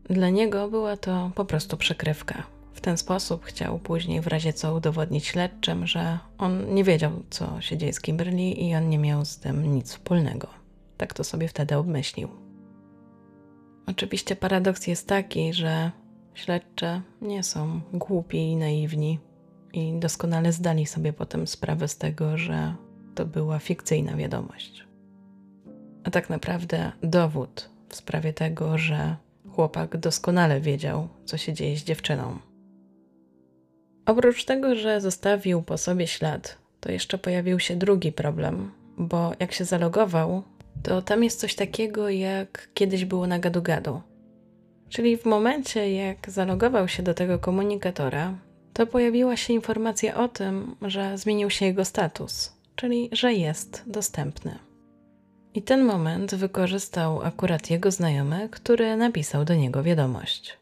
Dla 0.05 0.31
niego 0.31 0.69
była 0.69 0.97
to 0.97 1.31
po 1.35 1.45
prostu 1.45 1.77
przykrywka. 1.77 2.43
W 2.75 2.81
ten 2.81 2.97
sposób 2.97 3.45
chciał 3.45 3.79
później 3.79 4.21
w 4.21 4.27
razie 4.27 4.53
co 4.53 4.75
udowodnić 4.75 5.27
śledczym, 5.27 5.87
że 5.87 6.19
on 6.39 6.75
nie 6.75 6.85
wiedział, 6.85 7.13
co 7.31 7.61
się 7.61 7.77
dzieje 7.77 7.93
z 7.93 8.01
Kimberly 8.01 8.51
i 8.51 8.75
on 8.75 8.89
nie 8.89 8.99
miał 8.99 9.25
z 9.25 9.39
tym 9.39 9.75
nic 9.75 9.91
wspólnego. 9.91 10.58
Tak 10.99 11.15
to 11.15 11.25
sobie 11.25 11.49
wtedy 11.49 11.77
obmyślił. 11.77 12.29
Oczywiście 13.87 14.37
paradoks 14.37 14.87
jest 14.87 15.09
taki, 15.09 15.53
że 15.53 15.91
śledcze 16.35 17.03
nie 17.23 17.43
są 17.43 17.81
głupi 17.93 18.39
i 18.39 18.57
naiwni 18.57 19.19
i 19.73 19.99
doskonale 19.99 20.53
zdali 20.53 20.87
sobie 20.87 21.13
potem 21.13 21.47
sprawę 21.47 21.89
z 21.89 21.99
tego, 21.99 22.39
że 22.39 22.75
to 23.15 23.27
była 23.27 23.59
fikcyjna 23.59 24.17
wiadomość. 24.17 24.87
A 26.05 26.11
tak 26.11 26.31
naprawdę 26.31 26.93
dowód 27.03 27.71
w 27.89 27.97
sprawie 27.97 28.33
tego, 28.33 28.79
że 28.79 29.17
chłopak 29.51 29.97
doskonale 29.97 30.61
wiedział, 30.61 31.09
co 31.25 31.37
się 31.37 31.53
dzieje 31.53 31.77
z 31.77 31.85
dziewczyną. 31.85 32.39
Oprócz 34.07 34.45
tego, 34.45 34.75
że 34.75 35.01
zostawił 35.01 35.63
po 35.63 35.79
sobie 35.79 36.07
ślad, 36.07 36.59
to 36.81 36.93
jeszcze 36.93 37.19
pojawił 37.19 37.61
się 37.61 37.77
drugi 37.77 38.13
problem, 38.13 38.71
bo 38.99 39.33
jak 39.41 39.53
się 39.53 39.65
zalogował, 39.65 40.43
to 40.83 41.03
tam 41.03 41.25
jest 41.25 41.41
coś 41.41 41.55
takiego, 41.55 42.09
jak 42.09 42.69
kiedyś 42.75 43.05
było 43.05 43.27
na 43.27 43.39
gadu-gadu. 43.39 44.01
Czyli 44.89 45.17
w 45.17 45.25
momencie, 45.25 45.95
jak 45.95 46.31
zalogował 46.31 46.89
się 46.89 47.03
do 47.03 47.15
tego 47.15 47.39
komunikatora, 47.39 48.35
to 48.73 48.87
pojawiła 48.87 49.37
się 49.37 49.53
informacja 49.53 50.17
o 50.17 50.29
tym, 50.29 50.77
że 50.83 51.19
zmienił 51.19 51.51
się 51.51 51.67
jego 51.67 51.85
status 51.85 52.59
czyli 52.79 53.09
że 53.13 53.35
jest 53.35 53.85
dostępny. 53.87 54.59
I 55.55 55.63
ten 55.63 55.85
moment 55.85 56.35
wykorzystał 56.35 57.23
akurat 57.23 57.71
jego 57.71 57.91
znajomy, 57.91 58.49
który 58.49 58.97
napisał 58.97 59.45
do 59.45 59.55
niego 59.55 59.83
wiadomość. 59.83 60.59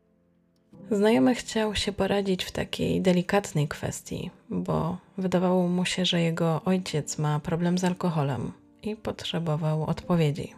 Znajomy 0.91 1.35
chciał 1.35 1.75
się 1.75 1.93
poradzić 1.93 2.45
w 2.45 2.53
takiej 2.53 3.01
delikatnej 3.01 3.69
kwestii, 3.69 4.31
bo 4.51 4.97
wydawało 5.19 5.69
mu 5.69 5.85
się, 5.85 6.05
że 6.05 6.21
jego 6.21 6.61
ojciec 6.65 7.19
ma 7.19 7.41
problem 7.41 7.79
z 7.79 7.85
alkoholem 7.85 8.53
i 8.87 8.97
potrzebował 8.97 9.85
odpowiedzi. 9.85 10.55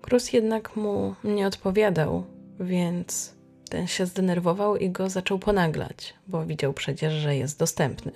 Cruz 0.00 0.32
jednak 0.32 0.76
mu 0.76 1.14
nie 1.24 1.46
odpowiadał, 1.46 2.24
więc 2.60 3.34
ten 3.70 3.86
się 3.86 4.06
zdenerwował 4.06 4.76
i 4.76 4.90
go 4.90 5.10
zaczął 5.10 5.38
ponaglać, 5.38 6.14
bo 6.26 6.46
widział 6.46 6.72
przecież, 6.72 7.12
że 7.12 7.36
jest 7.36 7.58
dostępny. 7.58 8.12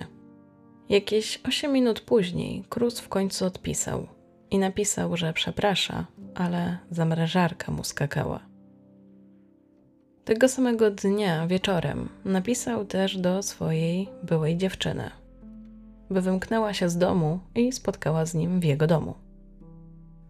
Jakieś 0.89 1.39
8 1.47 1.71
minut 1.71 1.99
później 1.99 2.63
Cruz 2.69 2.99
w 2.99 3.09
końcu 3.09 3.45
odpisał 3.45 4.07
i 4.51 4.59
napisał, 4.59 5.17
że 5.17 5.33
przeprasza, 5.33 6.05
ale 6.35 6.77
zamrażarka 6.91 7.71
mu 7.71 7.83
skakała. 7.83 8.39
Tego 10.25 10.49
samego 10.49 10.91
dnia 10.91 11.47
wieczorem 11.47 12.09
napisał 12.25 12.85
też 12.85 13.17
do 13.17 13.43
swojej 13.43 14.09
byłej 14.23 14.57
dziewczyny, 14.57 15.11
by 16.13 16.21
wymknęła 16.21 16.73
się 16.73 16.89
z 16.89 16.97
domu 16.97 17.39
i 17.55 17.71
spotkała 17.71 18.25
z 18.25 18.33
nim 18.33 18.59
w 18.59 18.63
jego 18.63 18.87
domu. 18.87 19.13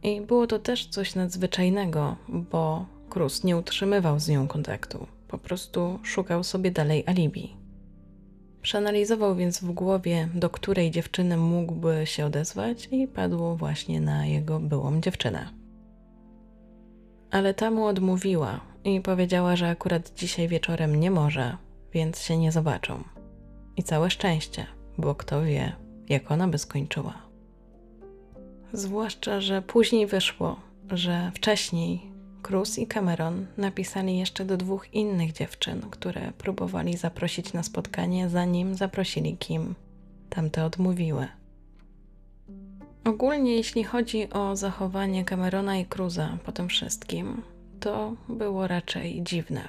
I 0.03 0.21
było 0.21 0.47
to 0.47 0.59
też 0.59 0.87
coś 0.87 1.15
nadzwyczajnego, 1.15 2.15
bo 2.29 2.85
Cruz 3.09 3.43
nie 3.43 3.57
utrzymywał 3.57 4.19
z 4.19 4.29
nią 4.29 4.47
kontaktu, 4.47 5.07
po 5.27 5.37
prostu 5.37 5.99
szukał 6.03 6.43
sobie 6.43 6.71
dalej 6.71 7.03
alibi. 7.07 7.63
Przeanalizował 8.61 9.35
więc 9.35 9.59
w 9.59 9.71
głowie, 9.71 10.29
do 10.33 10.49
której 10.49 10.91
dziewczyny 10.91 11.37
mógłby 11.37 12.01
się 12.05 12.25
odezwać, 12.25 12.87
i 12.91 13.07
padło 13.07 13.55
właśnie 13.55 14.01
na 14.01 14.25
jego 14.25 14.59
byłą 14.59 15.01
dziewczynę. 15.01 15.49
Ale 17.31 17.53
ta 17.53 17.71
mu 17.71 17.85
odmówiła 17.85 18.59
i 18.83 19.01
powiedziała, 19.01 19.55
że 19.55 19.69
akurat 19.69 20.13
dzisiaj 20.13 20.47
wieczorem 20.47 20.99
nie 20.99 21.11
może, 21.11 21.57
więc 21.93 22.21
się 22.21 22.37
nie 22.37 22.51
zobaczą. 22.51 23.03
I 23.77 23.83
całe 23.83 24.09
szczęście, 24.09 24.65
bo 24.97 25.15
kto 25.15 25.41
wie, 25.41 25.75
jak 26.09 26.31
ona 26.31 26.47
by 26.47 26.57
skończyła. 26.57 27.13
Zwłaszcza, 28.73 29.41
że 29.41 29.61
później 29.61 30.07
wyszło, 30.07 30.59
że 30.91 31.31
wcześniej 31.35 32.01
Cruz 32.41 32.79
i 32.79 32.87
Cameron 32.87 33.45
napisali 33.57 34.17
jeszcze 34.17 34.45
do 34.45 34.57
dwóch 34.57 34.93
innych 34.93 35.31
dziewczyn, 35.31 35.81
które 35.81 36.31
próbowali 36.37 36.97
zaprosić 36.97 37.53
na 37.53 37.63
spotkanie, 37.63 38.29
zanim 38.29 38.75
zaprosili 38.75 39.37
Kim. 39.37 39.75
Tamte 40.29 40.65
odmówiły. 40.65 41.27
Ogólnie, 43.05 43.55
jeśli 43.55 43.83
chodzi 43.83 44.29
o 44.29 44.55
zachowanie 44.55 45.25
Camerona 45.25 45.77
i 45.77 45.85
Cruza 45.85 46.37
po 46.45 46.51
tym 46.51 46.69
wszystkim, 46.69 47.41
to 47.79 48.13
było 48.29 48.67
raczej 48.67 49.23
dziwne, 49.23 49.61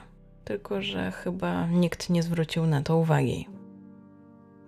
tylko 0.44 0.82
że 0.82 1.10
chyba 1.10 1.66
nikt 1.66 2.10
nie 2.10 2.22
zwrócił 2.22 2.66
na 2.66 2.82
to 2.82 2.96
uwagi. 2.96 3.48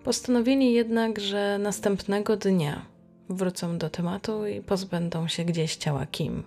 Postanowili 0.07 0.73
jednak, 0.73 1.19
że 1.19 1.57
następnego 1.59 2.37
dnia 2.37 2.85
wrócą 3.29 3.77
do 3.77 3.89
tematu 3.89 4.47
i 4.47 4.61
pozbędą 4.61 5.27
się 5.27 5.45
gdzieś 5.45 5.75
ciała 5.75 6.05
Kim. 6.05 6.43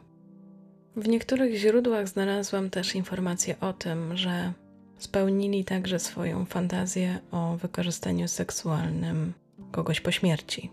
W 0.96 1.08
niektórych 1.08 1.54
źródłach 1.54 2.08
znalazłam 2.08 2.70
też 2.70 2.94
informację 2.94 3.61
o 3.61 3.72
tym, 3.72 4.16
że 4.16 4.52
spełnili 4.98 5.64
także 5.64 5.98
swoją 5.98 6.44
fantazję 6.44 7.18
o 7.30 7.56
wykorzystaniu 7.56 8.28
seksualnym 8.28 9.32
kogoś 9.72 10.00
po 10.00 10.11
śmierci. 10.11 10.70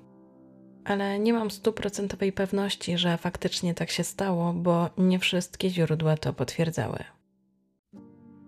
Ale 0.85 1.19
nie 1.19 1.33
mam 1.33 1.51
stuprocentowej 1.51 2.31
pewności, 2.31 2.97
że 2.97 3.17
faktycznie 3.17 3.73
tak 3.73 3.91
się 3.91 4.03
stało, 4.03 4.53
bo 4.53 4.89
nie 4.97 5.19
wszystkie 5.19 5.69
źródła 5.69 6.17
to 6.17 6.33
potwierdzały. 6.33 7.03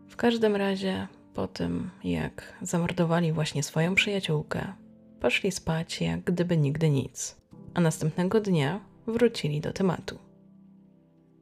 W 0.10 0.16
każdym 0.16 0.56
razie, 0.56 1.08
po 1.40 1.48
tym 1.48 1.90
jak 2.04 2.54
zamordowali 2.62 3.32
właśnie 3.32 3.64
swoją 3.64 3.96
przyjaciółkę, 3.96 4.74
poszli 5.20 5.52
spać 5.52 6.02
jak 6.02 6.22
gdyby 6.22 6.58
nigdy 6.58 6.90
nic, 6.90 7.36
a 7.74 7.82
następnego 7.82 8.42
dnia 8.42 8.80
wrócili 9.08 9.62
do 9.62 9.74
tematu. 9.74 10.18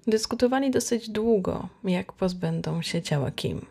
Dyskutowali 0.08 0.72
dosyć 0.72 1.10
długo, 1.10 1.70
jak 1.84 2.14
pozbędą 2.14 2.82
się 2.82 3.02
ciała 3.02 3.32
Kim. 3.32 3.66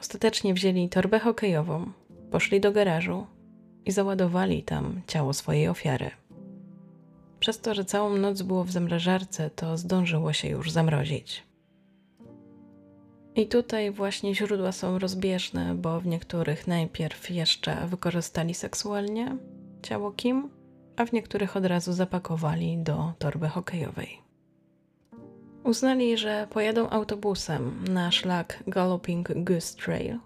Ostatecznie 0.00 0.54
wzięli 0.54 0.88
torbę 0.88 1.18
hokejową, 1.18 1.92
poszli 2.30 2.60
do 2.60 2.72
garażu 2.72 3.26
i 3.84 3.92
załadowali 3.92 4.62
tam 4.62 5.00
ciało 5.06 5.32
swojej 5.32 5.68
ofiary. 5.68 6.10
Przez 7.38 7.60
to, 7.60 7.74
że 7.74 7.84
całą 7.84 8.16
noc 8.16 8.42
było 8.42 8.64
w 8.64 8.70
zamrażarce, 8.70 9.50
to 9.50 9.76
zdążyło 9.76 10.32
się 10.32 10.48
już 10.48 10.70
zamrozić. 10.70 11.51
I 13.36 13.46
tutaj 13.46 13.90
właśnie 13.90 14.34
źródła 14.34 14.72
są 14.72 14.98
rozbieżne, 14.98 15.74
bo 15.74 16.00
w 16.00 16.06
niektórych 16.06 16.66
najpierw 16.66 17.30
jeszcze 17.30 17.86
wykorzystali 17.86 18.54
seksualnie 18.54 19.36
ciało 19.82 20.12
Kim, 20.12 20.50
a 20.96 21.04
w 21.04 21.12
niektórych 21.12 21.56
od 21.56 21.66
razu 21.66 21.92
zapakowali 21.92 22.78
do 22.78 23.12
torby 23.18 23.48
hokejowej. 23.48 24.18
Uznali, 25.64 26.18
że 26.18 26.46
pojadą 26.50 26.90
autobusem 26.90 27.84
na 27.88 28.10
szlak 28.10 28.62
Galloping 28.66 29.28
Goose 29.36 29.76
Trail, 29.76 30.18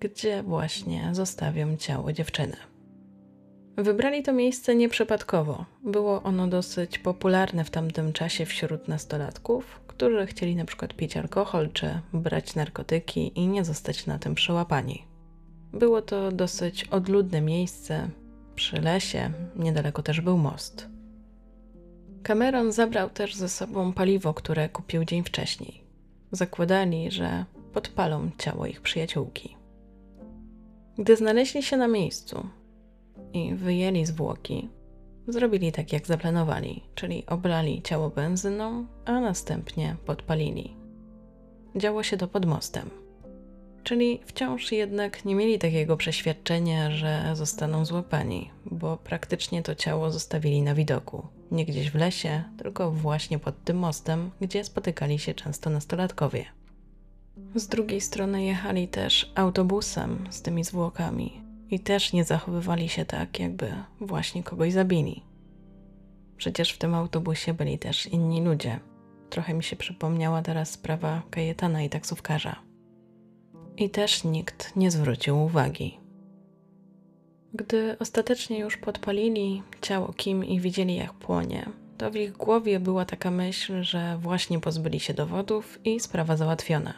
gdzie 0.00 0.42
właśnie 0.42 1.08
zostawią 1.12 1.76
ciało 1.76 2.12
dziewczyny. 2.12 2.56
Wybrali 3.76 4.22
to 4.22 4.32
miejsce 4.32 4.74
nieprzypadkowo. 4.74 5.64
Było 5.84 6.22
ono 6.22 6.46
dosyć 6.46 6.98
popularne 6.98 7.64
w 7.64 7.70
tamtym 7.70 8.12
czasie 8.12 8.46
wśród 8.46 8.88
nastolatków, 8.88 9.80
którzy 10.00 10.26
chcieli 10.26 10.56
na 10.56 10.64
przykład 10.64 10.94
pić 10.94 11.16
alkohol 11.16 11.70
czy 11.72 12.00
brać 12.12 12.54
narkotyki 12.54 13.32
i 13.34 13.46
nie 13.46 13.64
zostać 13.64 14.06
na 14.06 14.18
tym 14.18 14.34
przyłapani. 14.34 15.04
Było 15.72 16.02
to 16.02 16.32
dosyć 16.32 16.84
odludne 16.84 17.40
miejsce, 17.40 18.08
przy 18.54 18.80
lesie, 18.80 19.32
niedaleko 19.56 20.02
też 20.02 20.20
był 20.20 20.38
most. 20.38 20.88
Cameron 22.22 22.72
zabrał 22.72 23.10
też 23.10 23.34
ze 23.34 23.48
sobą 23.48 23.92
paliwo, 23.92 24.34
które 24.34 24.68
kupił 24.68 25.04
dzień 25.04 25.24
wcześniej. 25.24 25.84
Zakładali, 26.32 27.10
że 27.10 27.44
podpalą 27.72 28.30
ciało 28.38 28.66
ich 28.66 28.80
przyjaciółki. 28.80 29.56
Gdy 30.98 31.16
znaleźli 31.16 31.62
się 31.62 31.76
na 31.76 31.88
miejscu 31.88 32.46
i 33.32 33.54
wyjęli 33.54 34.06
zwłoki, 34.06 34.68
zrobili 35.32 35.72
tak 35.72 35.92
jak 35.92 36.06
zaplanowali, 36.06 36.82
czyli 36.94 37.26
oblali 37.26 37.82
ciało 37.82 38.10
benzyną, 38.10 38.86
a 39.04 39.20
następnie 39.20 39.96
podpalili. 40.06 40.76
Działo 41.76 42.02
się 42.02 42.16
to 42.16 42.28
pod 42.28 42.46
mostem. 42.46 42.90
Czyli 43.82 44.20
wciąż 44.26 44.72
jednak 44.72 45.24
nie 45.24 45.34
mieli 45.34 45.58
takiego 45.58 45.96
przeświadczenia, 45.96 46.90
że 46.90 47.32
zostaną 47.34 47.84
złapani, 47.84 48.50
bo 48.66 48.96
praktycznie 48.96 49.62
to 49.62 49.74
ciało 49.74 50.10
zostawili 50.10 50.62
na 50.62 50.74
widoku. 50.74 51.26
Nie 51.50 51.66
gdzieś 51.66 51.90
w 51.90 51.94
lesie, 51.94 52.42
tylko 52.58 52.90
właśnie 52.90 53.38
pod 53.38 53.64
tym 53.64 53.76
mostem, 53.76 54.30
gdzie 54.40 54.64
spotykali 54.64 55.18
się 55.18 55.34
często 55.34 55.70
nastolatkowie. 55.70 56.44
Z 57.54 57.66
drugiej 57.66 58.00
strony 58.00 58.44
jechali 58.44 58.88
też 58.88 59.32
autobusem 59.34 60.26
z 60.30 60.42
tymi 60.42 60.64
zwłokami 60.64 61.49
i 61.70 61.80
też 61.80 62.12
nie 62.12 62.24
zachowywali 62.24 62.88
się 62.88 63.04
tak, 63.04 63.40
jakby 63.40 63.72
właśnie 64.00 64.42
kogoś 64.42 64.72
zabili. 64.72 65.24
Przecież 66.36 66.72
w 66.72 66.78
tym 66.78 66.94
autobusie 66.94 67.54
byli 67.54 67.78
też 67.78 68.06
inni 68.06 68.40
ludzie. 68.42 68.80
Trochę 69.30 69.54
mi 69.54 69.62
się 69.62 69.76
przypomniała 69.76 70.42
teraz 70.42 70.70
sprawa 70.70 71.22
Kajetana 71.30 71.82
i 71.82 71.88
taksówkarza 71.88 72.70
i 73.80 73.90
też 73.90 74.24
nikt 74.24 74.76
nie 74.76 74.90
zwrócił 74.90 75.44
uwagi. 75.44 75.98
Gdy 77.54 77.96
ostatecznie 77.98 78.58
już 78.58 78.76
podpalili 78.76 79.62
ciało 79.80 80.12
Kim 80.12 80.44
i 80.44 80.60
widzieli, 80.60 80.96
jak 80.96 81.12
płonie, 81.12 81.66
to 81.98 82.10
w 82.10 82.16
ich 82.16 82.32
głowie 82.32 82.80
była 82.80 83.04
taka 83.04 83.30
myśl, 83.30 83.82
że 83.82 84.18
właśnie 84.22 84.60
pozbyli 84.60 85.00
się 85.00 85.14
dowodów 85.14 85.78
i 85.84 86.00
sprawa 86.00 86.36
załatwiona. 86.36 86.94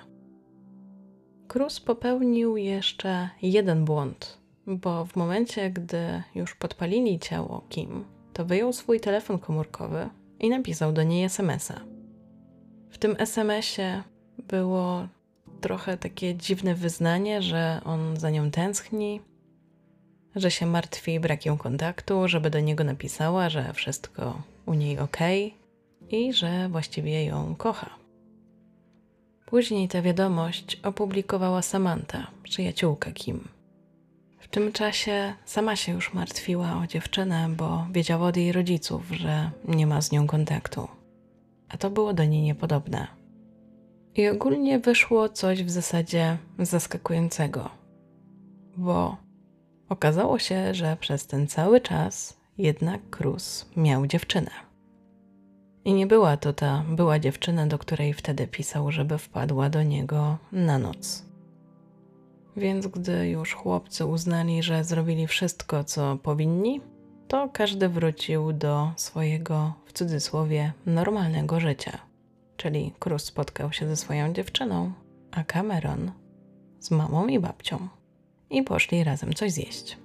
Cruz 1.48 1.80
popełnił 1.80 2.56
jeszcze 2.56 3.28
jeden 3.42 3.84
błąd, 3.84 4.41
bo 4.66 5.04
w 5.04 5.16
momencie, 5.16 5.70
gdy 5.70 6.22
już 6.34 6.54
podpalili 6.54 7.18
ciało 7.18 7.66
Kim, 7.68 8.04
to 8.32 8.44
wyjął 8.44 8.72
swój 8.72 9.00
telefon 9.00 9.38
komórkowy 9.38 10.08
i 10.40 10.48
napisał 10.48 10.92
do 10.92 11.02
niej 11.02 11.24
SMS-a. 11.24 11.80
W 12.90 12.98
tym 12.98 13.16
SMS-ie 13.18 14.02
było 14.38 15.08
trochę 15.60 15.96
takie 15.96 16.34
dziwne 16.34 16.74
wyznanie, 16.74 17.42
że 17.42 17.80
on 17.84 18.16
za 18.16 18.30
nią 18.30 18.50
tęskni, 18.50 19.20
że 20.36 20.50
się 20.50 20.66
martwi 20.66 21.20
brakiem 21.20 21.58
kontaktu, 21.58 22.28
żeby 22.28 22.50
do 22.50 22.60
niego 22.60 22.84
napisała, 22.84 23.48
że 23.48 23.72
wszystko 23.72 24.42
u 24.66 24.74
niej 24.74 24.98
ok 24.98 25.18
i 26.10 26.32
że 26.32 26.68
właściwie 26.68 27.24
ją 27.24 27.54
kocha. 27.54 27.90
Później 29.46 29.88
tę 29.88 30.02
wiadomość 30.02 30.80
opublikowała 30.82 31.62
Samantha, 31.62 32.30
przyjaciółka 32.42 33.12
Kim. 33.12 33.48
Tym 34.52 34.72
czasie 34.72 35.34
sama 35.44 35.76
się 35.76 35.92
już 35.92 36.14
martwiła 36.14 36.78
o 36.82 36.86
dziewczynę, 36.86 37.48
bo 37.56 37.86
wiedziała 37.92 38.26
od 38.26 38.36
jej 38.36 38.52
rodziców, 38.52 39.02
że 39.10 39.50
nie 39.68 39.86
ma 39.86 40.02
z 40.02 40.12
nią 40.12 40.26
kontaktu. 40.26 40.88
A 41.68 41.76
to 41.76 41.90
było 41.90 42.12
do 42.12 42.24
niej 42.24 42.42
niepodobne. 42.42 43.06
I 44.14 44.28
ogólnie 44.28 44.78
wyszło 44.78 45.28
coś 45.28 45.62
w 45.62 45.70
zasadzie 45.70 46.36
zaskakującego, 46.58 47.70
bo 48.76 49.16
okazało 49.88 50.38
się, 50.38 50.74
że 50.74 50.96
przez 51.00 51.26
ten 51.26 51.46
cały 51.46 51.80
czas 51.80 52.36
jednak 52.58 53.10
Cruz 53.10 53.66
miał 53.76 54.06
dziewczynę. 54.06 54.50
I 55.84 55.92
nie 55.92 56.06
była 56.06 56.36
to 56.36 56.52
ta 56.52 56.84
była 56.88 57.18
dziewczyna, 57.18 57.66
do 57.66 57.78
której 57.78 58.12
wtedy 58.12 58.46
pisał, 58.46 58.92
żeby 58.92 59.18
wpadła 59.18 59.70
do 59.70 59.82
niego 59.82 60.38
na 60.52 60.78
noc. 60.78 61.31
Więc 62.56 62.86
gdy 62.86 63.28
już 63.28 63.54
chłopcy 63.54 64.06
uznali, 64.06 64.62
że 64.62 64.84
zrobili 64.84 65.26
wszystko, 65.26 65.84
co 65.84 66.16
powinni, 66.16 66.80
to 67.28 67.48
każdy 67.52 67.88
wrócił 67.88 68.52
do 68.52 68.92
swojego, 68.96 69.72
w 69.86 69.92
cudzysłowie, 69.92 70.72
normalnego 70.86 71.60
życia 71.60 72.12
czyli 72.62 72.92
Cruz 72.98 73.24
spotkał 73.24 73.72
się 73.72 73.88
ze 73.88 73.96
swoją 73.96 74.32
dziewczyną, 74.32 74.92
a 75.30 75.44
Cameron 75.44 76.12
z 76.80 76.90
mamą 76.90 77.26
i 77.26 77.38
babcią 77.38 77.88
i 78.50 78.62
poszli 78.62 79.04
razem 79.04 79.32
coś 79.32 79.52
zjeść. 79.52 79.98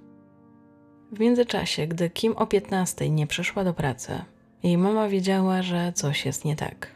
W 1.12 1.20
międzyczasie, 1.20 1.86
gdy 1.86 2.10
Kim 2.10 2.36
o 2.36 2.46
15 2.46 3.10
nie 3.10 3.26
przyszła 3.26 3.64
do 3.64 3.74
pracy, 3.74 4.12
jej 4.62 4.78
mama 4.78 5.08
wiedziała, 5.08 5.62
że 5.62 5.92
coś 5.92 6.26
jest 6.26 6.44
nie 6.44 6.56
tak. 6.56 6.94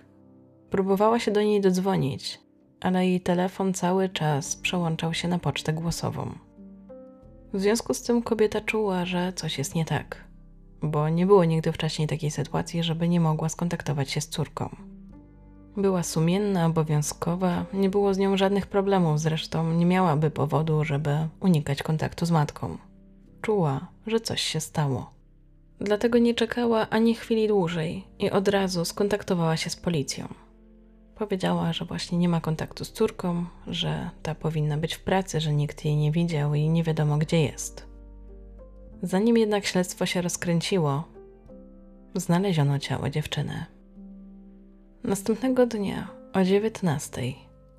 Próbowała 0.71 1.19
się 1.19 1.31
do 1.31 1.43
niej 1.43 1.61
dodzwonić, 1.61 2.41
ale 2.83 3.07
jej 3.07 3.21
telefon 3.21 3.75
cały 3.75 4.09
czas 4.09 4.57
przełączał 4.57 5.15
się 5.15 5.29
na 5.29 5.39
pocztę 5.39 5.73
głosową. 5.73 6.33
W 7.53 7.61
związku 7.61 7.95
z 7.95 8.03
tym 8.03 8.23
kobieta 8.23 8.61
czuła, 8.61 9.05
że 9.05 9.33
coś 9.33 9.59
jest 9.59 9.75
nie 9.75 9.85
tak, 9.85 10.25
bo 10.83 11.09
nie 11.09 11.27
było 11.27 11.45
nigdy 11.45 11.73
wcześniej 11.73 12.09
takiej 12.09 12.31
sytuacji, 12.31 12.83
żeby 12.83 13.09
nie 13.09 13.21
mogła 13.21 13.49
skontaktować 13.49 14.11
się 14.11 14.21
z 14.21 14.29
córką. 14.29 14.77
Była 15.77 16.03
sumienna, 16.03 16.67
obowiązkowa, 16.67 17.65
nie 17.73 17.91
było 17.91 18.15
z 18.15 18.19
nią 18.19 18.37
żadnych 18.37 18.67
problemów, 18.67 19.21
zresztą 19.21 19.73
nie 19.73 19.87
miałaby 19.87 20.31
powodu, 20.31 20.85
żeby 20.85 21.29
unikać 21.41 21.83
kontaktu 21.83 22.27
z 22.27 22.31
matką. 22.31 22.79
Czuła, 23.43 23.87
że 24.07 24.21
coś 24.21 24.41
się 24.41 24.61
stało, 24.61 25.11
dlatego 25.81 26.19
nie 26.19 26.35
czekała 26.35 26.91
ani 26.91 27.15
chwili 27.15 27.49
dłużej 27.49 28.05
i 28.19 28.31
od 28.31 28.49
razu 28.49 28.85
skontaktowała 28.85 29.57
się 29.57 29.71
z 29.71 29.77
policją. 29.77 30.29
Powiedziała, 31.23 31.73
że 31.73 31.85
właśnie 31.85 32.19
nie 32.19 32.29
ma 32.29 32.41
kontaktu 32.41 32.85
z 32.85 32.93
córką, 32.93 33.45
że 33.67 34.11
ta 34.23 34.35
powinna 34.35 34.77
być 34.77 34.95
w 34.95 35.01
pracy, 35.01 35.41
że 35.41 35.53
nikt 35.53 35.85
jej 35.85 35.97
nie 35.97 36.13
widział 36.13 36.55
i 36.55 36.69
nie 36.69 36.85
wiadomo 36.85 37.19
gdzie 37.19 37.43
jest. 37.43 37.87
Zanim 39.03 39.37
jednak 39.37 39.67
śledztwo 39.67 40.07
się 40.07 40.23
rozkręciło, 40.23 41.05
znaleziono 42.15 42.79
ciało 42.79 43.11
dziewczyny. 43.11 43.65
Następnego 45.05 45.67
dnia 45.67 46.09
o 46.33 46.45
19 46.45 47.23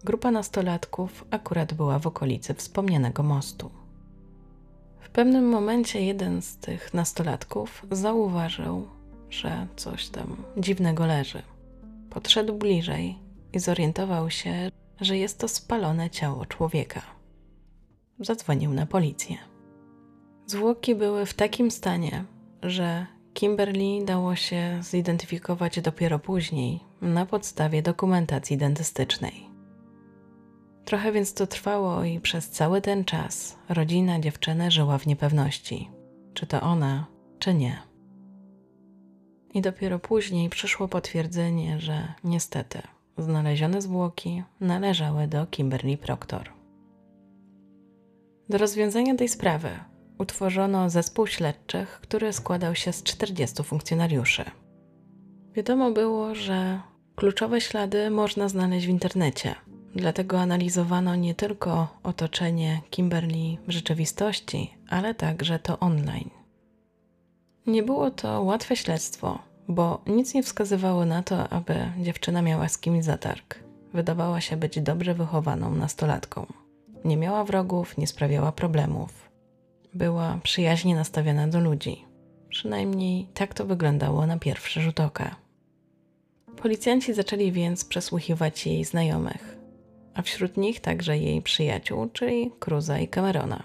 grupa 0.04 0.32
nastolatków 0.32 1.26
akurat 1.32 1.74
była 1.74 2.00
w 2.00 2.08
okolicy 2.08 2.54
wspomnianego 2.54 3.24
mostu. 3.24 3.72
W 5.00 5.10
pewnym 5.10 5.50
momencie 5.50 6.06
jeden 6.06 6.42
z 6.42 6.58
tych 6.58 6.94
nastolatków 6.94 7.86
zauważył, 7.92 8.88
że 9.30 9.68
coś 9.76 10.10
tam 10.10 10.36
dziwnego 10.58 11.06
leży. 11.06 11.42
Podszedł 12.10 12.54
bliżej 12.54 13.23
i 13.54 13.60
zorientował 13.60 14.30
się, 14.30 14.72
że 15.02 15.18
jest 15.18 15.40
to 15.40 15.48
spalone 15.48 16.10
ciało 16.10 16.46
człowieka. 16.46 17.02
Zadzwonił 18.20 18.74
na 18.74 18.86
policję. 18.86 19.38
Zwłoki 20.46 20.96
były 20.96 21.26
w 21.26 21.34
takim 21.34 21.72
stanie, 21.72 22.26
że 22.64 23.06
Kimberly 23.34 24.06
dało 24.06 24.36
się 24.36 24.80
zidentyfikować 24.82 25.82
dopiero 25.82 26.20
później 26.20 26.80
na 27.02 27.26
podstawie 27.26 27.82
dokumentacji 27.82 28.58
dentystycznej. 28.58 29.50
Trochę 30.86 31.12
więc 31.12 31.34
to 31.34 31.48
trwało 31.48 32.04
i 32.04 32.20
przez 32.20 32.50
cały 32.50 32.82
ten 32.82 33.06
czas 33.06 33.58
rodzina 33.70 34.20
dziewczyny 34.20 34.72
żyła 34.72 34.98
w 34.98 35.08
niepewności, 35.08 35.90
czy 36.34 36.48
to 36.48 36.62
ona, 36.62 37.06
czy 37.40 37.54
nie. 37.54 37.82
I 39.54 39.62
dopiero 39.62 40.00
później 40.00 40.50
przyszło 40.50 40.88
potwierdzenie, 40.88 41.80
że 41.80 42.14
niestety 42.24 42.82
znalezione 43.18 43.82
zwłoki 43.82 44.44
należały 44.60 45.28
do 45.28 45.46
Kimberly 45.48 45.98
Proctor. 45.98 46.50
Do 48.50 48.58
rozwiązania 48.58 49.16
tej 49.16 49.30
sprawy 49.30 49.70
utworzono 50.20 50.90
zespół 50.90 51.28
śledczych, 51.28 52.00
który 52.02 52.34
składał 52.34 52.76
się 52.76 52.94
z 52.94 53.04
40 53.04 53.64
funkcjonariuszy. 53.64 54.44
Wiadomo 55.54 55.92
było, 55.92 56.36
że 56.36 56.82
kluczowe 57.16 57.62
ślady 57.62 58.10
można 58.10 58.50
znaleźć 58.50 58.86
w 58.86 58.90
internecie, 58.90 59.56
dlatego 59.96 60.40
analizowano 60.40 61.16
nie 61.16 61.36
tylko 61.36 61.88
otoczenie 62.04 62.82
Kimberly 62.90 63.58
w 63.68 63.72
rzeczywistości, 63.72 64.74
ale 64.90 65.16
także 65.16 65.60
to 65.60 65.80
online. 65.80 66.30
Nie 67.68 67.84
było 67.84 68.12
to 68.12 68.42
łatwe 68.42 68.76
śledztwo, 68.76 69.40
bo 69.68 70.02
nic 70.08 70.34
nie 70.34 70.44
wskazywało 70.44 71.06
na 71.06 71.24
to, 71.24 71.50
aby 71.50 71.76
dziewczyna 72.02 72.42
miała 72.42 72.70
z 72.70 72.78
kimś 72.78 73.06
zatarg. 73.06 73.60
Wydawała 73.94 74.42
się 74.42 74.58
być 74.58 74.82
dobrze 74.82 75.14
wychowaną 75.14 75.76
nastolatką. 75.76 76.46
Nie 77.06 77.18
miała 77.18 77.44
wrogów, 77.44 77.98
nie 77.98 78.08
sprawiała 78.08 78.52
problemów. 78.52 79.30
Była 79.94 80.40
przyjaźnie 80.44 80.96
nastawiona 80.96 81.48
do 81.48 81.60
ludzi. 81.60 82.06
Przynajmniej 82.50 83.28
tak 83.34 83.54
to 83.54 83.66
wyglądało 83.66 84.28
na 84.28 84.40
pierwszy 84.40 84.82
rzut 84.82 85.00
oka. 85.00 85.36
Policjanci 86.62 87.14
zaczęli 87.14 87.52
więc 87.52 87.86
przesłuchiwać 87.86 88.68
jej 88.68 88.86
znajomych, 88.86 89.58
a 90.14 90.22
wśród 90.22 90.58
nich 90.58 90.80
także 90.80 91.18
jej 91.18 91.42
przyjaciół, 91.42 92.10
czyli 92.10 92.52
Cruza 92.60 93.00
i 93.00 93.08
Camerona. 93.08 93.64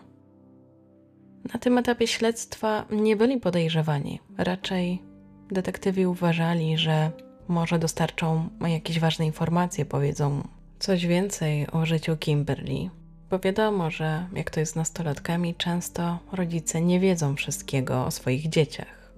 Na 1.52 1.60
tym 1.60 1.78
etapie 1.78 2.06
śledztwa 2.06 2.86
nie 2.90 3.16
byli 3.16 3.40
podejrzewani, 3.40 4.20
raczej 4.38 5.02
detektywi 5.50 6.06
uważali, 6.06 6.78
że 6.78 7.10
może 7.48 7.78
dostarczą 7.78 8.48
jakieś 8.68 9.00
ważne 9.00 9.26
informacje, 9.26 9.84
powiedzą 9.84 10.48
coś 10.78 11.06
więcej 11.06 11.70
o 11.70 11.86
życiu 11.86 12.16
Kimberly, 12.16 12.90
bo 13.30 13.38
wiadomo, 13.38 13.90
że 13.90 14.26
jak 14.32 14.50
to 14.50 14.60
jest 14.60 14.72
z 14.72 14.76
nastolatkami, 14.76 15.54
często 15.54 16.18
rodzice 16.32 16.80
nie 16.80 17.00
wiedzą 17.00 17.36
wszystkiego 17.36 18.06
o 18.06 18.10
swoich 18.10 18.48
dzieciach. 18.48 19.12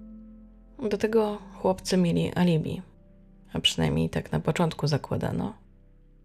Do 0.90 0.98
tego 0.98 1.38
chłopcy 1.54 1.96
mieli 1.96 2.34
alibi, 2.34 2.82
a 3.52 3.60
przynajmniej 3.60 4.10
tak 4.10 4.32
na 4.32 4.40
początku 4.40 4.86
zakładano. 4.86 5.54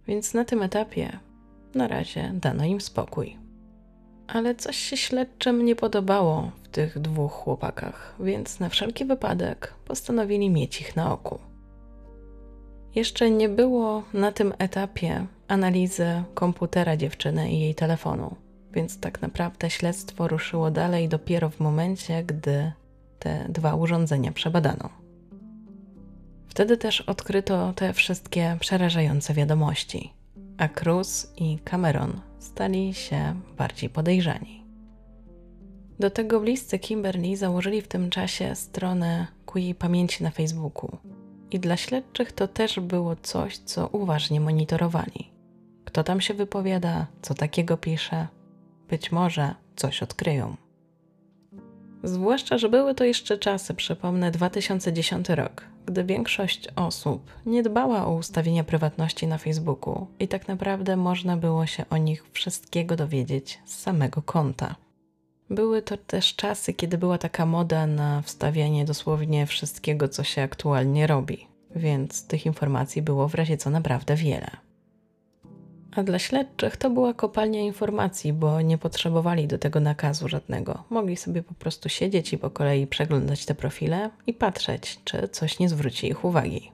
Więc 0.07 0.33
na 0.33 0.45
tym 0.45 0.61
etapie 0.61 1.19
na 1.75 1.87
razie 1.87 2.31
dano 2.33 2.65
im 2.65 2.81
spokój. 2.81 3.44
Ale 4.27 4.55
coś 4.55 4.77
się 4.77 4.97
śledczym 4.97 5.65
nie 5.65 5.75
podobało 5.75 6.51
w 6.63 6.67
tych 6.67 6.99
dwóch 6.99 7.31
chłopakach, 7.31 8.15
więc 8.19 8.59
na 8.59 8.69
wszelki 8.69 9.05
wypadek 9.05 9.73
postanowili 9.85 10.49
mieć 10.49 10.81
ich 10.81 10.95
na 10.95 11.13
oku. 11.13 11.39
Jeszcze 12.95 13.31
nie 13.31 13.49
było 13.49 14.03
na 14.13 14.31
tym 14.31 14.53
etapie 14.57 15.25
analizy 15.47 16.23
komputera 16.33 16.97
dziewczyny 16.97 17.51
i 17.51 17.59
jej 17.59 17.75
telefonu, 17.75 18.35
więc 18.73 18.99
tak 18.99 19.21
naprawdę 19.21 19.69
śledztwo 19.69 20.27
ruszyło 20.27 20.71
dalej 20.71 21.09
dopiero 21.09 21.49
w 21.49 21.59
momencie, 21.59 22.23
gdy 22.23 22.71
te 23.19 23.45
dwa 23.49 23.75
urządzenia 23.75 24.31
przebadano. 24.31 24.89
Wtedy 26.47 26.77
też 26.77 27.01
odkryto 27.01 27.73
te 27.73 27.93
wszystkie 27.93 28.57
przerażające 28.59 29.33
wiadomości, 29.33 30.13
a 30.57 30.67
Cruz 30.67 31.33
i 31.37 31.59
Cameron 31.59 32.21
stali 32.45 32.93
się 32.93 33.35
bardziej 33.57 33.89
podejrzani. 33.89 34.65
Do 35.99 36.09
tego 36.09 36.39
bliscy 36.39 36.79
Kimberly 36.79 37.37
założyli 37.37 37.81
w 37.81 37.87
tym 37.87 38.09
czasie 38.09 38.55
stronę 38.55 39.27
ku 39.45 39.59
jej 39.59 39.75
pamięci 39.75 40.23
na 40.23 40.31
Facebooku. 40.31 40.97
I 41.51 41.59
dla 41.59 41.77
śledczych 41.77 42.31
to 42.31 42.47
też 42.47 42.79
było 42.79 43.15
coś, 43.15 43.57
co 43.57 43.87
uważnie 43.87 44.41
monitorowali. 44.41 45.31
Kto 45.85 46.03
tam 46.03 46.21
się 46.21 46.33
wypowiada, 46.33 47.07
co 47.21 47.33
takiego 47.33 47.77
pisze, 47.77 48.27
być 48.89 49.11
może 49.11 49.55
coś 49.75 50.03
odkryją. 50.03 50.55
Zwłaszcza, 52.05 52.57
że 52.57 52.69
były 52.69 52.95
to 52.95 53.03
jeszcze 53.03 53.37
czasy, 53.37 53.73
przypomnę 53.73 54.31
2010 54.31 55.29
rok, 55.29 55.63
gdy 55.85 56.03
większość 56.03 56.67
osób 56.75 57.31
nie 57.45 57.63
dbała 57.63 58.05
o 58.05 58.13
ustawienia 58.13 58.63
prywatności 58.63 59.27
na 59.27 59.37
Facebooku 59.37 60.07
i 60.19 60.27
tak 60.27 60.47
naprawdę 60.47 60.97
można 60.97 61.37
było 61.37 61.65
się 61.65 61.85
o 61.89 61.97
nich 61.97 62.23
wszystkiego 62.31 62.95
dowiedzieć 62.95 63.59
z 63.65 63.79
samego 63.79 64.21
konta. 64.21 64.75
Były 65.49 65.81
to 65.81 65.97
też 65.97 66.35
czasy, 66.35 66.73
kiedy 66.73 66.97
była 66.97 67.17
taka 67.17 67.45
moda 67.45 67.87
na 67.87 68.21
wstawianie 68.21 68.85
dosłownie 68.85 69.45
wszystkiego, 69.45 70.07
co 70.07 70.23
się 70.23 70.41
aktualnie 70.41 71.07
robi, 71.07 71.47
więc 71.75 72.27
tych 72.27 72.45
informacji 72.45 73.01
było 73.01 73.27
w 73.27 73.35
razie 73.35 73.57
co 73.57 73.69
naprawdę 73.69 74.15
wiele. 74.15 74.64
A 75.95 76.03
dla 76.03 76.19
śledczych 76.19 76.77
to 76.77 76.89
była 76.89 77.13
kopalnia 77.13 77.61
informacji, 77.61 78.33
bo 78.33 78.61
nie 78.61 78.77
potrzebowali 78.77 79.47
do 79.47 79.57
tego 79.57 79.79
nakazu 79.79 80.27
żadnego. 80.27 80.83
Mogli 80.89 81.17
sobie 81.17 81.43
po 81.43 81.53
prostu 81.53 81.89
siedzieć 81.89 82.33
i 82.33 82.37
po 82.37 82.49
kolei 82.49 82.87
przeglądać 82.87 83.45
te 83.45 83.55
profile 83.55 84.09
i 84.27 84.33
patrzeć, 84.33 84.99
czy 85.03 85.27
coś 85.27 85.59
nie 85.59 85.69
zwróci 85.69 86.07
ich 86.07 86.25
uwagi. 86.25 86.71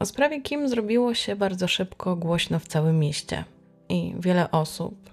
O 0.00 0.06
sprawie 0.06 0.42
Kim 0.42 0.68
zrobiło 0.68 1.14
się 1.14 1.36
bardzo 1.36 1.68
szybko 1.68 2.16
głośno 2.16 2.58
w 2.58 2.66
całym 2.66 2.98
mieście 2.98 3.44
i 3.88 4.14
wiele 4.18 4.50
osób 4.50 5.10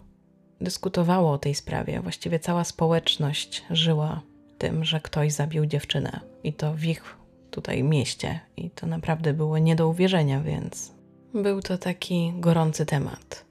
dyskutowało 0.61 1.32
o 1.32 1.38
tej 1.38 1.55
sprawie. 1.55 2.01
Właściwie 2.01 2.39
cała 2.39 2.63
społeczność 2.63 3.63
żyła 3.70 4.22
tym, 4.57 4.86
że 4.86 5.01
ktoś 5.01 5.34
zabił 5.34 5.65
dziewczynę 5.65 6.20
i 6.43 6.53
to 6.53 6.74
w 6.74 6.84
ich 6.84 7.18
tutaj 7.51 7.84
mieście. 7.84 8.39
I 8.57 8.70
to 8.70 8.88
naprawdę 8.88 9.34
było 9.34 9.57
nie 9.57 9.76
do 9.76 9.88
uwierzenia, 9.89 10.41
więc 10.41 10.97
był 11.34 11.61
to 11.61 11.78
taki 11.78 12.34
gorący 12.39 12.86
temat. 12.86 13.45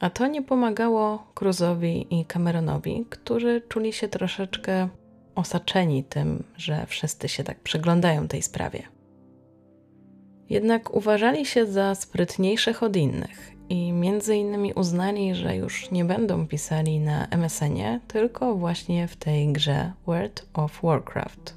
A 0.00 0.10
to 0.10 0.26
nie 0.26 0.42
pomagało 0.42 1.26
Cruzowi 1.34 2.06
i 2.20 2.24
Cameronowi, 2.24 3.06
którzy 3.10 3.62
czuli 3.68 3.92
się 3.92 4.08
troszeczkę 4.08 4.88
osaczeni 5.34 6.04
tym, 6.04 6.44
że 6.56 6.86
wszyscy 6.86 7.28
się 7.28 7.44
tak 7.44 7.60
przyglądają 7.60 8.28
tej 8.28 8.42
sprawie. 8.42 8.82
Jednak 10.50 10.94
uważali 10.94 11.46
się 11.46 11.66
za 11.66 11.94
sprytniejszych 11.94 12.82
od 12.82 12.96
innych 12.96 13.52
i 13.68 13.92
między 13.92 14.36
innymi 14.36 14.74
uznali, 14.74 15.34
że 15.34 15.56
już 15.56 15.90
nie 15.90 16.04
będą 16.04 16.46
pisali 16.46 17.00
na 17.00 17.26
MSN-ie, 17.26 18.00
tylko 18.08 18.54
właśnie 18.54 19.08
w 19.08 19.16
tej 19.16 19.52
grze 19.52 19.92
World 20.06 20.46
of 20.54 20.80
Warcraft. 20.82 21.56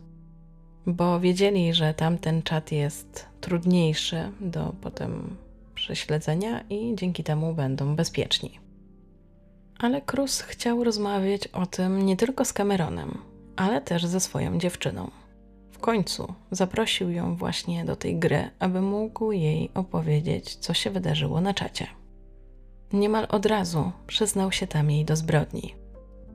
Bo 0.87 1.19
wiedzieli, 1.19 1.73
że 1.73 1.93
tamten 1.93 2.41
czat 2.41 2.71
jest 2.71 3.25
trudniejszy 3.41 4.31
do 4.39 4.75
potem 4.81 5.37
prześledzenia 5.85 6.63
i 6.69 6.95
dzięki 6.95 7.23
temu 7.23 7.53
będą 7.53 7.95
bezpieczni. 7.95 8.59
Ale 9.79 10.01
Cruz 10.01 10.41
chciał 10.41 10.83
rozmawiać 10.83 11.47
o 11.47 11.65
tym 11.65 12.05
nie 12.05 12.17
tylko 12.17 12.45
z 12.45 12.53
Cameronem, 12.53 13.17
ale 13.55 13.81
też 13.81 14.05
ze 14.05 14.19
swoją 14.19 14.57
dziewczyną. 14.57 15.11
W 15.71 15.79
końcu 15.79 16.33
zaprosił 16.51 17.09
ją 17.09 17.35
właśnie 17.35 17.85
do 17.85 17.95
tej 17.95 18.15
gry, 18.15 18.49
aby 18.59 18.81
mógł 18.81 19.31
jej 19.31 19.69
opowiedzieć, 19.73 20.55
co 20.55 20.73
się 20.73 20.89
wydarzyło 20.89 21.41
na 21.41 21.53
czacie. 21.53 21.87
Niemal 22.93 23.27
od 23.29 23.45
razu 23.45 23.91
przyznał 24.07 24.51
się 24.51 24.67
tam 24.67 24.91
jej 24.91 25.05
do 25.05 25.15
zbrodni. 25.15 25.75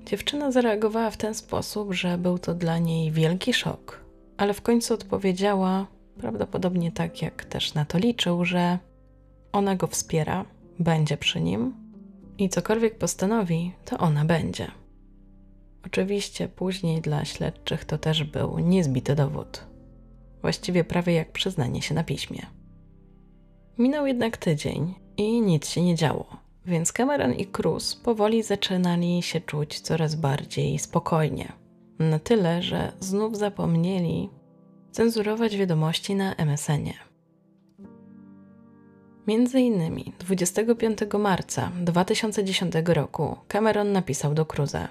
Dziewczyna 0.07 0.53
zareagowała 0.53 1.11
w 1.11 1.17
ten 1.17 1.35
sposób, 1.35 1.95
że 1.95 2.19
był 2.19 2.39
to 2.39 2.55
dla 2.55 2.79
niej 2.79 3.11
wielki 3.13 3.53
szok, 3.53 4.05
ale 4.37 4.55
w 4.55 4.63
końcu 4.63 4.95
odpowiedziała, 4.95 5.87
prawdopodobnie 6.19 6.93
tak 6.93 7.23
jak 7.23 7.45
też 7.45 7.75
na 7.75 7.85
to 7.85 7.99
liczył, 7.99 8.45
że 8.45 8.79
ona 9.53 9.77
go 9.77 9.87
wspiera, 9.87 10.45
będzie 10.79 11.17
przy 11.17 11.41
nim 11.41 11.75
i 12.39 12.49
cokolwiek 12.49 12.99
postanowi, 12.99 13.73
to 13.85 13.99
ona 13.99 14.25
będzie. 14.25 14.71
Oczywiście 15.87 16.49
później 16.49 17.01
dla 17.01 17.25
śledczych 17.25 17.85
to 17.85 17.99
też 17.99 18.25
był 18.25 18.59
niezbity 18.59 19.15
dowód. 19.15 19.67
Właściwie 20.43 20.85
prawie 20.85 21.13
jak 21.13 21.33
przyznanie 21.33 21.83
się 21.83 21.95
na 21.95 22.05
piśmie. 22.05 22.47
Minął 23.79 24.07
jednak 24.07 24.37
tydzień 24.37 24.95
i 25.17 25.41
nic 25.41 25.69
się 25.69 25.83
nie 25.83 25.95
działo, 25.95 26.27
więc 26.67 26.93
Cameron 26.93 27.33
i 27.33 27.47
Cruz 27.47 27.97
powoli 27.97 28.43
zaczynali 28.43 29.23
się 29.23 29.41
czuć 29.41 29.81
coraz 29.81 30.15
bardziej 30.15 30.79
spokojnie. 30.79 31.53
Na 31.99 32.19
tyle, 32.19 32.63
że 32.63 32.93
znów 33.01 33.37
zapomnieli 33.37 34.31
cenzurować 34.91 35.57
wiadomości 35.57 36.15
na 36.15 36.35
MSN-ie. 36.35 37.10
Między 39.31 39.61
innymi 39.61 40.13
25 40.19 40.99
marca 41.19 41.73
2010 41.81 42.75
roku 42.87 43.37
Cameron 43.49 43.93
napisał 43.93 44.35
do 44.35 44.45
Cruza: 44.45 44.89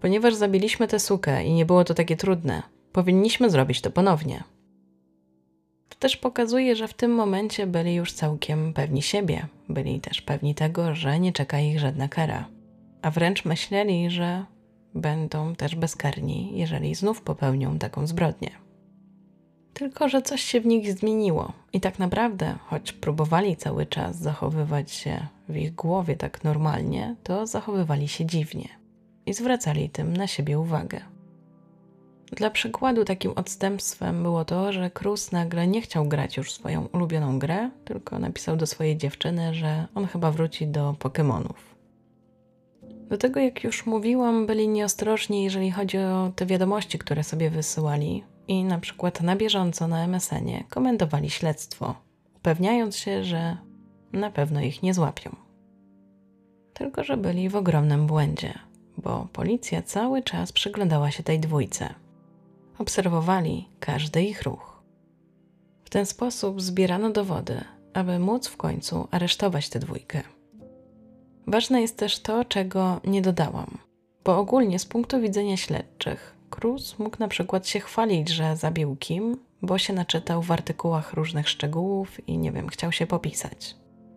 Ponieważ 0.00 0.34
zabiliśmy 0.34 0.88
tę 0.88 0.98
sukę 0.98 1.44
i 1.44 1.52
nie 1.52 1.66
było 1.66 1.84
to 1.84 1.94
takie 1.94 2.16
trudne, 2.16 2.62
powinniśmy 2.92 3.50
zrobić 3.50 3.80
to 3.80 3.90
ponownie. 3.90 4.44
To 5.88 5.98
też 5.98 6.16
pokazuje, 6.16 6.76
że 6.76 6.88
w 6.88 6.94
tym 6.94 7.14
momencie 7.14 7.66
byli 7.66 7.94
już 7.94 8.12
całkiem 8.12 8.72
pewni 8.72 9.02
siebie, 9.02 9.46
byli 9.68 10.00
też 10.00 10.22
pewni 10.22 10.54
tego, 10.54 10.94
że 10.94 11.20
nie 11.20 11.32
czeka 11.32 11.60
ich 11.60 11.80
żadna 11.80 12.08
kara, 12.08 12.48
a 13.02 13.10
wręcz 13.10 13.44
myśleli, 13.44 14.10
że 14.10 14.44
będą 14.94 15.54
też 15.54 15.74
bezkarni, 15.74 16.58
jeżeli 16.58 16.94
znów 16.94 17.22
popełnią 17.22 17.78
taką 17.78 18.06
zbrodnię. 18.06 18.63
Tylko, 19.74 20.08
że 20.08 20.22
coś 20.22 20.42
się 20.42 20.60
w 20.60 20.66
nich 20.66 20.92
zmieniło 20.92 21.52
i 21.72 21.80
tak 21.80 21.98
naprawdę, 21.98 22.54
choć 22.66 22.92
próbowali 22.92 23.56
cały 23.56 23.86
czas 23.86 24.16
zachowywać 24.16 24.90
się 24.90 25.26
w 25.48 25.56
ich 25.56 25.74
głowie 25.74 26.16
tak 26.16 26.44
normalnie, 26.44 27.16
to 27.22 27.46
zachowywali 27.46 28.08
się 28.08 28.26
dziwnie 28.26 28.68
i 29.26 29.34
zwracali 29.34 29.90
tym 29.90 30.16
na 30.16 30.26
siebie 30.26 30.58
uwagę. 30.58 31.00
Dla 32.32 32.50
przykładu 32.50 33.04
takim 33.04 33.32
odstępstwem 33.36 34.22
było 34.22 34.44
to, 34.44 34.72
że 34.72 34.90
Cruz 34.90 35.32
nagle 35.32 35.66
nie 35.66 35.80
chciał 35.80 36.04
grać 36.04 36.36
już 36.36 36.52
swoją 36.52 36.88
ulubioną 36.92 37.38
grę, 37.38 37.70
tylko 37.84 38.18
napisał 38.18 38.56
do 38.56 38.66
swojej 38.66 38.96
dziewczyny, 38.96 39.54
że 39.54 39.86
on 39.94 40.06
chyba 40.06 40.30
wróci 40.30 40.66
do 40.66 40.92
Pokémonów. 40.92 41.74
Do 43.08 43.18
tego, 43.18 43.40
jak 43.40 43.64
już 43.64 43.86
mówiłam, 43.86 44.46
byli 44.46 44.68
nieostrożni, 44.68 45.44
jeżeli 45.44 45.70
chodzi 45.70 45.98
o 45.98 46.32
te 46.36 46.46
wiadomości, 46.46 46.98
które 46.98 47.24
sobie 47.24 47.50
wysyłali, 47.50 48.24
i 48.48 48.64
na 48.64 48.78
przykład 48.78 49.20
na 49.20 49.36
bieżąco 49.36 49.88
na 49.88 50.04
MSN-ie 50.04 50.64
komentowali 50.70 51.30
śledztwo, 51.30 51.94
upewniając 52.36 52.96
się, 52.96 53.24
że 53.24 53.56
na 54.12 54.30
pewno 54.30 54.60
ich 54.60 54.82
nie 54.82 54.94
złapią. 54.94 55.36
Tylko, 56.74 57.04
że 57.04 57.16
byli 57.16 57.48
w 57.48 57.56
ogromnym 57.56 58.06
błędzie, 58.06 58.58
bo 58.98 59.28
policja 59.32 59.82
cały 59.82 60.22
czas 60.22 60.52
przyglądała 60.52 61.10
się 61.10 61.22
tej 61.22 61.40
dwójce. 61.40 61.94
Obserwowali 62.78 63.68
każdy 63.80 64.22
ich 64.22 64.42
ruch. 64.42 64.82
W 65.84 65.90
ten 65.90 66.06
sposób 66.06 66.62
zbierano 66.62 67.10
dowody, 67.10 67.64
aby 67.94 68.18
móc 68.18 68.48
w 68.48 68.56
końcu 68.56 69.08
aresztować 69.10 69.68
tę 69.68 69.78
dwójkę. 69.78 70.22
Ważne 71.46 71.80
jest 71.80 71.96
też 71.96 72.18
to, 72.18 72.44
czego 72.44 73.00
nie 73.04 73.22
dodałam, 73.22 73.78
bo 74.24 74.38
ogólnie 74.38 74.78
z 74.78 74.86
punktu 74.86 75.20
widzenia 75.20 75.56
śledczych 75.56 76.33
Cruz 76.54 76.98
mógł 76.98 77.16
na 77.18 77.28
przykład 77.28 77.68
się 77.68 77.80
chwalić, 77.80 78.28
że 78.28 78.56
zabił 78.56 78.96
Kim, 78.96 79.36
bo 79.62 79.78
się 79.78 79.92
naczytał 79.92 80.42
w 80.42 80.50
artykułach 80.50 81.12
różnych 81.12 81.48
szczegółów 81.48 82.28
i 82.28 82.38
nie 82.38 82.52
wiem, 82.52 82.68
chciał 82.68 82.92
się 82.92 83.06
popisać. 83.06 83.76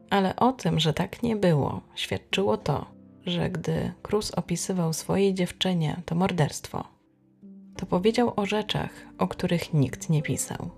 Ale 0.09 0.35
o 0.35 0.53
tym, 0.53 0.79
że 0.79 0.93
tak 0.93 1.23
nie 1.23 1.35
było, 1.35 1.81
świadczyło 1.95 2.57
to, 2.57 2.85
że 3.25 3.49
gdy 3.49 3.91
Cruz 4.01 4.31
opisywał 4.31 4.93
swojej 4.93 5.33
dziewczynie 5.33 6.01
to 6.05 6.15
morderstwo, 6.15 6.83
to 7.75 7.85
powiedział 7.85 8.33
o 8.35 8.45
rzeczach, 8.45 8.89
o 9.17 9.27
których 9.27 9.73
nikt 9.73 10.09
nie 10.09 10.21
pisał. 10.21 10.69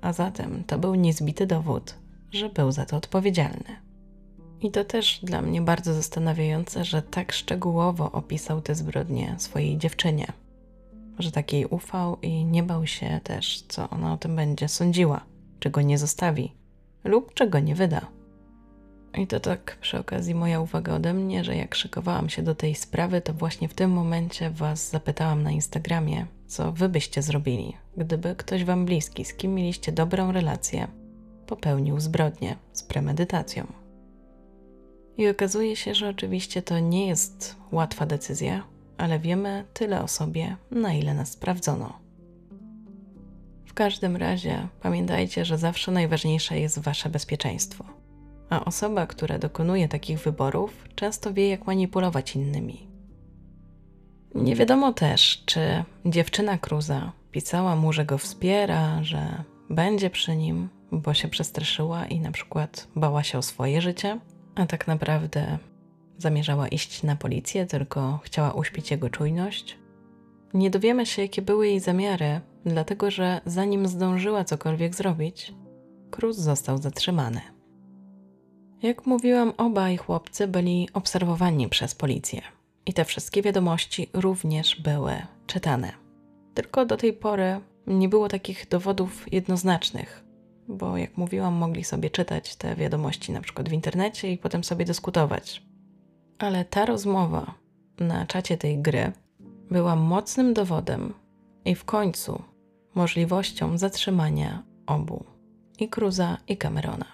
A 0.00 0.12
zatem 0.12 0.64
to 0.66 0.78
był 0.78 0.94
niezbity 0.94 1.46
dowód, 1.46 1.94
że 2.30 2.48
był 2.48 2.72
za 2.72 2.86
to 2.86 2.96
odpowiedzialny. 2.96 3.76
I 4.60 4.70
to 4.70 4.84
też 4.84 5.20
dla 5.22 5.42
mnie 5.42 5.60
bardzo 5.60 5.94
zastanawiające, 5.94 6.84
że 6.84 7.02
tak 7.02 7.32
szczegółowo 7.32 8.12
opisał 8.12 8.60
te 8.60 8.74
zbrodnie 8.74 9.34
swojej 9.38 9.78
dziewczynie 9.78 10.32
że 11.18 11.32
takiej 11.32 11.66
ufał 11.66 12.16
i 12.22 12.44
nie 12.44 12.62
bał 12.62 12.86
się 12.86 13.20
też, 13.24 13.62
co 13.68 13.90
ona 13.90 14.12
o 14.12 14.16
tym 14.16 14.36
będzie 14.36 14.68
sądziła, 14.68 15.20
czego 15.60 15.82
nie 15.82 15.98
zostawi 15.98 16.60
lub 17.04 17.34
czego 17.34 17.58
nie 17.58 17.74
wyda. 17.74 18.06
I 19.18 19.26
to 19.26 19.40
tak 19.40 19.78
przy 19.80 19.98
okazji 19.98 20.34
moja 20.34 20.60
uwaga 20.60 20.94
ode 20.94 21.14
mnie, 21.14 21.44
że 21.44 21.56
jak 21.56 21.74
szykowałam 21.74 22.28
się 22.28 22.42
do 22.42 22.54
tej 22.54 22.74
sprawy, 22.74 23.20
to 23.20 23.32
właśnie 23.32 23.68
w 23.68 23.74
tym 23.74 23.90
momencie 23.90 24.50
Was 24.50 24.90
zapytałam 24.90 25.42
na 25.42 25.50
Instagramie, 25.50 26.26
co 26.46 26.72
Wy 26.72 26.88
byście 26.88 27.22
zrobili, 27.22 27.76
gdyby 27.96 28.34
ktoś 28.36 28.64
Wam 28.64 28.86
bliski, 28.86 29.24
z 29.24 29.34
kim 29.34 29.54
mieliście 29.54 29.92
dobrą 29.92 30.32
relację, 30.32 30.88
popełnił 31.46 32.00
zbrodnię 32.00 32.56
z 32.72 32.82
premedytacją. 32.82 33.66
I 35.16 35.28
okazuje 35.28 35.76
się, 35.76 35.94
że 35.94 36.08
oczywiście 36.08 36.62
to 36.62 36.78
nie 36.78 37.06
jest 37.06 37.56
łatwa 37.72 38.06
decyzja, 38.06 38.62
ale 39.00 39.18
wiemy 39.18 39.64
tyle 39.72 40.02
o 40.02 40.08
sobie, 40.08 40.56
na 40.70 40.94
ile 40.94 41.14
nas 41.14 41.30
sprawdzono. 41.30 41.98
W 43.66 43.74
każdym 43.74 44.16
razie 44.16 44.68
pamiętajcie, 44.82 45.44
że 45.44 45.58
zawsze 45.58 45.92
najważniejsze 45.92 46.60
jest 46.60 46.78
wasze 46.78 47.10
bezpieczeństwo. 47.10 47.84
A 48.50 48.64
osoba, 48.64 49.06
która 49.06 49.38
dokonuje 49.38 49.88
takich 49.88 50.18
wyborów, 50.18 50.88
często 50.94 51.32
wie, 51.32 51.48
jak 51.48 51.66
manipulować 51.66 52.36
innymi. 52.36 52.88
Nie 54.34 54.56
wiadomo 54.56 54.92
też, 54.92 55.42
czy 55.46 55.84
dziewczyna 56.06 56.58
Cruza 56.58 57.12
pisała 57.30 57.76
mu, 57.76 57.92
że 57.92 58.04
go 58.04 58.18
wspiera, 58.18 59.02
że 59.02 59.44
będzie 59.70 60.10
przy 60.10 60.36
nim, 60.36 60.68
bo 60.92 61.14
się 61.14 61.28
przestraszyła 61.28 62.06
i 62.06 62.20
na 62.20 62.32
przykład 62.32 62.88
bała 62.96 63.22
się 63.22 63.38
o 63.38 63.42
swoje 63.42 63.80
życie, 63.80 64.20
a 64.54 64.66
tak 64.66 64.86
naprawdę 64.86 65.58
zamierzała 66.20 66.68
iść 66.68 67.02
na 67.02 67.16
policję, 67.16 67.66
tylko 67.66 68.18
chciała 68.22 68.52
uśpić 68.52 68.90
jego 68.90 69.10
czujność. 69.10 69.78
Nie 70.54 70.70
dowiemy 70.70 71.06
się, 71.06 71.22
jakie 71.22 71.42
były 71.42 71.68
jej 71.68 71.80
zamiary, 71.80 72.40
dlatego 72.64 73.10
że 73.10 73.40
zanim 73.46 73.86
zdążyła 73.86 74.44
cokolwiek 74.44 74.94
zrobić, 74.94 75.54
Cruz 76.10 76.36
został 76.36 76.78
zatrzymany. 76.78 77.40
Jak 78.82 79.06
mówiłam, 79.06 79.52
obaj 79.56 79.96
chłopcy 79.96 80.48
byli 80.48 80.88
obserwowani 80.92 81.68
przez 81.68 81.94
policję 81.94 82.42
i 82.86 82.92
te 82.92 83.04
wszystkie 83.04 83.42
wiadomości 83.42 84.08
również 84.12 84.80
były 84.80 85.12
czytane. 85.46 85.92
Tylko 86.54 86.86
do 86.86 86.96
tej 86.96 87.12
pory 87.12 87.60
nie 87.86 88.08
było 88.08 88.28
takich 88.28 88.68
dowodów 88.68 89.32
jednoznacznych, 89.32 90.24
bo 90.68 90.96
jak 90.96 91.16
mówiłam, 91.16 91.54
mogli 91.54 91.84
sobie 91.84 92.10
czytać 92.10 92.56
te 92.56 92.76
wiadomości 92.76 93.32
na 93.32 93.40
przykład 93.40 93.68
w 93.68 93.72
internecie 93.72 94.32
i 94.32 94.38
potem 94.38 94.64
sobie 94.64 94.84
dyskutować. 94.84 95.69
Ale 96.40 96.64
ta 96.64 96.84
rozmowa 96.84 97.54
na 97.98 98.26
czacie 98.26 98.56
tej 98.56 98.78
gry 98.78 99.12
była 99.70 99.96
mocnym 99.96 100.54
dowodem 100.54 101.14
i 101.64 101.74
w 101.74 101.84
końcu 101.84 102.42
możliwością 102.94 103.78
zatrzymania 103.78 104.62
obu 104.86 105.24
i 105.78 105.88
Cruza 105.88 106.38
i 106.48 106.56
Camerona. 106.56 107.06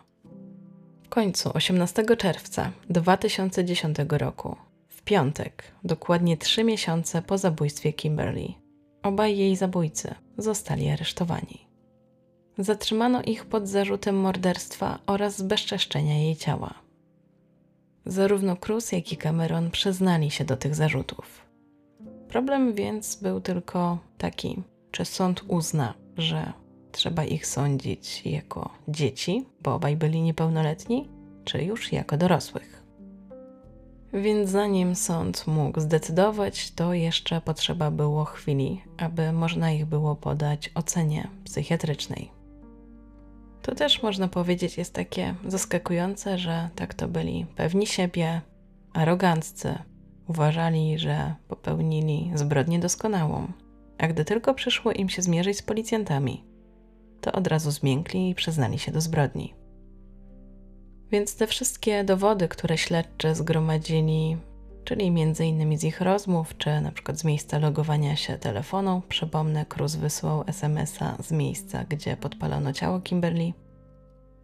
W 1.04 1.08
końcu 1.08 1.50
18 1.54 2.16
czerwca 2.16 2.72
2010 2.90 3.96
roku, 4.08 4.56
w 4.88 5.02
piątek, 5.02 5.64
dokładnie 5.84 6.36
trzy 6.36 6.64
miesiące 6.64 7.22
po 7.22 7.38
zabójstwie 7.38 7.92
Kimberly, 7.92 8.48
obaj 9.02 9.38
jej 9.38 9.56
zabójcy 9.56 10.14
zostali 10.38 10.90
aresztowani. 10.90 11.66
Zatrzymano 12.58 13.22
ich 13.22 13.44
pod 13.44 13.68
zarzutem 13.68 14.16
morderstwa 14.16 14.98
oraz 15.06 15.38
zbezczeszczenia 15.38 16.18
jej 16.18 16.36
ciała. 16.36 16.85
Zarówno 18.06 18.56
Cruz, 18.56 18.92
jak 18.92 19.12
i 19.12 19.16
Cameron 19.16 19.70
przyznali 19.70 20.30
się 20.30 20.44
do 20.44 20.56
tych 20.56 20.74
zarzutów. 20.74 21.46
Problem 22.28 22.74
więc 22.74 23.16
był 23.16 23.40
tylko 23.40 23.98
taki, 24.18 24.62
czy 24.90 25.04
sąd 25.04 25.44
uzna, 25.48 25.94
że 26.16 26.52
trzeba 26.92 27.24
ich 27.24 27.46
sądzić 27.46 28.26
jako 28.26 28.70
dzieci, 28.88 29.44
bo 29.62 29.74
obaj 29.74 29.96
byli 29.96 30.22
niepełnoletni, 30.22 31.08
czy 31.44 31.64
już 31.64 31.92
jako 31.92 32.16
dorosłych. 32.16 32.82
Więc 34.12 34.50
zanim 34.50 34.94
sąd 34.94 35.46
mógł 35.46 35.80
zdecydować, 35.80 36.70
to 36.70 36.94
jeszcze 36.94 37.40
potrzeba 37.40 37.90
było 37.90 38.24
chwili, 38.24 38.82
aby 38.98 39.32
można 39.32 39.72
ich 39.72 39.86
było 39.86 40.16
podać 40.16 40.70
ocenie 40.74 41.28
psychiatrycznej. 41.44 42.35
To 43.66 43.74
też 43.74 44.02
można 44.02 44.28
powiedzieć 44.28 44.78
jest 44.78 44.94
takie 44.94 45.34
zaskakujące, 45.46 46.38
że 46.38 46.68
tak 46.74 46.94
to 46.94 47.08
byli 47.08 47.46
pewni 47.56 47.86
siebie, 47.86 48.40
aroganccy, 48.92 49.78
Uważali, 50.28 50.98
że 50.98 51.34
popełnili 51.48 52.30
zbrodnię 52.34 52.78
doskonałą, 52.78 53.52
a 53.98 54.08
gdy 54.08 54.24
tylko 54.24 54.54
przyszło 54.54 54.92
im 54.92 55.08
się 55.08 55.22
zmierzyć 55.22 55.58
z 55.58 55.62
policjantami, 55.62 56.44
to 57.20 57.32
od 57.32 57.46
razu 57.46 57.70
zmiękli 57.70 58.30
i 58.30 58.34
przyznali 58.34 58.78
się 58.78 58.92
do 58.92 59.00
zbrodni. 59.00 59.54
Więc 61.10 61.36
te 61.36 61.46
wszystkie 61.46 62.04
dowody, 62.04 62.48
które 62.48 62.78
śledczy 62.78 63.34
zgromadzili, 63.34 64.36
czyli 64.86 65.06
m.in. 65.06 65.78
z 65.78 65.84
ich 65.84 66.00
rozmów, 66.00 66.58
czy 66.58 66.80
na 66.80 66.92
przykład 66.92 67.18
z 67.18 67.24
miejsca 67.24 67.58
logowania 67.58 68.16
się 68.16 68.38
telefonu, 68.38 69.02
przypomnę, 69.08 69.66
Cruz 69.66 69.96
wysłał 69.96 70.44
SMS-a 70.46 71.22
z 71.22 71.32
miejsca, 71.32 71.84
gdzie 71.88 72.16
podpalono 72.16 72.72
ciało 72.72 73.00
Kimberly, 73.00 73.52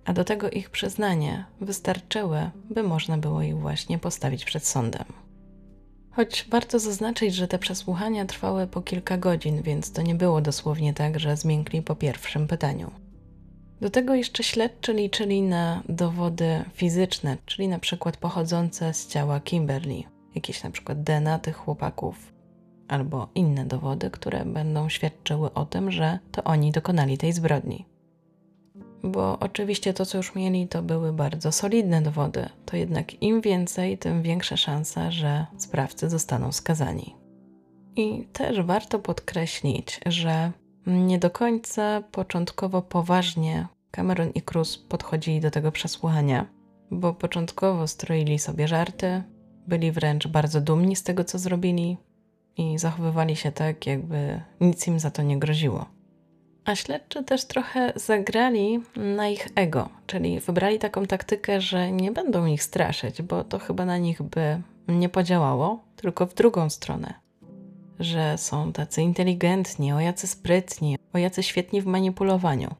a 0.05 0.13
do 0.13 0.25
tego 0.25 0.51
ich 0.51 0.71
przyznanie 0.71 1.45
wystarczyły, 1.61 2.51
by 2.71 2.83
można 2.83 3.19
było 3.19 3.43
ich 3.43 3.59
właśnie 3.59 3.99
postawić 3.99 4.45
przed 4.45 4.67
sądem. 4.67 5.05
Choć 6.11 6.47
warto 6.51 6.79
zaznaczyć, 6.79 7.35
że 7.35 7.49
te 7.49 7.59
przesłuchania 7.59 8.25
trwały 8.25 8.67
po 8.67 8.83
kilka 8.83 9.19
godzin, 9.19 9.63
więc 9.63 9.93
to 9.93 10.03
nie 10.03 10.15
było 10.15 10.41
dosłownie 10.41 10.95
tak, 10.95 11.21
że 11.21 11.37
zmiękli 11.37 11.83
po 11.83 11.97
pierwszym 11.97 12.47
pytaniu. 12.49 12.91
Do 13.81 13.91
tego 13.91 14.15
jeszcze 14.15 14.43
śledczy 14.43 14.95
liczyli 14.95 15.43
na 15.43 15.83
dowody 15.89 16.65
fizyczne, 16.75 17.37
czyli 17.47 17.69
na 17.69 17.79
przykład 17.79 18.17
pochodzące 18.17 18.95
z 18.95 19.09
ciała 19.09 19.41
Kimberly, 19.41 20.12
jakieś 20.35 20.63
na 20.63 20.71
przykład 20.71 21.03
DNA 21.03 21.39
tych 21.39 21.57
chłopaków, 21.57 22.33
albo 22.89 23.29
inne 23.35 23.65
dowody, 23.65 24.11
które 24.11 24.45
będą 24.45 24.89
świadczyły 24.89 25.55
o 25.55 25.67
tym, 25.67 25.91
że 25.91 26.19
to 26.33 26.45
oni 26.45 26.73
dokonali 26.73 27.19
tej 27.19 27.33
zbrodni 27.33 27.93
bo 29.03 29.39
oczywiście 29.39 29.95
to, 29.95 30.07
co 30.07 30.19
już 30.19 30.35
mieli, 30.35 30.69
to 30.69 30.83
były 30.83 31.13
bardzo 31.13 31.53
solidne 31.53 32.03
dowody. 32.03 32.49
To 32.67 32.77
jednak 32.77 33.23
im 33.23 33.41
więcej, 33.41 33.99
tym 33.99 34.23
większa 34.23 34.57
szansa, 34.57 35.11
że 35.11 35.47
sprawcy 35.57 36.11
zostaną 36.11 36.53
skazani. 36.53 37.17
I 37.97 38.27
też 38.33 38.63
warto 38.63 38.99
podkreślić, 38.99 40.01
że 40.07 40.53
nie 40.87 41.19
do 41.19 41.31
końca 41.31 42.03
początkowo 42.13 42.83
poważnie 42.83 43.67
Cameron 43.91 44.31
i 44.31 44.43
Cruz 44.43 44.79
podchodzili 44.79 45.41
do 45.41 45.51
tego 45.51 45.73
przesłuchania, 45.73 46.47
bo 46.91 47.15
początkowo 47.15 47.87
stroili 47.87 48.39
sobie 48.39 48.69
żarty, 48.69 49.23
byli 49.67 49.93
wręcz 49.93 50.29
bardzo 50.29 50.61
dumni 50.61 50.97
z 50.97 51.03
tego, 51.03 51.25
co 51.25 51.39
zrobili 51.39 51.97
i 52.57 52.79
zachowywali 52.79 53.37
się 53.37 53.53
tak, 53.53 53.87
jakby 53.87 54.41
nic 54.61 54.87
im 54.87 55.01
za 55.01 55.11
to 55.11 55.23
nie 55.23 55.39
groziło. 55.39 55.87
A 56.65 56.75
śledczy 56.75 57.25
też 57.25 57.45
trochę 57.45 57.93
zagrali 57.97 58.81
na 58.97 59.29
ich 59.29 59.49
ego, 59.55 59.89
czyli 60.07 60.41
wybrali 60.41 60.79
taką 60.79 61.07
taktykę, 61.07 61.61
że 61.61 61.93
nie 61.93 62.13
będą 62.13 62.47
ich 62.47 62.63
straszyć, 62.63 63.23
bo 63.23 63.45
to 63.45 63.59
chyba 63.59 63.85
na 63.85 63.99
nich 63.99 64.23
by 64.23 64.63
nie 64.89 65.09
podziałało, 65.09 65.85
tylko 65.97 66.27
w 66.27 66.35
drugą 66.35 66.71
stronę. 66.71 67.15
Że 68.01 68.39
są 68.39 68.73
tacy 68.73 69.03
inteligentni, 69.03 69.93
o 69.93 70.01
jacy 70.01 70.27
sprytni, 70.27 70.99
o 71.13 71.19
jacy 71.19 71.43
świetni 71.43 71.83
w 71.83 71.87
manipulowaniu. 71.87 72.75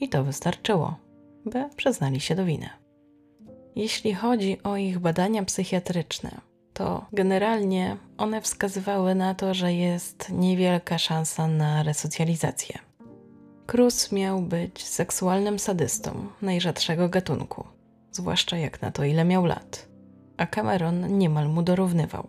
I 0.00 0.08
to 0.08 0.24
wystarczyło, 0.24 0.96
by 1.46 1.64
przyznali 1.76 2.20
się 2.20 2.34
do 2.34 2.44
winy. 2.44 2.68
Jeśli 3.78 4.14
chodzi 4.14 4.62
o 4.62 4.76
ich 4.76 4.98
badania 4.98 5.44
psychiatryczne, 5.44 6.40
to 6.72 7.06
generalnie 7.12 7.96
one 8.16 8.40
wskazywały 8.40 9.14
na 9.14 9.34
to, 9.34 9.54
że 9.54 9.72
jest 9.72 10.32
niewielka 10.32 10.98
szansa 10.98 11.48
na 11.48 11.82
resocjalizację. 11.82 12.78
Cruz 13.66 14.12
miał 14.12 14.42
być 14.42 14.86
seksualnym 14.86 15.58
sadystą 15.58 16.26
najrzadszego 16.42 17.08
gatunku, 17.08 17.64
zwłaszcza 18.12 18.56
jak 18.56 18.82
na 18.82 18.90
to, 18.90 19.04
ile 19.04 19.24
miał 19.24 19.44
lat, 19.44 19.88
a 20.36 20.46
Cameron 20.46 21.18
niemal 21.18 21.48
mu 21.48 21.62
dorównywał. 21.62 22.28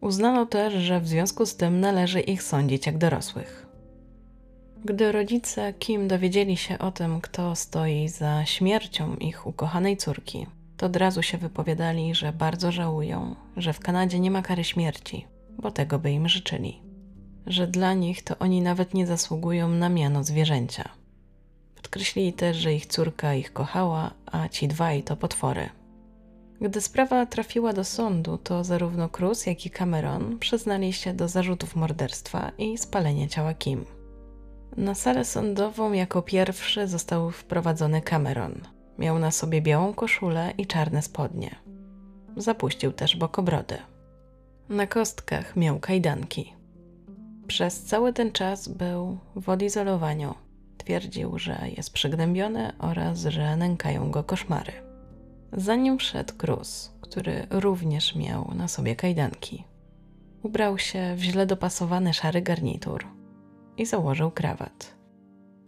Uznano 0.00 0.46
też, 0.46 0.74
że 0.74 1.00
w 1.00 1.08
związku 1.08 1.46
z 1.46 1.56
tym 1.56 1.80
należy 1.80 2.20
ich 2.20 2.42
sądzić 2.42 2.86
jak 2.86 2.98
dorosłych. 2.98 3.63
Gdy 4.84 5.12
rodzice 5.12 5.72
Kim 5.72 6.08
dowiedzieli 6.08 6.56
się 6.56 6.78
o 6.78 6.92
tym, 6.92 7.20
kto 7.20 7.56
stoi 7.56 8.08
za 8.08 8.44
śmiercią 8.44 9.16
ich 9.16 9.46
ukochanej 9.46 9.96
córki, 9.96 10.46
to 10.76 10.86
od 10.86 10.96
razu 10.96 11.22
się 11.22 11.38
wypowiadali, 11.38 12.14
że 12.14 12.32
bardzo 12.32 12.72
żałują, 12.72 13.36
że 13.56 13.72
w 13.72 13.80
Kanadzie 13.80 14.20
nie 14.20 14.30
ma 14.30 14.42
kary 14.42 14.64
śmierci, 14.64 15.26
bo 15.58 15.70
tego 15.70 15.98
by 15.98 16.12
im 16.12 16.28
życzyli 16.28 16.84
że 17.46 17.66
dla 17.66 17.94
nich 17.94 18.22
to 18.22 18.38
oni 18.38 18.62
nawet 18.62 18.94
nie 18.94 19.06
zasługują 19.06 19.68
na 19.68 19.88
miano 19.88 20.24
zwierzęcia. 20.24 20.88
Podkreślili 21.76 22.32
też, 22.32 22.56
że 22.56 22.74
ich 22.74 22.86
córka 22.86 23.34
ich 23.34 23.52
kochała, 23.52 24.10
a 24.26 24.48
ci 24.48 24.68
dwaj 24.68 25.02
to 25.02 25.16
potwory. 25.16 25.68
Gdy 26.60 26.80
sprawa 26.80 27.26
trafiła 27.26 27.72
do 27.72 27.84
sądu, 27.84 28.38
to 28.38 28.64
zarówno 28.64 29.08
Cruz, 29.08 29.46
jak 29.46 29.66
i 29.66 29.70
Cameron 29.70 30.38
przyznali 30.38 30.92
się 30.92 31.14
do 31.14 31.28
zarzutów 31.28 31.76
morderstwa 31.76 32.52
i 32.58 32.78
spalenia 32.78 33.28
ciała 33.28 33.54
Kim. 33.54 33.84
Na 34.76 34.94
salę 34.94 35.24
sądową 35.24 35.92
jako 35.92 36.22
pierwszy 36.22 36.88
został 36.88 37.30
wprowadzony 37.30 38.02
Cameron. 38.02 38.54
Miał 38.98 39.18
na 39.18 39.30
sobie 39.30 39.62
białą 39.62 39.94
koszulę 39.94 40.52
i 40.58 40.66
czarne 40.66 41.02
spodnie. 41.02 41.54
Zapuścił 42.36 42.92
też 42.92 43.16
bokobrody. 43.16 43.76
Na 44.68 44.86
kostkach 44.86 45.56
miał 45.56 45.78
kajdanki. 45.78 46.54
Przez 47.46 47.82
cały 47.82 48.12
ten 48.12 48.32
czas 48.32 48.68
był 48.68 49.18
w 49.36 49.48
odizolowaniu. 49.48 50.34
Twierdził, 50.78 51.38
że 51.38 51.58
jest 51.76 51.92
przygnębiony 51.92 52.72
oraz 52.78 53.20
że 53.20 53.56
nękają 53.56 54.10
go 54.10 54.24
koszmary. 54.24 54.72
Zanim 55.52 55.98
wszedł 55.98 56.34
Cruz, 56.34 56.92
który 57.00 57.46
również 57.50 58.14
miał 58.14 58.50
na 58.54 58.68
sobie 58.68 58.96
kajdanki. 58.96 59.64
Ubrał 60.42 60.78
się 60.78 61.14
w 61.16 61.22
źle 61.22 61.46
dopasowany 61.46 62.14
szary 62.14 62.42
garnitur 62.42 63.06
i 63.76 63.86
założył 63.86 64.30
krawat. 64.30 64.94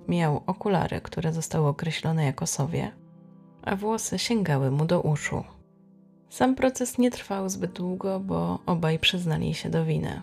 Miał 0.09 0.43
okulary, 0.47 1.01
które 1.01 1.33
zostały 1.33 1.67
określone 1.67 2.25
jako 2.25 2.47
sowie, 2.47 2.93
a 3.63 3.77
włosy 3.77 4.19
sięgały 4.19 4.71
mu 4.71 4.85
do 4.85 5.01
uszu. 5.01 5.45
Sam 6.29 6.55
proces 6.55 6.99
nie 6.99 7.11
trwał 7.11 7.49
zbyt 7.49 7.73
długo, 7.73 8.21
bo 8.21 8.59
obaj 8.67 8.99
przyznali 8.99 9.55
się 9.55 9.71
do 9.71 9.85
winy. 9.85 10.23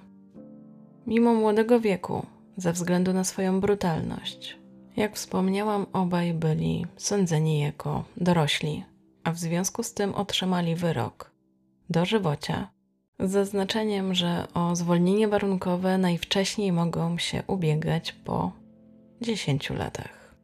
Mimo 1.07 1.34
młodego 1.34 1.79
wieku, 1.79 2.25
ze 2.57 2.73
względu 2.73 3.13
na 3.13 3.23
swoją 3.23 3.61
brutalność, 3.61 4.57
jak 4.95 5.15
wspomniałam, 5.15 5.86
obaj 5.93 6.34
byli 6.34 6.86
sądzeni 6.97 7.59
jako 7.59 8.03
dorośli, 8.17 8.86
a 9.23 9.31
w 9.31 9.38
związku 9.38 9.84
z 9.84 9.93
tym 9.93 10.15
otrzymali 10.15 10.75
wyrok 10.75 11.31
dożywocia 11.89 12.67
z 13.24 13.32
zaznaczeniem, 13.32 14.13
że 14.13 14.47
o 14.53 14.76
zwolnienie 14.76 15.28
warunkowe 15.28 15.97
najwcześniej 15.97 16.71
mogą 16.71 17.17
się 17.17 17.43
ubiegać 17.47 18.11
po 18.11 18.51
10 19.21 19.69
latach. 19.69 20.36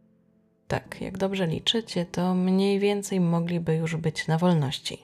Tak, 0.67 1.01
jak 1.01 1.17
dobrze 1.17 1.47
liczycie, 1.47 2.05
to 2.05 2.35
mniej 2.35 2.79
więcej 2.79 3.19
mogliby 3.19 3.75
już 3.75 3.95
być 3.95 4.27
na 4.27 4.37
wolności. 4.37 4.97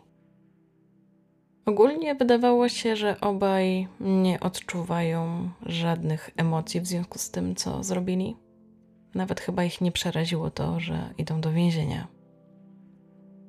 Ogólnie 1.66 2.16
wydawało 2.16 2.70
się, 2.70 2.96
że 2.96 3.22
obaj 3.22 3.88
nie 4.00 4.40
odczuwają 4.40 5.50
żadnych 5.66 6.30
emocji 6.38 6.82
w 6.82 6.88
związku 6.88 7.20
z 7.20 7.32
tym, 7.32 7.56
co 7.56 7.84
zrobili. 7.84 8.36
Nawet 9.16 9.42
chyba 9.42 9.64
ich 9.64 9.82
nie 9.82 9.92
przeraziło 9.92 10.52
to, 10.52 10.80
że 10.80 11.14
idą 11.18 11.42
do 11.42 11.52
więzienia. 11.52 12.15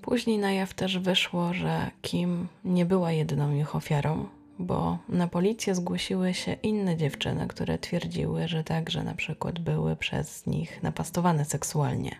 Później 0.06 0.38
na 0.38 0.52
jaw 0.52 0.74
też 0.74 0.98
wyszło, 0.98 1.54
że 1.54 1.90
Kim 2.02 2.48
nie 2.64 2.86
była 2.86 3.12
jedyną 3.12 3.54
ich 3.54 3.76
ofiarą, 3.76 4.26
bo 4.58 4.98
na 5.08 5.28
policję 5.28 5.74
zgłosiły 5.74 6.34
się 6.34 6.52
inne 6.52 6.96
dziewczyny, 6.96 7.46
które 7.48 7.78
twierdziły, 7.78 8.48
że 8.48 8.64
także 8.64 9.04
na 9.04 9.14
przykład 9.14 9.58
były 9.58 9.96
przez 9.96 10.46
nich 10.46 10.82
napastowane 10.82 11.44
seksualnie. 11.44 12.16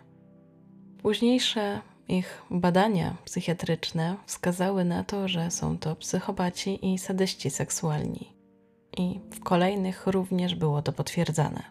Późniejsze 1.01 1.81
ich 2.07 2.41
badania 2.51 3.17
psychiatryczne 3.25 4.15
wskazały 4.25 4.85
na 4.85 5.03
to, 5.03 5.27
że 5.27 5.51
są 5.51 5.77
to 5.77 5.95
psychopaci 5.95 6.93
i 6.93 6.97
sadyści 6.97 7.49
seksualni. 7.49 8.33
I 8.97 9.19
w 9.31 9.43
kolejnych 9.43 10.07
również 10.07 10.55
było 10.55 10.81
to 10.81 10.93
potwierdzane. 10.93 11.63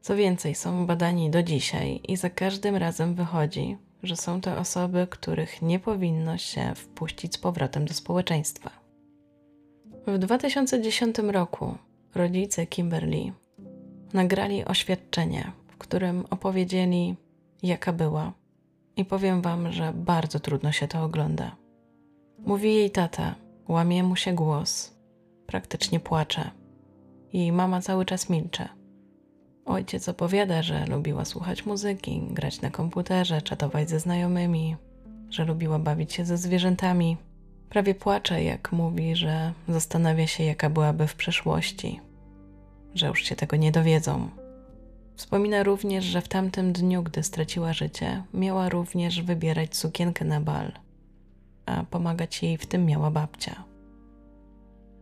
Co 0.00 0.16
więcej, 0.16 0.54
są 0.54 0.86
badani 0.86 1.30
do 1.30 1.42
dzisiaj 1.42 2.00
i 2.08 2.16
za 2.16 2.30
każdym 2.30 2.76
razem 2.76 3.14
wychodzi, 3.14 3.76
że 4.06 4.16
są 4.16 4.40
to 4.40 4.58
osoby, 4.58 5.06
których 5.10 5.62
nie 5.62 5.78
powinno 5.78 6.38
się 6.38 6.74
wpuścić 6.74 7.34
z 7.34 7.38
powrotem 7.38 7.84
do 7.84 7.94
społeczeństwa. 7.94 8.70
W 10.06 10.18
2010 10.18 11.18
roku 11.18 11.74
rodzice 12.14 12.66
Kimberly 12.66 13.32
nagrali 14.12 14.64
oświadczenie, 14.64 15.52
w 15.68 15.78
którym 15.78 16.24
opowiedzieli, 16.30 17.16
jaka 17.62 17.92
była 17.92 18.32
i 18.96 19.04
powiem 19.04 19.42
wam, 19.42 19.72
że 19.72 19.92
bardzo 19.94 20.40
trudno 20.40 20.72
się 20.72 20.88
to 20.88 21.02
ogląda. 21.04 21.56
Mówi 22.38 22.74
jej 22.74 22.90
tata, 22.90 23.34
łamie 23.68 24.02
mu 24.02 24.16
się 24.16 24.32
głos, 24.32 24.94
praktycznie 25.46 26.00
płacze. 26.00 26.50
Jej 27.32 27.52
mama 27.52 27.80
cały 27.80 28.04
czas 28.04 28.30
milczy. 28.30 28.68
Ojciec 29.66 30.08
opowiada, 30.08 30.62
że 30.62 30.86
lubiła 30.86 31.24
słuchać 31.24 31.66
muzyki, 31.66 32.22
grać 32.30 32.60
na 32.60 32.70
komputerze, 32.70 33.42
czatować 33.42 33.90
ze 33.90 34.00
znajomymi, 34.00 34.76
że 35.30 35.44
lubiła 35.44 35.78
bawić 35.78 36.12
się 36.12 36.24
ze 36.24 36.36
zwierzętami. 36.36 37.16
Prawie 37.68 37.94
płacze, 37.94 38.44
jak 38.44 38.72
mówi, 38.72 39.16
że 39.16 39.52
zastanawia 39.68 40.26
się, 40.26 40.44
jaka 40.44 40.70
byłaby 40.70 41.06
w 41.06 41.14
przeszłości, 41.14 42.00
że 42.94 43.06
już 43.06 43.24
się 43.24 43.36
tego 43.36 43.56
nie 43.56 43.72
dowiedzą. 43.72 44.28
Wspomina 45.16 45.62
również, 45.62 46.04
że 46.04 46.20
w 46.20 46.28
tamtym 46.28 46.72
dniu, 46.72 47.02
gdy 47.02 47.22
straciła 47.22 47.72
życie, 47.72 48.22
miała 48.34 48.68
również 48.68 49.22
wybierać 49.22 49.76
sukienkę 49.76 50.24
na 50.24 50.40
bal, 50.40 50.72
a 51.66 51.84
pomagać 51.90 52.42
jej 52.42 52.58
w 52.58 52.66
tym 52.66 52.86
miała 52.86 53.10
babcia. 53.10 53.64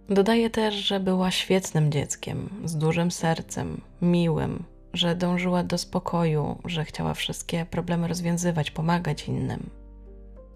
Dodaje 0.08 0.50
też, 0.50 0.74
że 0.74 1.00
była 1.00 1.30
świetnym 1.30 1.92
dzieckiem, 1.92 2.48
z 2.64 2.76
dużym 2.76 3.10
sercem, 3.10 3.80
miłym, 4.02 4.64
że 4.92 5.16
dążyła 5.16 5.62
do 5.62 5.78
spokoju, 5.78 6.58
że 6.64 6.84
chciała 6.84 7.14
wszystkie 7.14 7.66
problemy 7.66 8.08
rozwiązywać, 8.08 8.70
pomagać 8.70 9.28
innym. 9.28 9.70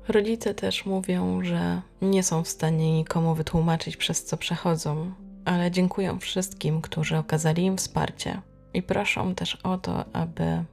Rodzice 0.08 0.54
też 0.54 0.86
mówią, 0.86 1.44
że 1.44 1.82
nie 2.02 2.22
są 2.22 2.42
w 2.42 2.48
stanie 2.48 2.92
nikomu 2.92 3.34
wytłumaczyć, 3.34 3.96
przez 3.96 4.24
co 4.24 4.36
przechodzą, 4.36 5.12
ale 5.44 5.70
dziękują 5.70 6.18
wszystkim, 6.18 6.80
którzy 6.80 7.16
okazali 7.16 7.64
im 7.64 7.76
wsparcie 7.76 8.40
i 8.74 8.82
proszą 8.82 9.34
też 9.34 9.54
o 9.54 9.78
to, 9.78 10.04
aby 10.12 10.64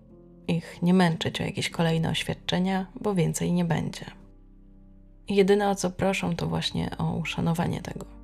ich 0.48 0.82
nie 0.82 0.94
męczyć 0.94 1.42
o 1.42 1.44
jakieś 1.44 1.70
kolejne 1.70 2.10
oświadczenia, 2.10 2.86
bo 3.02 3.16
więcej 3.16 3.52
nie 3.54 3.66
będzie. 3.66 4.06
Jedyne 5.30 5.70
o 5.70 5.76
co 5.76 5.90
proszą, 5.90 6.36
to 6.36 6.48
właśnie 6.48 6.98
o 6.98 7.14
uszanowanie 7.16 7.82
tego. 7.82 8.23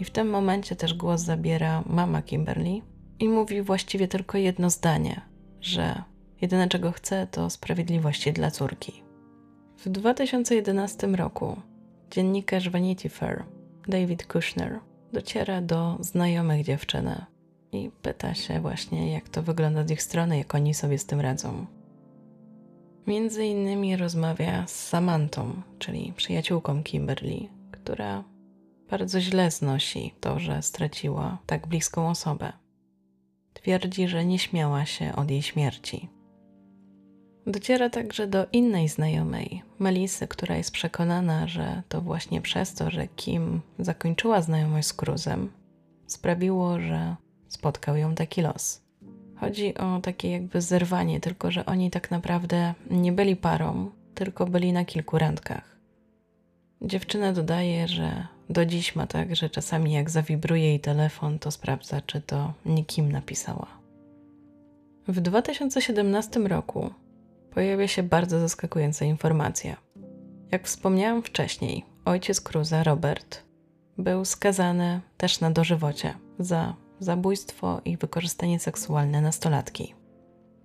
I 0.00 0.04
w 0.04 0.10
tym 0.10 0.30
momencie 0.30 0.76
też 0.76 0.94
głos 0.94 1.20
zabiera 1.20 1.82
mama 1.86 2.22
Kimberly 2.22 2.80
i 3.18 3.28
mówi 3.28 3.62
właściwie 3.62 4.08
tylko 4.08 4.38
jedno 4.38 4.70
zdanie, 4.70 5.20
że 5.60 6.02
jedyne 6.40 6.68
czego 6.68 6.92
chce 6.92 7.26
to 7.26 7.50
sprawiedliwości 7.50 8.32
dla 8.32 8.50
córki. 8.50 9.02
W 9.78 9.88
2011 9.88 11.06
roku 11.06 11.56
dziennikarz 12.10 12.70
Vanity 12.70 13.08
Fair 13.08 13.44
David 13.88 14.26
Kushner 14.26 14.78
dociera 15.12 15.60
do 15.60 15.96
znajomych 16.00 16.64
dziewczyny 16.64 17.24
i 17.72 17.90
pyta 18.02 18.34
się 18.34 18.60
właśnie, 18.60 19.12
jak 19.12 19.28
to 19.28 19.42
wygląda 19.42 19.86
z 19.86 19.90
ich 19.90 20.02
strony, 20.02 20.38
jak 20.38 20.54
oni 20.54 20.74
sobie 20.74 20.98
z 20.98 21.06
tym 21.06 21.20
radzą. 21.20 21.66
Między 23.06 23.44
innymi 23.44 23.96
rozmawia 23.96 24.66
z 24.66 24.88
Samantą, 24.88 25.62
czyli 25.78 26.12
przyjaciółką 26.16 26.82
Kimberly, 26.82 27.48
która 27.72 28.24
bardzo 28.90 29.20
źle 29.20 29.50
znosi 29.50 30.14
to, 30.20 30.38
że 30.38 30.62
straciła 30.62 31.38
tak 31.46 31.66
bliską 31.66 32.08
osobę. 32.10 32.52
Twierdzi, 33.52 34.08
że 34.08 34.24
nie 34.24 34.38
śmiała 34.38 34.86
się 34.86 35.16
od 35.16 35.30
jej 35.30 35.42
śmierci. 35.42 36.08
Dociera 37.46 37.90
także 37.90 38.26
do 38.26 38.46
innej 38.52 38.88
znajomej, 38.88 39.62
Melisy, 39.78 40.28
która 40.28 40.56
jest 40.56 40.70
przekonana, 40.70 41.46
że 41.46 41.82
to 41.88 42.00
właśnie 42.00 42.40
przez 42.40 42.74
to, 42.74 42.90
że 42.90 43.08
Kim 43.08 43.60
zakończyła 43.78 44.42
znajomość 44.42 44.88
z 44.88 44.92
Cruzem, 44.92 45.50
sprawiło, 46.06 46.80
że 46.80 47.16
spotkał 47.48 47.96
ją 47.96 48.14
taki 48.14 48.42
los. 48.42 48.82
Chodzi 49.36 49.74
o 49.74 50.00
takie 50.00 50.30
jakby 50.30 50.60
zerwanie, 50.62 51.20
tylko 51.20 51.50
że 51.50 51.66
oni 51.66 51.90
tak 51.90 52.10
naprawdę 52.10 52.74
nie 52.90 53.12
byli 53.12 53.36
parą, 53.36 53.90
tylko 54.14 54.46
byli 54.46 54.72
na 54.72 54.84
kilku 54.84 55.18
randkach. 55.18 55.69
Dziewczyna 56.82 57.32
dodaje, 57.32 57.88
że 57.88 58.26
do 58.50 58.66
dziś 58.66 58.96
ma 58.96 59.06
tak, 59.06 59.36
że 59.36 59.50
czasami 59.50 59.92
jak 59.92 60.10
zawibruje 60.10 60.64
jej 60.64 60.80
telefon, 60.80 61.38
to 61.38 61.50
sprawdza, 61.50 62.00
czy 62.00 62.20
to 62.20 62.52
nikim 62.66 63.12
napisała. 63.12 63.66
W 65.08 65.20
2017 65.20 66.40
roku 66.40 66.90
pojawia 67.50 67.88
się 67.88 68.02
bardzo 68.02 68.40
zaskakująca 68.40 69.04
informacja. 69.04 69.76
Jak 70.50 70.66
wspomniałam 70.66 71.22
wcześniej, 71.22 71.84
ojciec 72.04 72.40
Cruza, 72.40 72.82
Robert, 72.82 73.42
był 73.98 74.24
skazany 74.24 75.00
też 75.16 75.40
na 75.40 75.50
dożywocie 75.50 76.14
za 76.38 76.74
zabójstwo 77.00 77.80
i 77.84 77.96
wykorzystanie 77.96 78.60
seksualne 78.60 79.20
nastolatki. 79.20 79.94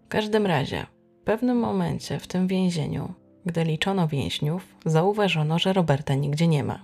W 0.06 0.08
każdym 0.08 0.46
razie, 0.46 0.86
w 1.22 1.24
pewnym 1.24 1.58
momencie 1.58 2.20
w 2.20 2.28
tym 2.28 2.48
więzieniu, 2.48 3.14
gdy 3.46 3.64
liczono 3.64 4.08
więźniów, 4.08 4.76
zauważono, 4.86 5.60
że 5.60 5.74
Roberta 5.74 6.16
nigdzie 6.16 6.48
nie 6.48 6.64
ma. 6.64 6.80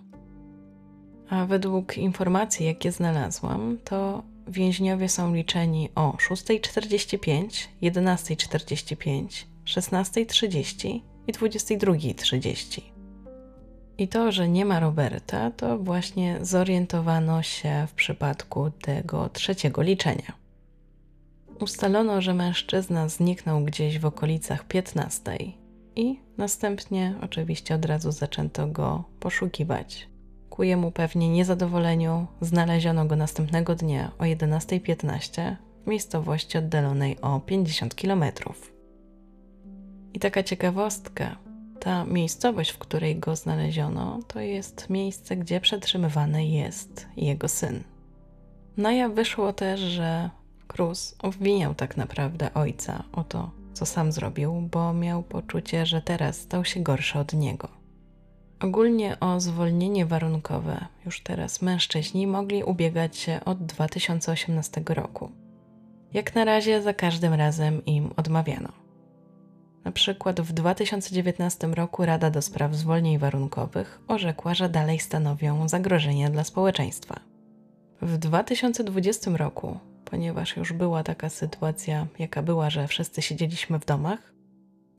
A 1.30 1.46
według 1.46 1.98
informacji, 1.98 2.66
jakie 2.66 2.92
znalazłam, 2.92 3.78
to 3.84 4.24
więźniowie 4.48 5.10
są 5.10 5.34
liczeni 5.36 5.90
o 5.96 6.12
6.45, 6.12 7.68
11.45, 7.82 9.46
16.30 9.66 11.00
i 11.28 11.34
22.30. 11.34 12.82
I 13.98 14.08
to, 14.08 14.32
że 14.32 14.50
nie 14.50 14.66
ma 14.66 14.80
Roberta, 14.80 15.52
to 15.52 15.78
właśnie 15.78 16.38
zorientowano 16.42 17.44
się 17.44 17.88
w 17.88 17.94
przypadku 17.94 18.72
tego 18.72 19.30
trzeciego 19.30 19.82
liczenia. 19.82 20.34
Ustalono, 21.60 22.22
że 22.22 22.34
mężczyzna 22.34 23.10
zniknął 23.10 23.62
gdzieś 23.62 24.00
w 24.00 24.06
okolicach 24.06 24.68
15 24.68 25.38
i 25.96 26.20
następnie 26.38 27.16
oczywiście 27.22 27.76
od 27.76 27.86
razu 27.86 28.12
zaczęto 28.12 28.68
go 28.68 29.04
poszukiwać. 29.20 30.08
Ku 30.50 30.64
jemu 30.64 30.92
pewnie 30.92 31.30
niezadowoleniu 31.30 32.28
znaleziono 32.42 33.06
go 33.06 33.16
następnego 33.16 33.76
dnia 33.76 34.12
o 34.20 34.24
11.15 34.24 35.56
w 35.84 35.88
miejscowości 35.88 36.58
oddalonej 36.58 37.22
o 37.22 37.40
50 37.40 37.96
kilometrów. 37.96 38.74
I 40.14 40.20
taka 40.20 40.44
ciekawostka, 40.44 41.38
ta 41.80 42.06
miejscowość, 42.06 42.72
w 42.72 42.78
której 42.78 43.16
go 43.16 43.36
znaleziono, 43.36 44.20
to 44.28 44.40
jest 44.40 44.90
miejsce, 44.90 45.36
gdzie 45.36 45.62
przetrzymywany 45.62 46.46
jest 46.46 47.08
jego 47.18 47.48
syn. 47.48 47.84
Na 48.78 48.94
jaw 48.94 49.14
wyszło 49.14 49.54
też, 49.54 49.80
że 49.80 50.30
Cruz 50.68 51.16
obwiniał 51.20 51.76
tak 51.76 51.98
naprawdę 51.98 52.54
ojca 52.54 53.04
o 53.12 53.24
to, 53.24 53.52
co 53.74 53.86
sam 53.86 54.12
zrobił, 54.12 54.70
bo 54.72 54.94
miał 54.94 55.24
poczucie, 55.24 55.86
że 55.86 56.02
teraz 56.02 56.40
stał 56.40 56.66
się 56.66 56.80
gorszy 56.80 57.20
od 57.20 57.34
niego. 57.34 57.68
Ogólnie 58.62 59.20
o 59.20 59.40
zwolnienie 59.40 60.06
warunkowe 60.06 60.86
już 61.06 61.24
teraz 61.24 61.62
mężczyźni 61.62 62.28
mogli 62.28 62.64
ubiegać 62.64 63.18
się 63.18 63.40
od 63.46 63.66
2018 63.66 64.82
roku. 64.90 65.32
Jak 66.14 66.36
na 66.36 66.46
razie 66.46 66.82
za 66.82 66.94
każdym 66.94 67.34
razem 67.34 67.86
im 67.86 68.10
odmawiano. 68.18 68.70
Na 69.86 69.92
przykład 69.92 70.42
w 70.42 70.54
2019 70.54 71.68
roku 71.68 72.06
Rada 72.06 72.30
do 72.30 72.42
Spraw 72.42 72.76
Zwolnień 72.76 73.18
Warunkowych 73.18 74.02
orzekła, 74.08 74.54
że 74.54 74.70
dalej 74.70 75.00
stanowią 75.00 75.68
zagrożenie 75.68 76.30
dla 76.30 76.44
społeczeństwa. 76.44 77.20
W 78.02 78.18
2020 78.18 79.32
roku, 79.38 79.80
ponieważ 80.12 80.58
już 80.58 80.74
była 80.74 81.04
taka 81.04 81.30
sytuacja, 81.30 82.08
jaka 82.20 82.42
była, 82.42 82.70
że 82.70 82.88
wszyscy 82.88 83.22
siedzieliśmy 83.22 83.80
w 83.80 83.86
domach, 83.86 84.34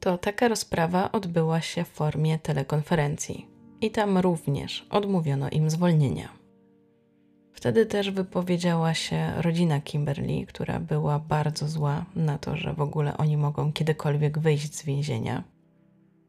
to 0.00 0.18
taka 0.18 0.48
rozprawa 0.48 1.12
odbyła 1.12 1.60
się 1.60 1.84
w 1.84 1.88
formie 1.88 2.38
telekonferencji 2.38 3.46
i 3.80 3.90
tam 3.90 4.18
również 4.18 4.86
odmówiono 4.90 5.50
im 5.50 5.70
zwolnienia. 5.70 6.28
Wtedy 7.52 7.86
też 7.86 8.10
wypowiedziała 8.10 8.94
się 8.94 9.32
rodzina 9.36 9.80
Kimberly, 9.80 10.46
która 10.46 10.80
była 10.80 11.18
bardzo 11.18 11.68
zła 11.68 12.04
na 12.16 12.38
to, 12.38 12.56
że 12.56 12.72
w 12.74 12.80
ogóle 12.80 13.16
oni 13.16 13.36
mogą 13.36 13.72
kiedykolwiek 13.72 14.38
wyjść 14.38 14.74
z 14.74 14.84
więzienia. 14.84 15.44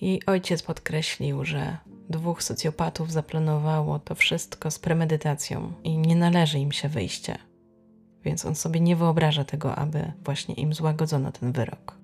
Jej 0.02 0.26
ojciec 0.26 0.64
podkreślił, 0.64 1.46
że 1.46 1.78
dwóch 2.10 2.44
socjopatów 2.44 3.12
zaplanowało 3.12 4.00
to 4.00 4.16
wszystko 4.16 4.72
z 4.72 4.80
premedytacją 4.80 5.74
i 5.84 5.98
nie 5.98 6.16
należy 6.16 6.60
im 6.60 6.72
się 6.72 6.90
wyjście. 6.90 7.53
Więc 8.24 8.46
on 8.46 8.56
sobie 8.56 8.80
nie 8.80 8.96
wyobraża 8.96 9.44
tego, 9.44 9.76
aby 9.76 10.12
właśnie 10.26 10.56
im 10.56 10.74
złagodzono 10.74 11.32
ten 11.32 11.52
wyrok. 11.52 12.04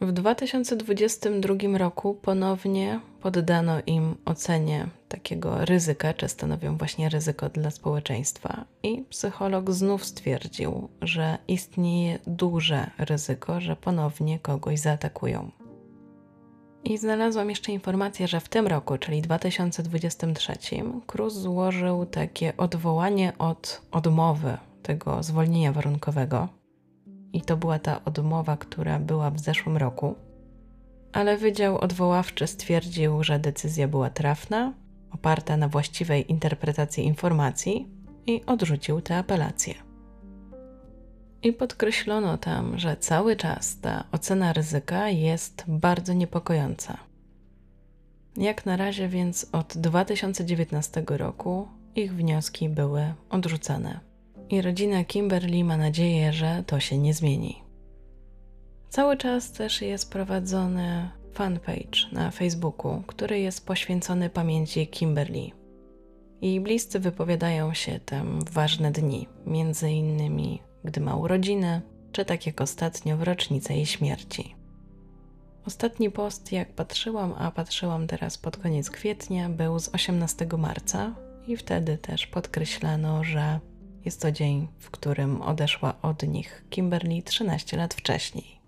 W 0.00 0.12
2022 0.12 1.78
roku 1.78 2.14
ponownie 2.14 3.00
poddano 3.20 3.72
im 3.86 4.14
ocenie 4.24 4.86
takiego 5.08 5.64
ryzyka, 5.64 6.14
czy 6.14 6.28
stanowią 6.28 6.76
właśnie 6.76 7.08
ryzyko 7.08 7.48
dla 7.48 7.70
społeczeństwa, 7.70 8.64
i 8.82 9.04
psycholog 9.10 9.70
znów 9.70 10.04
stwierdził, 10.04 10.88
że 11.02 11.38
istnieje 11.48 12.18
duże 12.26 12.90
ryzyko, 12.98 13.60
że 13.60 13.76
ponownie 13.76 14.38
kogoś 14.38 14.80
zaatakują. 14.80 15.50
I 16.84 16.98
znalazłam 16.98 17.50
jeszcze 17.50 17.72
informację, 17.72 18.28
że 18.28 18.40
w 18.40 18.48
tym 18.48 18.66
roku, 18.66 18.98
czyli 18.98 19.22
2023, 19.22 20.52
Cruz 21.06 21.34
złożył 21.34 22.06
takie 22.06 22.56
odwołanie 22.56 23.32
od 23.38 23.82
odmowy 23.92 24.58
tego 24.86 25.22
zwolnienia 25.22 25.72
warunkowego 25.72 26.48
i 27.32 27.42
to 27.42 27.56
była 27.56 27.78
ta 27.78 28.04
odmowa, 28.04 28.56
która 28.56 28.98
była 28.98 29.30
w 29.30 29.40
zeszłym 29.40 29.76
roku. 29.76 30.14
Ale 31.12 31.36
Wydział 31.36 31.78
Odwoławczy 31.78 32.46
stwierdził, 32.46 33.24
że 33.24 33.38
decyzja 33.38 33.88
była 33.88 34.10
trafna, 34.10 34.72
oparta 35.10 35.56
na 35.56 35.68
właściwej 35.68 36.30
interpretacji 36.30 37.04
informacji 37.04 37.88
i 38.26 38.44
odrzucił 38.46 39.00
tę 39.00 39.18
apelację. 39.18 39.74
I 41.42 41.52
podkreślono 41.52 42.38
tam, 42.38 42.78
że 42.78 42.96
cały 42.96 43.36
czas 43.36 43.80
ta 43.80 44.04
ocena 44.12 44.52
ryzyka 44.52 45.08
jest 45.08 45.64
bardzo 45.68 46.12
niepokojąca. 46.12 46.96
Jak 48.36 48.66
na 48.66 48.76
razie 48.76 49.08
więc 49.08 49.46
od 49.52 49.76
2019 49.76 51.04
roku 51.08 51.68
ich 51.94 52.14
wnioski 52.14 52.68
były 52.68 53.14
odrzucane. 53.30 54.00
I 54.50 54.62
rodzina 54.62 55.04
Kimberly 55.04 55.64
ma 55.64 55.76
nadzieję, 55.76 56.32
że 56.32 56.64
to 56.66 56.80
się 56.80 56.98
nie 56.98 57.14
zmieni. 57.14 57.62
Cały 58.88 59.16
czas 59.16 59.52
też 59.52 59.82
jest 59.82 60.10
prowadzony 60.12 61.10
fanpage 61.32 62.10
na 62.12 62.30
Facebooku, 62.30 63.02
który 63.06 63.38
jest 63.38 63.66
poświęcony 63.66 64.30
pamięci 64.30 64.86
Kimberly. 64.86 65.50
Jej 66.40 66.60
bliscy 66.60 67.00
wypowiadają 67.00 67.74
się 67.74 68.00
tam 68.00 68.40
w 68.40 68.50
ważne 68.50 68.90
dni, 68.92 69.28
między 69.46 69.90
innymi 69.90 70.60
gdy 70.86 71.00
ma 71.00 71.16
urodziny, 71.16 71.82
czy 72.12 72.24
tak 72.24 72.46
jak 72.46 72.60
ostatnio 72.60 73.16
w 73.16 73.22
rocznicę 73.22 73.74
jej 73.74 73.86
śmierci. 73.86 74.54
Ostatni 75.66 76.10
post, 76.10 76.52
jak 76.52 76.72
patrzyłam, 76.72 77.34
a 77.38 77.50
patrzyłam 77.50 78.06
teraz 78.06 78.38
pod 78.38 78.56
koniec 78.56 78.90
kwietnia, 78.90 79.48
był 79.48 79.78
z 79.78 79.88
18 79.88 80.46
marca 80.58 81.14
i 81.46 81.56
wtedy 81.56 81.98
też 81.98 82.26
podkreślano, 82.26 83.24
że 83.24 83.60
jest 84.06 84.22
to 84.22 84.32
dzień, 84.32 84.68
w 84.78 84.90
którym 84.90 85.42
odeszła 85.42 85.94
od 86.02 86.22
nich 86.22 86.64
Kimberly 86.70 87.22
13 87.22 87.76
lat 87.76 87.94
wcześniej. 87.94 88.60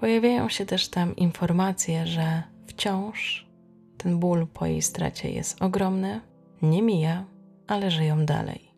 Pojawiają 0.00 0.48
się 0.48 0.66
też 0.66 0.88
tam 0.88 1.16
informacje, 1.16 2.06
że 2.06 2.42
wciąż 2.66 3.46
ten 3.96 4.18
ból 4.18 4.46
po 4.46 4.66
jej 4.66 4.82
stracie 4.82 5.30
jest 5.30 5.62
ogromny, 5.62 6.20
nie 6.62 6.82
mija, 6.82 7.24
ale 7.66 7.90
żyją 7.90 8.26
dalej. 8.26 8.70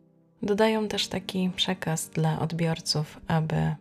Dodają 0.43 0.89
też 0.89 1.09
taki 1.09 1.51
przekaz 1.57 2.11
dla 2.11 2.41
odbiorców, 2.41 3.21
aby 3.27 3.75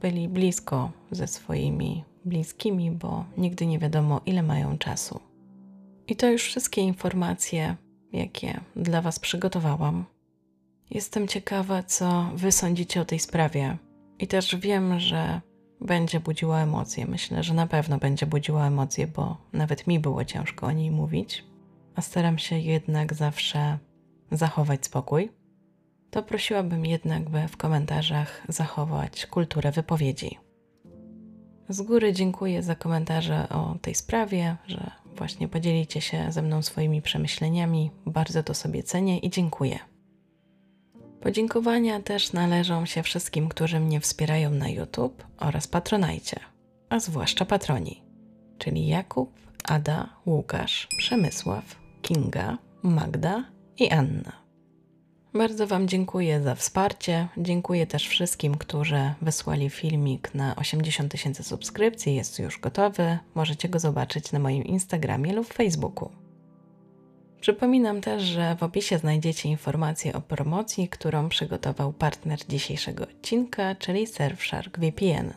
byli 0.00 0.28
blisko 0.28 0.90
ze 1.10 1.26
swoimi 1.26 2.04
bliskimi, 2.24 2.90
bo 2.90 3.24
nigdy 3.36 3.66
nie 3.66 3.78
wiadomo, 3.78 4.20
ile 4.26 4.42
mają 4.42 4.78
czasu. 4.78 5.20
I 6.08 6.16
to 6.16 6.28
już 6.30 6.42
wszystkie 6.42 6.80
informacje, 6.80 7.76
jakie 8.12 8.60
dla 8.76 9.02
Was 9.02 9.18
przygotowałam. 9.18 10.04
Jestem 10.94 11.28
ciekawa, 11.28 11.82
co 11.82 12.30
Wy 12.34 12.52
sądzicie 12.52 13.00
o 13.00 13.04
tej 13.04 13.18
sprawie. 13.18 13.76
I 14.18 14.26
też 14.26 14.56
wiem, 14.56 15.00
że 15.00 15.40
będzie 15.80 16.20
budziła 16.20 16.60
emocje. 16.60 17.06
Myślę, 17.06 17.42
że 17.42 17.54
na 17.54 17.66
pewno 17.66 17.98
będzie 17.98 18.26
budziła 18.26 18.66
emocje, 18.66 19.06
bo 19.06 19.36
nawet 19.52 19.86
mi 19.86 20.00
było 20.00 20.24
ciężko 20.24 20.66
o 20.66 20.72
niej 20.72 20.90
mówić, 20.90 21.44
a 21.94 22.02
staram 22.02 22.38
się 22.38 22.58
jednak 22.58 23.14
zawsze 23.14 23.78
zachować 24.30 24.86
spokój. 24.86 25.32
To 26.10 26.22
prosiłabym 26.22 26.86
jednak, 26.86 27.30
by 27.30 27.48
w 27.48 27.56
komentarzach 27.56 28.42
zachować 28.48 29.26
kulturę 29.26 29.72
wypowiedzi. 29.72 30.38
Z 31.68 31.82
góry 31.82 32.12
dziękuję 32.12 32.62
za 32.62 32.74
komentarze 32.74 33.48
o 33.48 33.76
tej 33.82 33.94
sprawie, 33.94 34.56
że 34.66 34.90
właśnie 35.16 35.48
podzielicie 35.48 36.00
się 36.00 36.32
ze 36.32 36.42
mną 36.42 36.62
swoimi 36.62 37.02
przemyśleniami. 37.02 37.90
Bardzo 38.06 38.42
to 38.42 38.54
sobie 38.54 38.82
cenię 38.82 39.18
i 39.18 39.30
dziękuję. 39.30 39.91
Podziękowania 41.22 42.00
też 42.00 42.32
należą 42.32 42.86
się 42.86 43.02
wszystkim, 43.02 43.48
którzy 43.48 43.80
mnie 43.80 44.00
wspierają 44.00 44.50
na 44.50 44.68
YouTube 44.68 45.24
oraz 45.38 45.66
patronajcie, 45.68 46.40
a 46.88 47.00
zwłaszcza 47.00 47.44
patroni, 47.44 48.02
czyli 48.58 48.86
Jakub, 48.86 49.32
Ada, 49.64 50.08
Łukasz, 50.26 50.88
Przemysław, 50.98 51.64
Kinga, 52.02 52.58
Magda 52.82 53.44
i 53.78 53.90
Anna. 53.90 54.32
Bardzo 55.34 55.66
Wam 55.66 55.88
dziękuję 55.88 56.42
za 56.42 56.54
wsparcie. 56.54 57.28
Dziękuję 57.36 57.86
też 57.86 58.08
wszystkim, 58.08 58.54
którzy 58.54 59.14
wysłali 59.22 59.70
filmik 59.70 60.34
na 60.34 60.56
80 60.56 61.12
tysięcy 61.12 61.42
subskrypcji. 61.42 62.14
Jest 62.14 62.38
już 62.38 62.60
gotowy. 62.60 63.18
Możecie 63.34 63.68
go 63.68 63.78
zobaczyć 63.78 64.32
na 64.32 64.38
moim 64.38 64.64
Instagramie 64.64 65.32
lub 65.32 65.52
Facebooku. 65.52 66.21
Przypominam 67.42 68.00
też, 68.00 68.22
że 68.22 68.56
w 68.56 68.62
opisie 68.62 68.98
znajdziecie 68.98 69.48
informacje 69.48 70.12
o 70.12 70.20
promocji, 70.20 70.88
którą 70.88 71.28
przygotował 71.28 71.92
partner 71.92 72.38
dzisiejszego 72.48 73.04
odcinka, 73.04 73.74
czyli 73.74 74.06
Surfshark 74.06 74.78
VPN. 74.78 75.32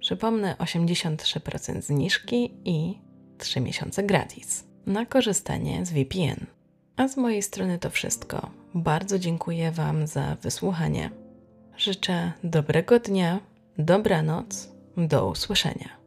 Przypomnę 0.00 0.56
83% 0.58 1.82
zniżki 1.82 2.54
i 2.64 2.98
3 3.38 3.60
miesiące 3.60 4.02
gratis 4.02 4.64
na 4.86 5.06
korzystanie 5.06 5.86
z 5.86 5.92
VPN. 5.92 6.46
A 6.96 7.08
z 7.08 7.16
mojej 7.16 7.42
strony 7.42 7.78
to 7.78 7.90
wszystko. 7.90 8.50
Bardzo 8.74 9.18
dziękuję 9.18 9.70
Wam 9.70 10.06
za 10.06 10.36
wysłuchanie. 10.42 11.10
Życzę 11.76 12.32
dobrego 12.44 13.00
dnia, 13.00 13.40
dobranoc, 13.78 14.68
do 14.96 15.28
usłyszenia. 15.28 16.03